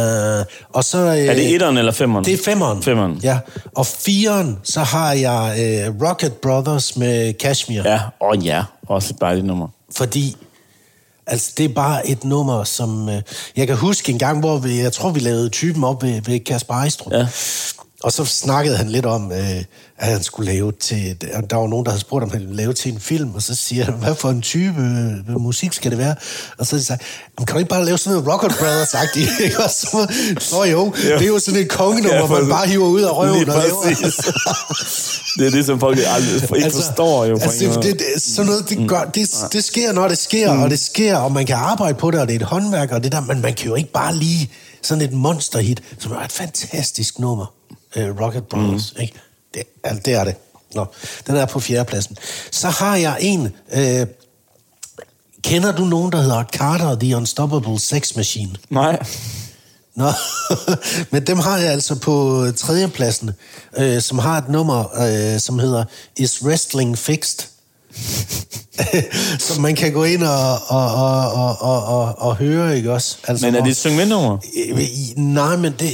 og 0.73 0.83
så... 0.83 0.97
Uh, 0.97 1.17
Er 1.17 1.33
det 1.33 1.53
etteren 1.55 1.77
eller 1.77 1.91
femmeren? 1.91 2.25
Det 2.25 2.33
er 2.33 2.43
femmeren. 2.45 2.83
Femmeren. 2.83 3.19
Ja, 3.23 3.39
og 3.75 3.85
fireren, 3.85 4.59
så 4.63 4.79
har 4.79 5.13
jeg 5.13 5.55
uh, 5.89 6.07
Rocket 6.07 6.33
Brothers 6.33 6.97
med 6.97 7.33
Kashmir. 7.33 7.81
Ja, 7.85 7.99
og 8.19 8.37
ja, 8.37 8.63
også 8.87 9.13
et 9.13 9.21
dejligt 9.21 9.45
nummer. 9.45 9.67
Fordi, 9.91 10.35
altså 11.27 11.53
det 11.57 11.65
er 11.65 11.73
bare 11.73 12.07
et 12.07 12.23
nummer, 12.23 12.63
som... 12.63 13.09
Øh, 13.09 13.21
jeg 13.55 13.67
kan 13.67 13.75
huske 13.75 14.11
en 14.11 14.19
gang, 14.19 14.39
hvor 14.39 14.57
vi, 14.57 14.79
jeg 14.79 14.93
tror, 14.93 15.11
vi 15.11 15.19
lavede 15.19 15.49
typen 15.49 15.83
op 15.83 16.03
ved, 16.03 16.21
ved 16.21 16.39
Kasper 16.39 16.73
Ejstrup. 16.73 17.13
Ja. 17.13 17.27
Og 18.03 18.11
så 18.11 18.25
snakkede 18.25 18.77
han 18.77 18.89
lidt 18.89 19.05
om, 19.05 19.31
øh, 19.31 19.63
at 19.97 20.11
han 20.11 20.23
skulle 20.23 20.51
lave 20.51 20.71
til... 20.71 21.21
Der 21.49 21.55
var 21.55 21.67
nogen, 21.67 21.85
der 21.85 21.91
havde 21.91 22.01
spurgt, 22.01 22.23
om 22.23 22.31
han 22.31 22.39
ville 22.39 22.55
lave 22.55 22.73
til 22.73 22.93
en 22.93 22.99
film, 22.99 23.35
og 23.35 23.41
så 23.41 23.55
siger 23.55 23.85
han, 23.85 23.93
hvad 23.93 24.15
for 24.15 24.29
en 24.29 24.41
type 24.41 24.81
øh, 25.29 25.41
musik 25.41 25.73
skal 25.73 25.91
det 25.91 25.99
være? 25.99 26.15
Og 26.57 26.65
så 26.65 26.83
sagde 26.83 27.03
han, 27.37 27.45
kan 27.45 27.53
du 27.53 27.59
ikke 27.59 27.69
bare 27.69 27.85
lave 27.85 27.97
sådan 27.97 28.17
noget 28.17 28.33
Rocket 28.33 28.51
Brothers-agtigt? 28.51 29.43
ikke? 29.43 29.57
Og 29.65 29.69
så, 29.69 30.13
Nå 30.51 30.63
jo, 30.63 30.93
det 30.95 31.21
er 31.21 31.27
jo 31.27 31.39
sådan 31.39 31.59
et 31.59 31.69
kongenummer, 31.69 32.15
Ja, 32.15 32.33
ja, 32.33 32.39
man 32.41 32.49
bare 32.49 32.67
hiver 32.67 32.87
ud 32.87 33.01
af 33.01 33.17
røven 33.17 33.33
Lige 33.33 33.51
og 33.51 33.63
laver. 33.63 33.83
Det 35.37 35.47
er 35.47 35.51
det, 35.51 35.65
som 35.65 35.79
folk 35.79 35.97
aldrig 36.07 36.57
ikke 36.57 36.71
forstår 36.71 37.25
jo. 37.25 37.33
Altså, 37.41 37.65
det, 37.65 37.83
det, 37.83 37.99
det, 37.99 38.23
sådan 38.23 38.45
noget, 38.45 38.69
det, 38.69 38.89
gør, 38.89 39.03
det, 39.03 39.29
det 39.53 39.63
sker, 39.63 39.91
når 39.91 40.07
det 40.07 40.17
sker, 40.17 40.53
mm. 40.53 40.61
og 40.61 40.69
det 40.69 40.79
sker, 40.79 41.17
og 41.17 41.31
man 41.31 41.45
kan 41.45 41.55
arbejde 41.55 41.97
på 41.97 42.11
det, 42.11 42.19
og 42.19 42.27
det 42.27 42.35
er 42.35 42.39
et 42.39 42.45
håndværk, 42.45 42.91
og 42.91 43.03
det 43.03 43.11
der, 43.11 43.21
men 43.21 43.41
man 43.41 43.53
kan 43.53 43.67
jo 43.67 43.75
ikke 43.75 43.91
bare 43.91 44.15
lige 44.15 44.51
sådan 44.81 45.03
et 45.03 45.13
monsterhit, 45.13 45.83
som 45.99 46.11
er 46.11 46.19
et 46.19 46.31
fantastisk 46.31 47.19
nummer, 47.19 47.56
uh, 47.95 48.21
Rocket 48.21 48.47
Brothers, 48.47 48.93
mm. 48.95 49.01
ikke? 49.01 49.13
Det, 49.53 49.63
altså, 49.83 50.01
det 50.05 50.13
er 50.13 50.23
det. 50.23 50.35
Nå, 50.75 50.85
den 51.27 51.35
er 51.35 51.45
på 51.45 51.59
fjerdepladsen. 51.59 52.17
Så 52.51 52.69
har 52.69 52.95
jeg 52.95 53.17
en, 53.21 53.53
øh, 53.73 54.07
kender 55.43 55.71
du 55.71 55.85
nogen, 55.85 56.11
der 56.11 56.21
hedder 56.21 56.43
Carter, 56.43 56.99
The 56.99 57.17
Unstoppable 57.17 57.79
Sex 57.79 58.15
Machine? 58.15 58.55
Nej. 58.69 59.05
Nå, 59.95 60.11
men 61.11 61.27
dem 61.27 61.39
har 61.39 61.57
jeg 61.57 61.71
altså 61.71 61.95
på 61.95 62.45
tredjepladsen, 62.57 63.31
øh, 63.77 64.01
som 64.01 64.19
har 64.19 64.37
et 64.37 64.49
nummer, 64.49 65.01
øh, 65.01 65.39
som 65.39 65.59
hedder 65.59 65.83
Is 66.17 66.43
Wrestling 66.43 66.97
Fixed? 66.97 67.47
som 69.39 69.61
man 69.61 69.75
kan 69.75 69.93
gå 69.93 70.03
ind 70.03 70.23
og, 70.23 70.59
og, 70.67 70.93
og, 70.93 71.31
og, 71.33 71.61
og, 71.61 71.83
og, 71.83 72.19
og 72.19 72.35
høre, 72.35 72.77
ikke 72.77 72.93
også? 72.93 73.17
Altså, 73.27 73.45
Men 73.45 73.55
er 73.55 73.63
det 73.63 73.71
et 73.71 73.77
synge 73.77 74.05
Øh, 74.57 74.79
Nej, 75.15 75.55
men 75.55 75.73
det... 75.79 75.91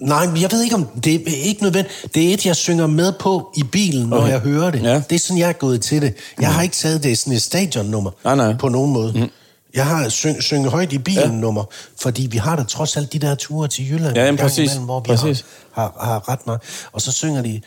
Nej, 0.00 0.28
jeg 0.40 0.52
ved 0.52 0.62
ikke, 0.62 0.74
om 0.76 0.86
det 1.04 1.14
er 1.14 1.42
ikke 1.44 1.62
nødvendigt. 1.62 2.14
Det 2.14 2.30
er 2.30 2.34
et, 2.34 2.46
jeg 2.46 2.56
synger 2.56 2.86
med 2.86 3.12
på 3.12 3.52
i 3.56 3.62
bilen, 3.62 4.08
når 4.08 4.16
Okay. 4.16 4.28
jeg 4.30 4.40
hører 4.40 4.70
det. 4.70 4.82
Ja. 4.82 5.02
Det 5.10 5.16
er 5.16 5.18
sådan, 5.18 5.38
jeg 5.38 5.48
er 5.48 5.52
gået 5.52 5.80
til 5.82 6.02
det. 6.02 6.14
Jeg 6.40 6.54
har 6.54 6.62
ikke 6.62 6.74
taget 6.76 7.02
det 7.02 7.18
sådan 7.18 7.32
et 7.32 7.42
stadionnummer 7.42 8.10
Nej, 8.24 8.34
nej. 8.34 8.54
på 8.56 8.68
nogen 8.68 8.92
måde. 8.92 9.12
Mm. 9.12 9.30
Jeg 9.74 9.86
har 9.86 10.08
syng, 10.08 10.42
synget 10.42 10.70
højt 10.70 10.92
i 10.92 10.98
bilen 10.98 11.22
ja. 11.30 11.36
nummer, 11.40 11.64
fordi 12.00 12.26
vi 12.30 12.36
har 12.38 12.56
da 12.56 12.62
trods 12.62 12.96
alt 12.96 13.12
de 13.12 13.18
der 13.18 13.34
ture 13.34 13.68
til 13.68 13.90
Jylland. 13.90 14.14
Ja, 14.16 14.20
en 14.20 14.26
jamen, 14.26 14.38
præcis. 14.38 14.58
imellem, 14.58 14.84
hvor 14.84 15.00
vi 15.00 15.06
Præcis. 15.06 15.44
Har, 15.72 15.82
har, 16.00 16.06
har 16.06 16.28
ret 16.28 16.46
meget. 16.46 16.60
Og 16.92 17.00
så 17.00 17.12
synger 17.12 17.42
de 17.42 17.60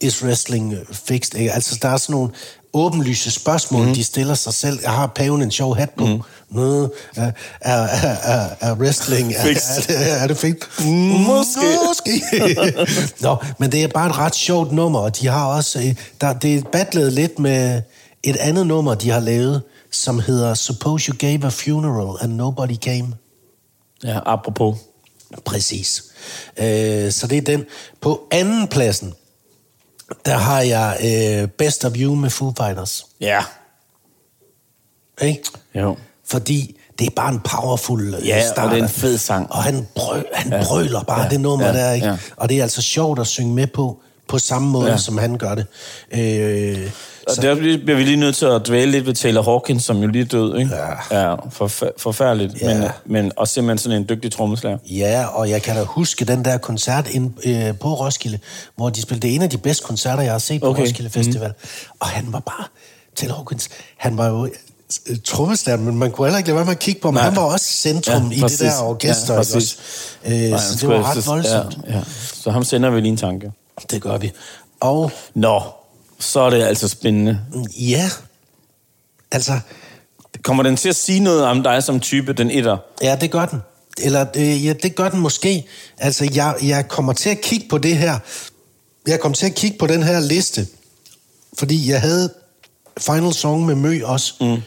is 0.00 0.24
wrestling 0.24 0.74
fixed? 0.92 1.34
Ikke? 1.34 1.52
Altså, 1.52 1.78
der 1.82 1.88
er 1.88 1.96
sådan 1.96 2.12
nogle 2.12 2.30
åbenlyse 2.72 3.30
spørgsmål, 3.30 3.86
mm. 3.86 3.94
de 3.94 4.04
stiller 4.04 4.34
sig 4.34 4.54
selv. 4.54 4.78
Jeg 4.82 4.90
har 4.90 5.06
paven 5.06 5.42
en 5.42 5.50
sjov 5.50 5.76
hat 5.76 5.90
på. 5.90 6.06
Mm. 6.06 6.20
Noget 6.50 6.90
er, 7.16 7.32
er, 7.60 7.76
er, 8.22 8.48
er 8.60 8.74
wrestling... 8.74 9.32
Er, 9.34 9.40
er, 9.40 9.54
det, 9.88 10.22
er 10.22 10.26
det 10.26 10.36
fixed? 10.36 10.84
Måske. 11.26 11.60
Måske. 11.88 12.22
Nå, 13.26 13.36
men 13.58 13.72
det 13.72 13.84
er 13.84 13.88
bare 13.88 14.08
et 14.10 14.18
ret 14.18 14.34
sjovt 14.34 14.72
nummer, 14.72 14.98
og 14.98 15.20
de 15.20 15.26
har 15.26 15.46
også... 15.46 15.78
øh, 15.78 15.94
Der, 16.20 16.32
det 16.32 16.54
er 16.54 16.62
battlet 16.72 17.12
lidt 17.12 17.38
med 17.38 17.82
et 18.22 18.36
andet 18.36 18.66
nummer, 18.66 18.94
de 18.94 19.10
har 19.10 19.20
lavet, 19.20 19.62
som 19.90 20.20
hedder 20.20 20.54
Suppose 20.54 21.08
You 21.08 21.16
Gave 21.18 21.44
a 21.44 21.48
Funeral 21.48 22.16
and 22.20 22.32
Nobody 22.32 22.76
Came. 22.76 23.14
Ja, 24.04 24.20
apropos. 24.26 24.76
Præcis. 25.44 26.04
Øh, 26.58 27.12
så 27.12 27.26
det 27.26 27.38
er 27.38 27.42
den. 27.42 27.64
På 28.00 28.28
anden 28.30 28.68
pladsen, 28.68 29.14
der 30.26 30.36
har 30.36 30.60
jeg 30.60 30.96
øh, 31.42 31.48
Best 31.48 31.84
of 31.84 31.92
You 31.96 32.14
med 32.14 32.30
Foo 32.30 32.52
Fighters. 32.58 33.06
Ja. 33.20 33.40
Ikke? 35.22 35.42
Jo. 35.74 35.96
Fordi 36.26 36.76
det 36.98 37.06
er 37.06 37.10
bare 37.16 37.32
en 37.32 37.40
powerful 37.40 38.14
øh, 38.14 38.26
Ja, 38.28 38.36
og 38.36 38.42
starter. 38.52 38.70
det 38.70 38.78
er 38.78 38.82
en 38.82 38.88
fed 38.88 39.18
sang. 39.18 39.52
Og 39.52 39.62
han, 39.62 39.86
brø, 39.94 40.22
han 40.34 40.52
ja. 40.52 40.64
brøler 40.64 41.02
bare 41.02 41.22
ja. 41.22 41.28
Det 41.28 41.40
nummer 41.40 41.66
Ja. 41.66 41.72
der, 41.72 41.92
ikke? 41.92 42.06
Ja. 42.06 42.16
Og 42.36 42.48
det 42.48 42.58
er 42.58 42.62
altså 42.62 42.82
sjovt 42.82 43.18
at 43.18 43.26
synge 43.26 43.54
med 43.54 43.66
på, 43.66 44.00
på 44.28 44.38
samme 44.38 44.68
måde. 44.70 44.90
Ja. 44.90 44.96
som 44.96 45.18
han 45.18 45.38
gør 45.38 45.54
det. 45.54 45.66
Øh, 46.12 46.90
Og 47.36 47.42
der 47.42 47.54
bliver 47.54 47.96
vi 47.96 48.02
lige 48.04 48.16
nødt 48.16 48.36
til 48.36 48.46
at 48.46 48.66
dvæle 48.66 48.90
lidt 48.90 49.06
ved 49.06 49.14
Taylor 49.14 49.42
Hawkins, 49.42 49.84
som 49.84 49.96
jo 49.98 50.06
lige 50.06 50.22
er 50.22 50.26
død, 50.28 50.58
ikke? 50.58 50.70
Ja. 51.10 51.20
Ja, 51.28 51.34
forf- 51.34 51.90
forfærdeligt. 51.98 52.60
Ja. 52.60 52.78
Men, 52.78 52.88
men 53.06 53.32
også 53.36 53.54
simpelthen 53.54 53.78
sådan 53.78 53.98
en 54.02 54.08
dygtig 54.08 54.32
trommeslager. 54.32 54.78
Ja, 54.90 55.26
og 55.26 55.50
jeg 55.50 55.62
kan 55.62 55.76
da 55.76 55.82
huske 55.82 56.24
den 56.24 56.44
der 56.44 56.58
koncert 56.58 57.08
ind, 57.10 57.32
øh, 57.44 57.78
på 57.78 57.94
Roskilde, 57.94 58.38
hvor 58.76 58.90
de 58.90 59.02
spillede 59.02 59.28
en 59.28 59.42
af 59.42 59.50
de 59.50 59.58
bedste 59.58 59.84
koncerter, 59.84 60.22
jeg 60.22 60.32
har 60.32 60.38
set 60.38 60.60
på 60.60 60.66
okay. 60.68 60.82
Roskilde 60.82 61.10
Festival. 61.10 61.48
Mm. 61.48 61.88
Og 62.00 62.06
han 62.06 62.32
var 62.32 62.40
bare, 62.40 62.64
til 63.16 63.30
Hawkins, 63.32 63.68
han 63.96 64.18
var 64.18 64.28
jo 64.28 64.48
øh, 65.10 65.16
trommeslager, 65.24 65.78
men 65.78 65.98
man 65.98 66.10
kunne 66.10 66.26
heller 66.26 66.38
ikke 66.38 66.48
lade 66.48 66.56
være 66.56 66.64
med 66.64 66.72
at 66.72 66.78
kigge 66.78 67.00
på 67.00 67.08
ham. 67.08 67.14
Nej. 67.14 67.22
Han 67.22 67.36
var 67.36 67.42
også 67.42 67.66
centrum 67.66 68.28
ja, 68.30 68.36
i 68.36 68.40
det 68.48 68.60
der 68.60 68.82
orkester. 68.82 69.34
Ja, 69.34 69.38
præcis. 69.40 69.76
øh, 70.26 70.32
Nej, 70.32 70.58
så 70.58 70.76
det 70.80 70.88
var 70.88 71.10
ret 71.10 71.18
efter- 71.18 71.30
voldsomt. 71.32 71.78
Ja, 71.88 71.94
ja. 71.96 72.02
Så 72.34 72.50
ham 72.50 72.64
sender 72.64 72.90
vi 72.90 73.00
lige 73.00 73.10
en 73.10 73.16
tanke. 73.16 73.52
Det 73.90 74.02
gør 74.02 74.18
vi. 74.18 74.32
Og 74.80 75.10
Nå, 75.34 75.62
så 76.18 76.40
er 76.40 76.50
det 76.50 76.62
altså 76.62 76.88
spændende. 76.88 77.40
ja, 77.78 78.10
altså, 79.30 79.60
Kommer 80.42 80.62
den 80.62 80.76
til 80.76 80.88
at 80.88 80.96
sige 80.96 81.20
noget 81.20 81.44
om 81.44 81.62
dig 81.62 81.82
som 81.82 82.00
type, 82.00 82.32
den 82.32 82.50
etter? 82.50 82.76
Ja, 83.02 83.16
det 83.20 83.30
gør 83.30 83.46
den. 83.46 83.60
Eller 84.02 84.26
øh, 84.36 84.66
ja, 84.66 84.72
det 84.72 84.94
gør 84.94 85.08
den 85.08 85.20
måske. 85.20 85.66
Altså, 85.98 86.30
jeg, 86.34 86.54
jeg 86.62 86.88
kommer 86.88 87.12
til 87.12 87.30
at 87.30 87.40
kigge 87.40 87.68
på 87.68 87.78
det 87.78 87.96
her. 87.96 88.18
Jeg 89.06 89.20
kommer 89.20 89.36
til 89.36 89.46
at 89.46 89.54
kigge 89.54 89.78
på 89.78 89.86
den 89.86 90.02
her 90.02 90.20
liste, 90.20 90.66
fordi 91.58 91.90
jeg 91.90 92.00
havde 92.00 92.32
Final 93.00 93.32
Song 93.32 93.66
med 93.66 93.74
Mø 93.74 94.04
også, 94.04 94.34
mm. 94.40 94.62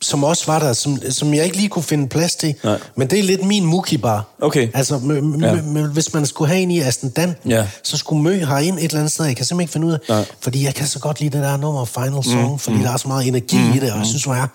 Som 0.00 0.24
også 0.24 0.46
var 0.46 0.58
der, 0.58 0.72
som, 0.72 0.98
som 1.10 1.34
jeg 1.34 1.44
ikke 1.44 1.56
lige 1.56 1.68
kunne 1.68 1.82
finde 1.82 2.08
plads 2.08 2.36
til. 2.36 2.54
Nej. 2.64 2.78
Men 2.96 3.10
det 3.10 3.18
er 3.18 3.22
lidt 3.22 3.44
min 3.44 3.64
mukibar. 3.64 4.24
Okay. 4.40 4.68
Altså, 4.74 4.98
mø, 4.98 5.14
Ja. 5.46 5.62
mø, 5.62 5.86
hvis 5.86 6.14
man 6.14 6.26
skulle 6.26 6.48
have 6.48 6.62
en 6.62 6.70
i 6.70 6.80
Aston 6.80 7.10
Dan, 7.10 7.34
Ja. 7.48 7.66
så 7.82 7.96
skulle 7.96 8.22
Mø 8.22 8.38
herind 8.44 8.78
et 8.78 8.84
eller 8.84 8.98
andet 8.98 9.12
sted. 9.12 9.24
Jeg 9.24 9.36
kan 9.36 9.44
simpelthen 9.46 9.62
ikke 9.64 9.72
finde 9.72 9.86
ud 9.86 9.92
af, 9.92 9.98
Nej. 10.08 10.24
fordi 10.40 10.64
jeg 10.64 10.74
kan 10.74 10.86
så 10.86 10.98
godt 10.98 11.20
lide 11.20 11.36
det 11.38 11.44
der 11.44 11.56
nummer 11.56 11.84
Final 11.84 12.24
Song, 12.24 12.52
mm. 12.52 12.58
fordi 12.58 12.76
mm. 12.76 12.82
der 12.82 12.92
er 12.92 12.96
så 12.96 13.08
meget 13.08 13.26
energi 13.28 13.58
mm. 13.58 13.70
i 13.72 13.78
det, 13.78 13.92
og 13.92 13.98
jeg 13.98 14.06
synes, 14.06 14.24
hun 14.24 14.34
er, 14.36 14.46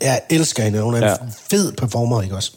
jeg 0.00 0.20
elsker 0.30 0.62
hende. 0.64 0.80
Hun 0.82 0.94
er 0.94 0.98
en 0.98 1.04
Ja. 1.04 1.14
fed 1.50 1.72
performer, 1.72 2.22
ikke 2.22 2.36
også? 2.36 2.52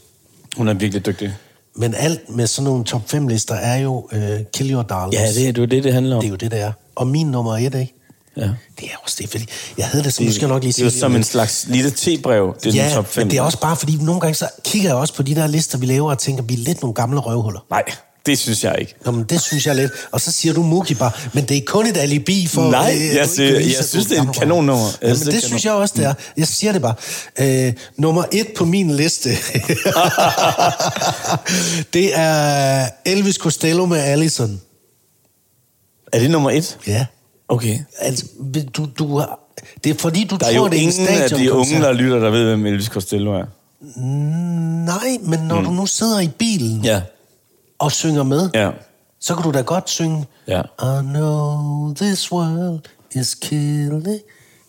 Hun 0.58 0.68
er 0.68 0.74
virkelig 0.74 1.06
dygtig. 1.06 1.34
Men 1.76 1.94
alt 1.98 2.30
med 2.30 2.48
sådan 2.48 2.64
nogle 2.64 2.84
top 2.84 3.02
5 3.10 3.28
lister 3.28 3.56
er 3.56 3.76
jo 3.78 4.10
uh, 4.14 4.20
Kill 4.54 4.72
Your 4.74 4.82
Darlings. 4.82 5.22
Ja, 5.38 5.42
det 5.42 5.48
er 5.50 5.62
jo 5.62 5.66
det, 5.66 5.84
det 5.84 5.94
handler 5.94 6.16
om. 6.16 6.22
det 6.22 6.28
er 6.28 6.32
jo 6.32 6.36
det, 6.36 6.52
det 6.52 6.62
er. 6.62 6.72
Og 6.96 7.08
min 7.08 7.28
nummer 7.28 7.58
et, 7.58 7.64
ikke? 7.76 7.94
Ja. 8.38 8.42
Det 8.80 8.86
er 8.86 8.98
også 9.04 9.16
det, 9.20 9.30
fordi 9.30 9.46
jeg 9.78 9.86
havde 9.88 10.04
det, 10.04 10.14
som 10.14 10.26
du 10.26 10.34
skal 10.34 10.48
nok 10.48 10.64
lige 10.64 10.74
det 10.74 10.80
er 10.80 10.84
jo 10.86 10.90
sige. 10.90 11.00
som 11.00 11.16
en 11.16 11.24
slags 11.24 11.66
lille 11.70 11.92
te-brev, 11.92 12.56
det 12.64 12.70
er 12.70 12.74
ja, 12.76 12.86
den 12.88 12.94
top 12.96 13.08
5. 13.08 13.22
men 13.22 13.32
det 13.32 13.38
er 13.38 13.42
også 13.42 13.60
bare, 13.60 13.76
fordi 13.76 13.98
nogle 14.02 14.22
gange 14.22 14.36
så 14.36 14.48
kigger 14.64 14.90
jeg 14.90 14.96
også 14.96 15.14
på 15.14 15.24
de 15.24 15.36
der 15.36 15.48
lister, 15.48 15.78
vi 15.78 15.86
laver, 15.86 16.10
og 16.12 16.20
tænker, 16.20 16.44
vi 16.44 16.54
er 16.54 16.58
lidt 16.58 16.82
nogle 16.82 16.94
gamle 16.94 17.20
røvhuller. 17.20 17.60
Nej, 17.70 17.84
det 18.26 18.40
synes 18.40 18.64
jeg 18.64 18.76
ikke. 18.80 18.96
Nå, 19.06 19.12
men 19.12 19.24
det 19.24 19.42
synes 19.42 19.68
jeg 19.68 19.76
lidt. 19.76 19.92
Og 20.12 20.22
så 20.22 20.32
siger 20.32 20.54
du 20.54 20.64
Mukibar, 20.64 21.28
men 21.34 21.46
det 21.46 21.58
er 21.58 21.62
kun 21.66 21.88
et 21.88 21.98
alibi 21.98 22.48
for... 22.48 22.72
Nej, 22.72 22.94
øh, 22.96 23.16
jeg 23.16 23.24
vise, 23.28 23.44
jeg 23.44 23.56
at 23.56 23.84
du 23.84 23.88
synes, 23.88 24.06
det 24.06 24.18
er 24.18 24.22
en 24.22 24.26
gammel 24.26 24.40
kanonnummer. 24.40 24.86
Jeg 25.02 25.10
Ja, 25.10 25.16
synes, 25.16 25.20
men 25.20 25.26
det 25.26 25.34
det 25.34 25.44
en 25.44 25.48
synes 25.48 25.66
jeg 25.66 25.74
også, 25.74 25.94
det 25.98 26.06
er. 26.06 26.14
Jeg 26.38 26.48
siger 26.48 26.72
det 26.72 26.82
bare. 26.82 26.94
Øh, 27.68 27.74
nummer 27.98 28.24
et 28.32 28.48
på 28.58 28.66
min 28.66 28.92
liste, 28.92 29.30
det 31.94 32.20
er 32.20 32.88
Elvis 33.06 33.36
Costello 33.36 33.86
med 33.86 33.98
Allison. 33.98 34.62
Er 36.14 36.20
det 36.20 36.32
nummer 36.32 36.52
et? 36.52 36.78
Ja. 36.88 37.06
Okay. 37.48 37.80
Altså, 38.00 38.26
du, 38.78 38.88
du 39.00 39.18
har, 39.20 39.40
det 39.84 39.90
er 39.90 40.00
fordi, 40.00 40.24
du 40.24 40.36
Der 40.36 40.46
er 40.46 40.50
tror, 40.52 40.58
jo 40.58 40.68
det 40.70 40.78
er 40.78 40.82
en 40.84 40.94
ingen 41.00 41.08
af 41.24 41.30
de 41.30 41.54
unge, 41.54 41.82
der 41.82 41.94
lytter, 41.94 42.20
der 42.20 42.30
ved, 42.30 42.46
hvem 42.46 42.66
Elvis 42.66 42.86
Costello 42.86 43.32
er. 43.34 43.46
Nej, 44.86 45.18
men 45.22 45.40
når 45.40 45.60
mm. 45.60 45.66
du 45.66 45.72
nu 45.72 45.86
sidder 45.86 46.20
i 46.20 46.28
bilen 46.28 46.82
Ja. 46.84 47.02
og 47.80 47.92
synger 47.92 48.24
med, 48.24 48.50
Ja. 48.54 48.70
så 49.20 49.36
kan 49.36 49.44
du 49.44 49.52
da 49.52 49.62
godt 49.62 49.90
synge 49.90 50.26
Ja. 50.48 50.62
I 50.80 51.02
know 51.04 51.94
this 51.96 52.32
world 52.32 52.80
is 53.16 53.36
killing. 53.42 54.20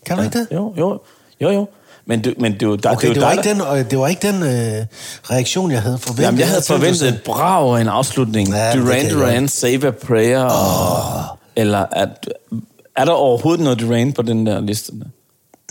Kan 0.05 0.17
du 0.17 0.23
ikke 0.23 0.39
det? 0.39 0.47
Jo, 0.51 0.73
jo, 0.77 0.99
jo, 1.41 1.49
jo. 1.49 1.67
Men, 2.05 2.23
det, 2.23 2.33
men 2.41 2.53
det, 2.53 2.61
er 2.61 2.67
jo- 2.67 2.75
der, 2.75 2.91
Okay, 2.91 3.07
det, 3.07 3.15
det 3.15 3.23
er 3.23 3.27
jo 3.27 3.35
var, 3.35 3.43
ikke 3.43 3.49
den, 3.49 3.77
øh, 3.85 3.91
det 3.91 3.99
var 3.99 4.07
ikke 4.07 4.27
den 4.27 4.43
øh, 4.43 4.85
reaktion, 5.31 5.71
jeg 5.71 5.81
havde 5.81 5.97
forventet. 5.97 6.23
Jamen, 6.25 6.39
jeg 6.39 6.47
havde 6.47 6.61
du 6.61 6.65
forventet 6.65 7.07
et 7.07 7.21
brag 7.25 7.63
og 7.63 7.81
en 7.81 7.87
afslutning. 7.87 8.49
Ja, 8.49 8.65
Ja, 8.65 8.75
Duran 8.75 9.09
Duran, 9.09 9.47
Save 9.47 9.87
a 9.87 9.91
Prayer. 9.91 10.45
Oh. 10.45 11.36
Eller 11.57 11.85
at, 11.91 12.29
er 12.95 13.05
der 13.05 13.11
overhovedet 13.11 13.63
noget 13.63 13.79
Duran 13.79 14.13
på 14.13 14.21
den 14.21 14.45
der 14.45 14.59
liste? 14.61 14.91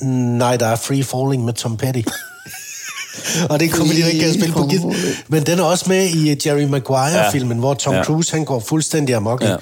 Nej, 0.03 0.57
der 0.57 0.67
er 0.67 0.77
Free 0.77 1.05
Falling 1.05 1.45
med 1.45 1.53
Tom 1.53 1.77
Petty. 1.77 2.03
og 3.51 3.61
det 3.61 3.73
kunne 3.73 3.89
vi 3.89 3.95
lige 3.95 4.13
ikke 4.13 4.25
kan 4.25 4.35
spille 4.35 4.53
på 4.55 4.63
guitar. 4.63 4.95
Men 5.29 5.47
den 5.47 5.59
er 5.59 5.63
også 5.65 5.85
med 5.89 6.05
i 6.09 6.31
øh, 6.31 6.47
Jerry 6.47 6.63
Maguire-filmen, 6.63 7.57
Ja. 7.57 7.61
hvor 7.61 7.75
Tom 7.75 7.95
Ja. 7.95 8.05
Cruise 8.05 8.33
han 8.33 8.45
går 8.45 8.61
fuldstændig 8.61 9.15
amok. 9.15 9.43
Ja. 9.43 9.57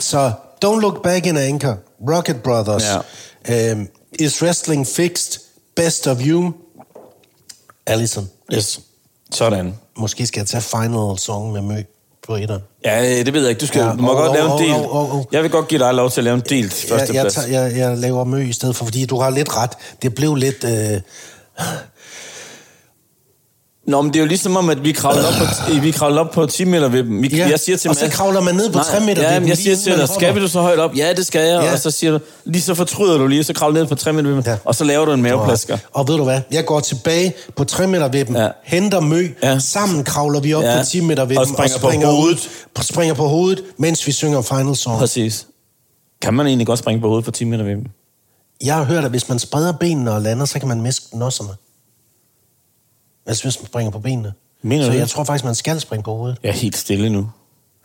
Så 0.00 0.32
Don't 0.64 0.80
Look 0.80 1.02
Back 1.02 1.26
in 1.26 1.36
Anchor, 1.36 1.78
Rocket 2.10 2.42
Brothers, 2.42 2.84
Ja. 3.48 3.70
øhm, 3.70 3.88
Is 4.18 4.42
Wrestling 4.42 4.86
Fixed, 4.86 5.40
Best 5.76 6.06
of 6.06 6.18
You, 6.26 6.52
Allison. 7.86 8.30
Yes. 8.54 8.80
Sådan. 9.32 9.74
Måske 9.96 10.26
skal 10.26 10.40
jeg 10.40 10.46
tage 10.46 10.60
Final 10.62 11.18
Song 11.18 11.52
med 11.52 11.60
Mø 11.60 11.82
etteren. 12.30 12.62
Ja, 12.84 13.22
det 13.24 13.34
ved 13.34 13.40
jeg 13.40 13.50
ikke. 13.50 13.60
Du, 13.60 13.66
skal, 13.66 13.80
Ja, 13.80 13.88
du 13.92 13.96
må 13.96 14.08
og- 14.10 14.16
godt 14.16 14.28
og- 14.28 14.34
lave 14.34 14.46
en 14.46 14.52
og- 14.52 14.58
del. 14.58 14.70
og- 14.72 14.92
og- 14.92 15.12
og- 15.12 15.28
Jeg 15.32 15.42
vil 15.42 15.50
godt 15.50 15.68
give 15.68 15.78
dig 15.80 15.94
lov 15.94 16.10
til 16.10 16.20
at 16.20 16.24
lave 16.24 16.34
en 16.34 16.42
del 16.48 16.68
til 16.70 16.88
Jeg, 16.88 16.90
jeg, 16.90 16.98
førsteplads. 16.98 17.34
tager, 17.34 17.62
jeg, 17.68 17.76
jeg 17.78 17.98
laver 17.98 18.24
Mø 18.24 18.38
i 18.40 18.52
stedet 18.52 18.76
for, 18.76 18.84
fordi 18.84 19.04
du 19.06 19.20
har 19.20 19.30
lidt 19.30 19.56
ret. 19.56 19.70
Det 20.02 20.14
blev 20.14 20.34
lidt... 20.34 20.64
Øh, 20.64 21.00
Nå, 23.86 24.02
men 24.02 24.12
det 24.12 24.18
er 24.18 24.22
jo 24.22 24.26
ligesom 24.28 24.56
om, 24.56 24.70
at 24.70 24.84
vi 24.84 24.92
kravler 24.92 25.22
op 25.26 25.32
på, 25.38 25.74
vi 25.80 25.90
kravler 25.90 26.20
op 26.20 26.30
på 26.30 26.46
10 26.46 26.64
meter 26.64 26.88
ved 26.88 27.04
dem. 27.04 27.22
Vi, 27.22 27.28
Ja, 27.28 27.48
Jeg 27.48 27.60
siger 27.60 27.76
til 27.78 27.90
og 27.90 27.96
så 27.96 28.08
kravler 28.10 28.40
man 28.40 28.54
ned 28.54 28.70
på 28.70 28.78
Nej, 28.78 28.84
3 28.84 29.00
meter 29.00 29.22
ved 29.22 29.40
Ja, 29.40 29.48
jeg 29.48 29.58
siger 29.58 29.76
til 29.76 29.92
dig, 29.98 30.08
skal 30.08 30.40
du 30.40 30.48
så 30.48 30.60
højt 30.60 30.78
op? 30.78 30.96
Ja, 30.96 31.12
det 31.12 31.26
skal 31.26 31.48
jeg. 31.48 31.62
Ja. 31.64 31.72
Og 31.72 31.78
så 31.78 31.90
siger 31.90 32.12
du, 32.12 32.18
lige 32.44 32.62
så 32.62 32.74
fortryder 32.74 33.18
du 33.18 33.26
lige, 33.26 33.40
og 33.40 33.44
så 33.44 33.52
kravler 33.52 33.80
ned 33.80 33.88
på 33.88 33.94
3 33.94 34.12
meter 34.12 34.28
ved 34.28 34.36
dem. 34.36 34.42
Ja. 34.46 34.56
Og 34.64 34.74
så 34.74 34.84
laver 34.84 35.04
du 35.04 35.12
en 35.12 35.22
maveplasker. 35.22 35.78
Og 35.92 36.08
ved 36.08 36.16
du 36.16 36.24
hvad? 36.24 36.40
Jeg 36.50 36.64
går 36.64 36.80
tilbage 36.80 37.32
på 37.56 37.64
3 37.64 37.86
meter 37.86 38.08
ved 38.08 38.24
dem, 38.24 38.36
ja. 38.36 38.48
Henter 38.64 39.00
mø, 39.00 39.28
ja. 39.42 39.58
Sammen 39.58 40.04
kravler 40.04 40.40
vi 40.40 40.54
op 40.54 40.62
ja. 40.62 40.78
På 40.78 40.84
10 40.86 41.00
meter 41.00 41.24
ved 41.24 41.36
Og 41.36 41.46
dem, 41.46 41.54
springer 41.54 41.78
på 41.78 41.90
hovedet. 41.90 42.48
Ud, 42.78 42.82
springer 42.82 43.14
på 43.14 43.26
hovedet, 43.28 43.62
mens 43.78 44.06
vi 44.06 44.12
synger 44.12 44.42
Final 44.42 44.76
Song. 44.76 44.98
Præcis. 44.98 45.46
Kan 46.22 46.34
man 46.34 46.46
egentlig 46.46 46.66
godt 46.66 46.78
springe 46.78 47.00
på 47.00 47.06
hovedet 47.08 47.24
for 47.24 47.32
10 47.32 47.44
meter 47.44 47.64
ved 47.64 47.72
dem? 47.72 47.86
Jeg 48.64 48.74
har 48.74 48.84
hørt, 48.84 49.04
at 49.04 49.10
hvis 49.10 49.28
man 49.28 49.38
spreder 49.38 49.72
benene 49.72 50.12
og 50.12 50.22
lander, 50.22 50.44
så 50.46 50.58
kan 50.58 50.68
man 50.68 50.80
miste 50.80 51.18
nosserne. 51.18 51.50
Altså 53.26 53.42
hvis 53.44 53.58
man 53.60 53.66
springer 53.66 53.90
på 53.90 53.98
benene. 53.98 54.32
Mener 54.62 54.84
så 54.84 54.90
du 54.92 54.96
jeg 54.96 55.08
tror 55.08 55.24
faktisk, 55.24 55.44
man 55.44 55.54
skal 55.54 55.80
springe 55.80 56.02
på 56.02 56.14
hovedet. 56.14 56.38
Jeg 56.42 56.48
er 56.48 56.52
helt 56.52 56.76
stille 56.76 57.10
nu. 57.10 57.30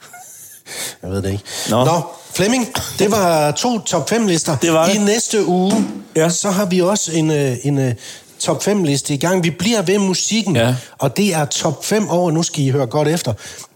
Jeg 1.03 1.11
ved 1.11 1.21
det 1.21 1.31
ikke. 1.31 1.43
Nå. 1.69 1.85
Nå 1.85 2.01
Flemming, 2.33 2.67
det 2.99 3.11
var 3.11 3.51
to 3.51 3.79
top 3.79 4.09
5 4.09 4.27
lister. 4.27 4.57
Det 4.57 4.73
var 4.73 4.85
det. 4.88 4.95
I 4.95 4.97
næste 4.97 5.45
uge, 5.45 5.85
Ja. 6.15 6.29
så 6.29 6.49
har 6.51 6.65
vi 6.65 6.81
også 6.81 7.11
en, 7.11 7.31
øh, 7.31 7.57
en 7.63 7.77
øh, 7.77 7.93
top 8.39 8.63
5 8.63 8.83
liste 8.83 9.13
i 9.13 9.17
gang. 9.17 9.43
Vi 9.43 9.49
bliver 9.49 9.81
ved 9.81 9.97
musikken, 9.99 10.55
Ja. 10.55 10.75
og 10.97 11.17
det 11.17 11.33
er 11.33 11.45
top 11.45 11.85
5 11.85 12.09
over, 12.09 12.31
nu 12.31 12.43
skal 12.43 12.63
I 12.63 12.69
høre 12.69 12.88
godt 12.88 13.07
efter, 13.07 13.33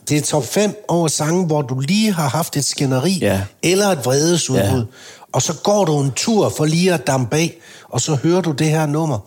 det 0.10 0.18
er 0.18 0.22
top 0.22 0.46
5 0.46 0.86
over 0.88 1.08
sange, 1.08 1.46
hvor 1.46 1.62
du 1.62 1.80
lige 1.80 2.14
har 2.14 2.30
haft 2.30 2.58
et 2.58 2.66
skænderi, 2.66 3.18
Ja. 3.22 3.42
eller 3.64 3.88
et 3.88 4.06
vredesudbrud. 4.06 4.80
Ja. 4.80 4.86
Og 5.34 5.42
så 5.42 5.54
går 5.64 5.86
du 5.86 6.00
en 6.00 6.12
tur 6.16 6.50
for 6.50 6.66
lige 6.66 6.94
at 6.94 7.08
dampe 7.08 7.36
af, 7.36 7.58
og 7.90 8.02
så 8.02 8.16
hører 8.16 8.42
du 8.42 8.52
det 8.52 8.68
her 8.70 8.86
nummer, 8.86 9.20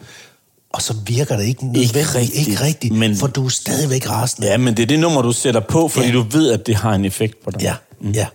og 0.74 0.82
så 0.82 0.94
virker 1.06 1.36
det 1.36 1.44
ikke 1.44 1.66
nødvendigt, 1.66 2.14
rigtigt, 2.14 2.48
ikke 2.48 2.62
rigtigt 2.64 2.94
men- 2.94 3.16
for 3.16 3.26
du 3.26 3.44
er 3.44 3.48
stadigvæk 3.48 4.10
rasende. 4.10 4.46
Ja, 4.48 4.56
men 4.56 4.76
det 4.76 4.82
er 4.82 4.86
det 4.86 4.98
nummer, 4.98 5.22
du 5.22 5.32
sætter 5.32 5.60
på, 5.60 5.88
fordi 5.88 6.06
Ja. 6.06 6.12
du 6.12 6.22
ved, 6.30 6.50
at 6.52 6.66
det 6.66 6.74
har 6.76 6.94
en 6.94 7.04
effekt 7.04 7.44
på 7.44 7.50
dig. 7.50 7.60
Ja, 7.62 7.74
mm. 8.00 8.10
ja. 8.10 8.26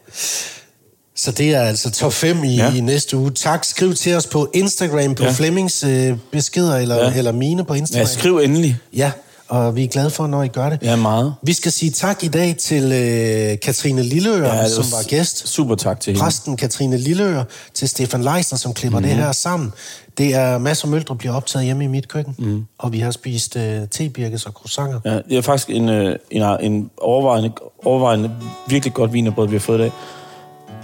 Så 1.16 1.32
det 1.32 1.50
er 1.56 1.62
altså 1.62 1.92
top 1.92 2.14
5 2.14 2.44
i, 2.44 2.56
ja. 2.56 2.74
I 2.74 2.80
næste 2.80 3.18
uge. 3.18 3.32
Tak. 3.32 3.64
Skriv 3.66 3.94
til 3.96 4.16
os 4.16 4.28
på 4.28 4.50
Instagram, 4.54 5.16
på 5.16 5.24
ja. 5.24 5.32
Flemmings 5.32 5.84
øh, 5.84 6.18
beskeder, 6.32 6.78
eller. 6.78 6.96
Ja. 6.96 7.14
eller 7.18 7.32
mine 7.32 7.66
på 7.66 7.74
Instagram. 7.74 8.08
Ja, 8.08 8.14
skriv 8.14 8.38
endelig. 8.38 8.78
Ja, 8.96 9.12
og 9.50 9.76
vi 9.76 9.84
er 9.84 9.88
glade 9.88 10.10
for, 10.10 10.28
når 10.28 10.44
I 10.44 10.48
gør 10.48 10.70
det. 10.70 10.80
Ja, 10.84 10.96
meget. 10.96 11.36
Vi 11.44 11.54
skal 11.54 11.72
sige 11.72 11.92
tak 11.92 12.24
i 12.24 12.28
dag 12.28 12.56
til 12.58 12.84
øh, 12.84 13.60
Katrine 13.60 14.04
Lilleør, 14.04 14.54
ja, 14.54 14.70
som 14.70 14.84
var 14.92 15.08
gæst. 15.08 15.48
Super 15.48 15.76
tak 15.76 16.00
til 16.00 16.12
hende. 16.12 16.24
Præsten 16.24 16.58
Katrine 16.58 16.98
Lilleør, 16.98 17.44
til 17.74 17.90
Stefan 17.90 18.24
Leisner, 18.24 18.58
som 18.58 18.74
klipper 18.74 19.00
mm-hmm. 19.00 19.16
det 19.16 19.24
her 19.24 19.32
sammen. 19.32 19.72
Det 20.18 20.36
er 20.36 20.58
masser 20.58 20.86
af 20.86 20.92
møldre 20.92 21.16
bliver 21.16 21.36
optaget 21.36 21.66
hjemme 21.66 21.84
i 21.84 21.88
mit 21.88 22.08
køkken, 22.08 22.36
mm. 22.38 22.66
og 22.78 22.94
vi 22.94 23.00
har 23.00 23.12
spist 23.12 23.56
øh, 23.56 23.82
tebirkes 23.92 24.46
og 24.46 24.52
croissanter. 24.52 25.00
Ja, 25.06 25.16
det 25.30 25.38
er 25.38 25.42
faktisk 25.42 25.70
en, 25.70 25.90
øh, 25.90 26.16
en, 26.32 26.44
en 26.62 26.90
overvejende, 26.98 27.52
overvejende 27.86 28.32
virkelig 28.68 28.94
godt 28.94 29.14
vinerbrød, 29.14 29.48
vi 29.48 29.56
har 29.56 29.60
fået 29.60 29.78
i 29.78 29.82
dag. 29.82 29.92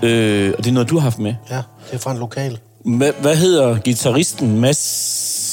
Øh, 0.03 0.53
og 0.57 0.63
det 0.63 0.69
er 0.69 0.73
noget, 0.73 0.89
du 0.89 0.95
har 0.95 1.01
haft 1.01 1.19
med. 1.19 1.33
Ja, 1.49 1.55
det 1.55 1.93
er 1.93 1.97
fra 1.97 2.11
en 2.11 2.17
lokal. 2.17 2.59
Hvad, 2.85 3.11
hvad 3.21 3.35
hedder 3.35 3.77
gitarristen 3.77 4.59
Mads 4.59 5.44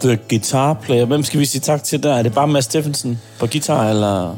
The 0.00 0.18
Guitar 0.28 0.74
Player? 0.74 1.04
Hvem 1.04 1.22
skal 1.22 1.40
vi 1.40 1.44
sige 1.44 1.60
tak 1.60 1.84
til 1.84 2.02
der? 2.02 2.14
Er 2.14 2.22
det 2.22 2.34
bare 2.34 2.48
Mads 2.48 2.64
Steffensen 2.64 3.20
på 3.38 3.46
guitar, 3.46 3.90
eller... 3.90 4.36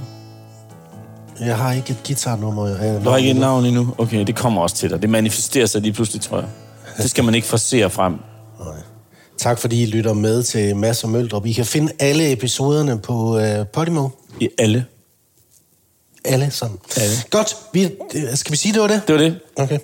Jeg 1.41 1.57
har 1.57 1.73
ikke 1.73 1.91
et 1.91 1.97
guitarnummer. 2.07 2.65
Øh, 2.65 3.05
Du 3.05 3.11
har 3.11 3.17
ikke 3.17 3.31
et 3.31 3.37
navn 3.37 3.65
endnu? 3.65 3.95
Okay, 3.99 4.25
det 4.27 4.37
kommer 4.37 4.63
også 4.63 4.77
til 4.77 4.91
dig. 4.91 5.03
Det 5.03 5.11
manifesterer 5.11 5.67
sig 5.67 5.81
lige 5.83 5.93
pludselig, 5.93 6.23
tror 6.23 6.39
jeg. 6.39 6.49
Det 6.97 7.11
skal 7.11 7.25
man 7.25 7.35
ikke 7.35 7.47
forsere 7.47 7.91
frem. 7.91 8.15
Tak 9.39 9.59
fordi 9.59 9.83
I 9.83 9.87
lytter 9.87 10.13
med 10.13 10.43
til 10.43 10.77
Mads 10.77 11.05
og 11.05 11.11
Møldrup. 11.11 11.47
I 11.47 11.53
kan 11.53 11.65
finde 11.67 11.93
alle 11.99 12.33
episoderne 12.33 12.99
på 12.99 13.39
øh, 13.39 13.67
Podimo. 13.67 14.09
I 14.41 14.49
alle. 14.59 14.85
Alle 16.25 16.51
sammen. 16.51 16.79
Alle. 16.97 17.15
Godt. 17.31 17.57
Vi, 17.73 17.85
øh, 18.15 18.35
skal 18.35 18.53
vi 18.53 18.57
sige, 18.57 18.73
det 18.73 18.81
var 18.83 18.87
det? 18.89 19.03
Det 19.07 19.15
var 19.15 19.21
det. 19.21 19.39
Okay. 19.57 19.79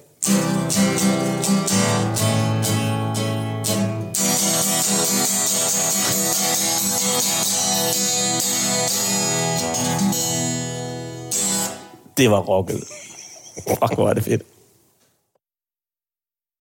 Det 12.16 12.28
var 12.30 12.40
rocket. 12.40 12.84
Fuck, 13.68 13.94
hvor 13.94 14.08
er 14.08 14.14
det 14.14 14.24
fedt. 14.24 14.42